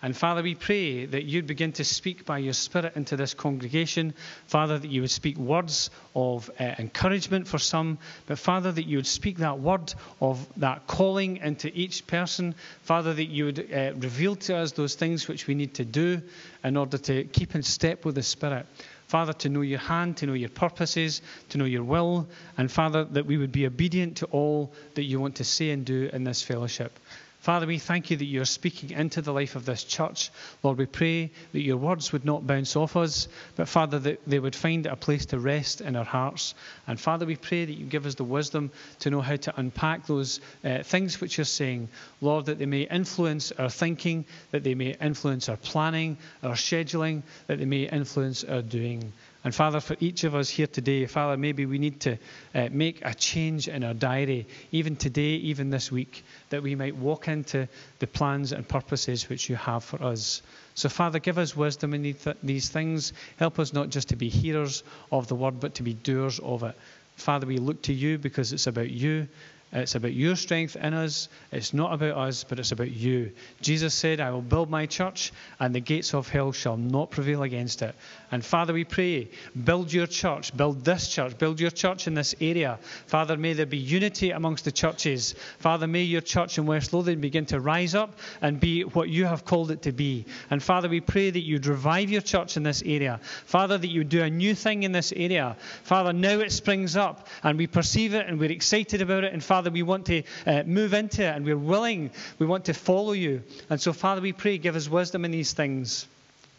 And 0.00 0.16
Father, 0.16 0.44
we 0.44 0.54
pray 0.54 1.06
that 1.06 1.24
you'd 1.24 1.48
begin 1.48 1.72
to 1.72 1.84
speak 1.84 2.24
by 2.24 2.38
your 2.38 2.52
Spirit 2.52 2.94
into 2.94 3.16
this 3.16 3.34
congregation. 3.34 4.14
Father, 4.46 4.78
that 4.78 4.90
you 4.90 5.00
would 5.00 5.10
speak 5.10 5.36
words 5.36 5.90
of 6.14 6.48
uh, 6.60 6.74
encouragement 6.78 7.48
for 7.48 7.58
some, 7.58 7.98
but 8.26 8.38
Father, 8.38 8.70
that 8.70 8.84
you 8.84 8.98
would 8.98 9.08
speak 9.08 9.38
that 9.38 9.58
word 9.58 9.92
of 10.20 10.46
that 10.58 10.86
calling 10.86 11.38
into 11.38 11.76
each 11.76 12.06
person. 12.06 12.54
Father, 12.82 13.12
that 13.12 13.24
you 13.24 13.46
would 13.46 13.72
uh, 13.72 13.92
reveal 13.96 14.36
to 14.36 14.56
us 14.56 14.70
those 14.70 14.94
things 14.94 15.26
which 15.26 15.48
we 15.48 15.56
need 15.56 15.74
to 15.74 15.84
do 15.84 16.22
in 16.62 16.76
order 16.76 16.98
to 16.98 17.24
keep 17.24 17.56
in 17.56 17.62
step 17.64 18.04
with 18.04 18.14
the 18.14 18.22
Spirit. 18.22 18.66
Father, 19.08 19.32
to 19.32 19.48
know 19.48 19.62
your 19.62 19.78
hand, 19.80 20.18
to 20.18 20.26
know 20.26 20.34
your 20.34 20.50
purposes, 20.50 21.22
to 21.48 21.58
know 21.58 21.64
your 21.64 21.82
will, 21.82 22.28
and 22.56 22.70
Father, 22.70 23.04
that 23.04 23.26
we 23.26 23.36
would 23.36 23.50
be 23.50 23.66
obedient 23.66 24.18
to 24.18 24.26
all 24.26 24.70
that 24.94 25.04
you 25.04 25.18
want 25.18 25.36
to 25.36 25.44
say 25.44 25.70
and 25.70 25.84
do 25.84 26.08
in 26.12 26.22
this 26.22 26.42
fellowship. 26.42 26.92
Father, 27.40 27.66
we 27.66 27.78
thank 27.78 28.10
you 28.10 28.16
that 28.16 28.24
you're 28.24 28.44
speaking 28.44 28.90
into 28.90 29.22
the 29.22 29.32
life 29.32 29.54
of 29.54 29.64
this 29.64 29.84
church. 29.84 30.30
Lord, 30.64 30.76
we 30.76 30.86
pray 30.86 31.30
that 31.52 31.60
your 31.60 31.76
words 31.76 32.12
would 32.12 32.24
not 32.24 32.46
bounce 32.46 32.74
off 32.74 32.96
us, 32.96 33.28
but 33.54 33.68
Father, 33.68 34.00
that 34.00 34.20
they 34.26 34.40
would 34.40 34.56
find 34.56 34.86
a 34.86 34.96
place 34.96 35.26
to 35.26 35.38
rest 35.38 35.80
in 35.80 35.94
our 35.94 36.04
hearts. 36.04 36.54
And 36.88 36.98
Father, 36.98 37.26
we 37.26 37.36
pray 37.36 37.64
that 37.64 37.72
you 37.72 37.86
give 37.86 38.06
us 38.06 38.16
the 38.16 38.24
wisdom 38.24 38.72
to 39.00 39.10
know 39.10 39.20
how 39.20 39.36
to 39.36 39.54
unpack 39.56 40.06
those 40.06 40.40
uh, 40.64 40.82
things 40.82 41.20
which 41.20 41.38
you're 41.38 41.44
saying. 41.44 41.88
Lord, 42.20 42.46
that 42.46 42.58
they 42.58 42.66
may 42.66 42.82
influence 42.82 43.52
our 43.52 43.70
thinking, 43.70 44.24
that 44.50 44.64
they 44.64 44.74
may 44.74 44.96
influence 45.00 45.48
our 45.48 45.56
planning, 45.56 46.16
our 46.42 46.54
scheduling, 46.54 47.22
that 47.46 47.60
they 47.60 47.66
may 47.66 47.88
influence 47.88 48.42
our 48.42 48.62
doing. 48.62 49.12
And 49.48 49.54
Father, 49.54 49.80
for 49.80 49.96
each 49.98 50.24
of 50.24 50.34
us 50.34 50.50
here 50.50 50.66
today, 50.66 51.06
Father, 51.06 51.38
maybe 51.38 51.64
we 51.64 51.78
need 51.78 52.00
to 52.00 52.18
uh, 52.54 52.68
make 52.70 53.00
a 53.02 53.14
change 53.14 53.66
in 53.66 53.82
our 53.82 53.94
diary, 53.94 54.46
even 54.72 54.94
today, 54.94 55.36
even 55.36 55.70
this 55.70 55.90
week, 55.90 56.22
that 56.50 56.62
we 56.62 56.74
might 56.74 56.94
walk 56.94 57.28
into 57.28 57.66
the 57.98 58.06
plans 58.06 58.52
and 58.52 58.68
purposes 58.68 59.26
which 59.30 59.48
you 59.48 59.56
have 59.56 59.82
for 59.82 60.02
us. 60.02 60.42
So, 60.74 60.90
Father, 60.90 61.18
give 61.18 61.38
us 61.38 61.56
wisdom 61.56 61.94
in 61.94 62.14
these 62.42 62.68
things. 62.68 63.14
Help 63.38 63.58
us 63.58 63.72
not 63.72 63.88
just 63.88 64.10
to 64.10 64.16
be 64.16 64.28
hearers 64.28 64.82
of 65.10 65.28
the 65.28 65.34
word, 65.34 65.60
but 65.60 65.76
to 65.76 65.82
be 65.82 65.94
doers 65.94 66.38
of 66.40 66.62
it. 66.62 66.74
Father, 67.16 67.46
we 67.46 67.56
look 67.56 67.80
to 67.84 67.94
you 67.94 68.18
because 68.18 68.52
it's 68.52 68.66
about 68.66 68.90
you. 68.90 69.28
It's 69.70 69.94
about 69.94 70.14
your 70.14 70.34
strength 70.34 70.76
in 70.76 70.94
us. 70.94 71.28
It's 71.52 71.74
not 71.74 71.92
about 71.92 72.16
us, 72.16 72.42
but 72.42 72.58
it's 72.58 72.72
about 72.72 72.90
you. 72.90 73.32
Jesus 73.60 73.92
said, 73.92 74.18
I 74.18 74.30
will 74.30 74.40
build 74.40 74.70
my 74.70 74.86
church, 74.86 75.30
and 75.60 75.74
the 75.74 75.80
gates 75.80 76.14
of 76.14 76.26
hell 76.26 76.52
shall 76.52 76.78
not 76.78 77.10
prevail 77.10 77.42
against 77.42 77.82
it. 77.82 77.94
And 78.30 78.42
Father, 78.42 78.72
we 78.72 78.84
pray, 78.84 79.28
build 79.64 79.92
your 79.92 80.06
church, 80.06 80.56
build 80.56 80.84
this 80.86 81.08
church, 81.08 81.36
build 81.36 81.60
your 81.60 81.70
church 81.70 82.06
in 82.06 82.14
this 82.14 82.34
area. 82.40 82.78
Father, 83.06 83.36
may 83.36 83.52
there 83.52 83.66
be 83.66 83.76
unity 83.76 84.30
amongst 84.30 84.64
the 84.64 84.72
churches. 84.72 85.34
Father, 85.58 85.86
may 85.86 86.02
your 86.02 86.22
church 86.22 86.56
in 86.56 86.64
West 86.64 86.94
Lothian 86.94 87.20
begin 87.20 87.44
to 87.46 87.60
rise 87.60 87.94
up 87.94 88.18
and 88.40 88.58
be 88.58 88.84
what 88.84 89.10
you 89.10 89.26
have 89.26 89.44
called 89.44 89.70
it 89.70 89.82
to 89.82 89.92
be. 89.92 90.24
And 90.50 90.62
Father, 90.62 90.88
we 90.88 91.00
pray 91.00 91.28
that 91.28 91.40
you'd 91.40 91.66
revive 91.66 92.08
your 92.08 92.22
church 92.22 92.56
in 92.56 92.62
this 92.62 92.82
area. 92.86 93.20
Father, 93.44 93.76
that 93.76 93.88
you 93.88 94.04
do 94.04 94.22
a 94.22 94.30
new 94.30 94.54
thing 94.54 94.84
in 94.84 94.92
this 94.92 95.12
area. 95.12 95.56
Father, 95.82 96.14
now 96.14 96.38
it 96.40 96.52
springs 96.52 96.96
up, 96.96 97.26
and 97.42 97.58
we 97.58 97.66
perceive 97.66 98.14
it, 98.14 98.26
and 98.26 98.38
we're 98.38 98.50
excited 98.50 99.02
about 99.02 99.24
it. 99.24 99.32
And 99.34 99.44
Father, 99.44 99.57
Father, 99.58 99.72
we 99.72 99.82
want 99.82 100.06
to 100.06 100.22
uh, 100.46 100.62
move 100.66 100.94
into 100.94 101.24
it 101.24 101.34
and 101.34 101.44
we're 101.44 101.58
willing, 101.58 102.12
we 102.38 102.46
want 102.46 102.66
to 102.66 102.72
follow 102.72 103.10
you. 103.10 103.42
And 103.68 103.80
so, 103.80 103.92
Father, 103.92 104.20
we 104.20 104.32
pray, 104.32 104.56
give 104.56 104.76
us 104.76 104.88
wisdom 104.88 105.24
in 105.24 105.32
these 105.32 105.52
things. 105.52 106.06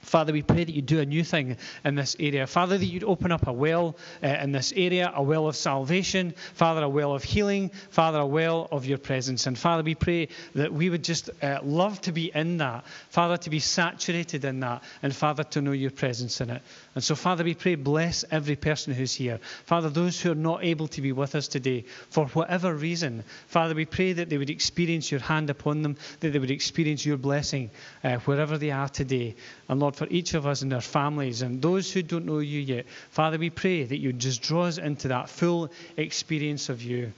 Father, 0.02 0.34
we 0.34 0.42
pray 0.42 0.64
that 0.64 0.74
you 0.74 0.82
do 0.82 1.00
a 1.00 1.06
new 1.06 1.24
thing 1.24 1.58
in 1.84 1.96
this 1.96 2.16
area. 2.20 2.48
Father, 2.48 2.78
that 2.78 2.86
you'd 2.86 3.04
open 3.04 3.32
up 3.32 3.48
a 3.48 3.54
well 3.54 3.98
uh, 4.24 4.28
in 4.28 4.52
this 4.52 4.74
area, 4.76 5.12
a 5.14 5.22
well 5.22 5.48
of 5.48 5.56
salvation. 5.56 6.34
Father, 6.54 6.84
a 6.84 6.90
well 6.90 7.14
of 7.14 7.24
healing. 7.24 7.70
Father, 7.90 8.20
a 8.20 8.26
well 8.26 8.68
of 8.72 8.86
your 8.86 8.98
presence. 8.98 9.46
And 9.46 9.58
Father, 9.58 9.84
we 9.84 9.96
pray 9.96 10.30
that 10.56 10.74
we 10.74 10.90
would 10.90 11.04
just 11.04 11.30
uh, 11.44 11.60
love 11.64 12.02
to 12.02 12.12
be 12.12 12.32
in 12.34 12.58
that. 12.58 12.86
Father, 13.10 13.38
to 13.38 13.50
be 13.50 13.60
saturated 13.60 14.46
in 14.46 14.62
that. 14.62 14.84
And 15.04 15.16
Father, 15.16 15.44
to 15.44 15.62
know 15.62 15.74
your 15.74 15.92
presence 15.92 16.42
in 16.42 16.50
it. 16.50 16.62
And 16.96 17.04
so, 17.04 17.16
Father, 17.16 17.44
we 17.44 17.54
pray, 17.54 17.76
bless 17.76 18.26
every 18.32 18.56
person 18.56 18.94
who's 18.94 19.14
here. 19.14 19.40
Father, 19.66 19.90
those 19.90 20.20
who 20.20 20.32
are 20.32 20.36
not 20.36 20.64
able 20.64 20.88
to 20.90 21.02
be 21.02 21.12
with 21.12 21.36
us 21.36 21.48
today, 21.48 21.86
for 22.10 22.26
whatever 22.28 22.74
reason, 22.74 23.24
Father, 23.48 23.76
we 23.76 23.86
pray 23.86 24.14
that 24.14 24.30
they 24.30 24.38
would 24.38 24.50
experience 24.50 25.12
your 25.12 25.20
hand 25.20 25.50
upon 25.50 25.82
them, 25.82 25.98
that 26.22 26.30
they 26.30 26.40
would 26.40 26.52
experience 26.52 27.06
your 27.06 27.18
blessing 27.18 27.70
uh, 28.04 28.18
wherever 28.20 28.58
they 28.58 28.72
are 28.72 28.90
today. 28.90 29.36
And 29.68 29.80
Lord, 29.90 29.96
for 29.96 30.08
each 30.12 30.36
of 30.36 30.46
us 30.46 30.62
and 30.62 30.72
our 30.72 30.82
families 30.82 31.42
and 31.42 31.64
those 31.64 31.92
who 31.92 32.04
don't 32.04 32.26
know 32.26 32.38
you 32.38 32.60
yet, 32.60 32.86
Father, 33.10 33.40
we 33.40 33.50
pray 33.50 33.84
that 33.84 33.98
you 33.98 34.14
just 34.14 34.44
draw 34.44 34.66
us 34.66 34.78
into 34.78 35.08
that 35.08 35.30
full 35.30 35.72
experience 35.98 36.70
of 36.70 36.84
you. 36.84 37.12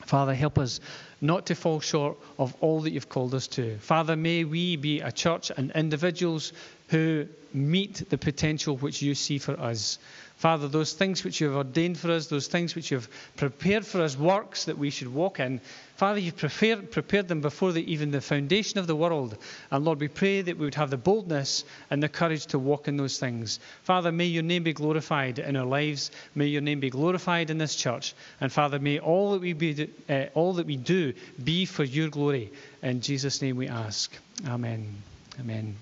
Father, 0.00 0.34
help 0.34 0.58
us 0.58 0.80
not 1.20 1.46
to 1.46 1.54
fall 1.54 1.78
short 1.78 2.18
of 2.40 2.56
all 2.60 2.80
that 2.80 2.90
you've 2.90 3.08
called 3.08 3.36
us 3.36 3.46
to. 3.46 3.78
Father, 3.78 4.16
may 4.16 4.42
we 4.42 4.74
be 4.74 4.98
a 4.98 5.12
church 5.12 5.52
and 5.56 5.70
individuals 5.76 6.52
who 6.88 7.28
meet 7.54 8.10
the 8.10 8.18
potential 8.18 8.76
which 8.76 9.00
you 9.00 9.14
see 9.14 9.38
for 9.38 9.56
us. 9.60 10.00
Father, 10.42 10.66
those 10.66 10.92
things 10.92 11.22
which 11.22 11.40
you 11.40 11.46
have 11.46 11.56
ordained 11.56 11.96
for 11.96 12.10
us, 12.10 12.26
those 12.26 12.48
things 12.48 12.74
which 12.74 12.90
you 12.90 12.96
have 12.96 13.08
prepared 13.36 13.86
for 13.86 14.02
us, 14.02 14.18
works 14.18 14.64
that 14.64 14.76
we 14.76 14.90
should 14.90 15.14
walk 15.14 15.38
in, 15.38 15.60
Father, 15.94 16.18
you've 16.18 16.36
prepared, 16.36 16.90
prepared 16.90 17.28
them 17.28 17.42
before 17.42 17.70
the, 17.70 17.92
even 17.92 18.10
the 18.10 18.20
foundation 18.20 18.80
of 18.80 18.88
the 18.88 18.96
world. 18.96 19.38
And 19.70 19.84
Lord, 19.84 20.00
we 20.00 20.08
pray 20.08 20.42
that 20.42 20.58
we 20.58 20.64
would 20.64 20.74
have 20.74 20.90
the 20.90 20.96
boldness 20.96 21.62
and 21.90 22.02
the 22.02 22.08
courage 22.08 22.46
to 22.46 22.58
walk 22.58 22.88
in 22.88 22.96
those 22.96 23.20
things. 23.20 23.60
Father, 23.84 24.10
may 24.10 24.24
your 24.24 24.42
name 24.42 24.64
be 24.64 24.72
glorified 24.72 25.38
in 25.38 25.54
our 25.54 25.64
lives. 25.64 26.10
May 26.34 26.46
your 26.46 26.60
name 26.60 26.80
be 26.80 26.90
glorified 26.90 27.50
in 27.50 27.58
this 27.58 27.76
church. 27.76 28.12
And 28.40 28.50
Father, 28.50 28.80
may 28.80 28.98
all 28.98 29.34
that 29.34 29.42
we, 29.42 29.52
be, 29.52 29.88
uh, 30.08 30.24
all 30.34 30.54
that 30.54 30.66
we 30.66 30.76
do 30.76 31.12
be 31.44 31.66
for 31.66 31.84
your 31.84 32.08
glory. 32.08 32.50
In 32.82 33.00
Jesus' 33.00 33.40
name 33.40 33.54
we 33.54 33.68
ask. 33.68 34.12
Amen. 34.44 34.92
Amen. 35.38 35.76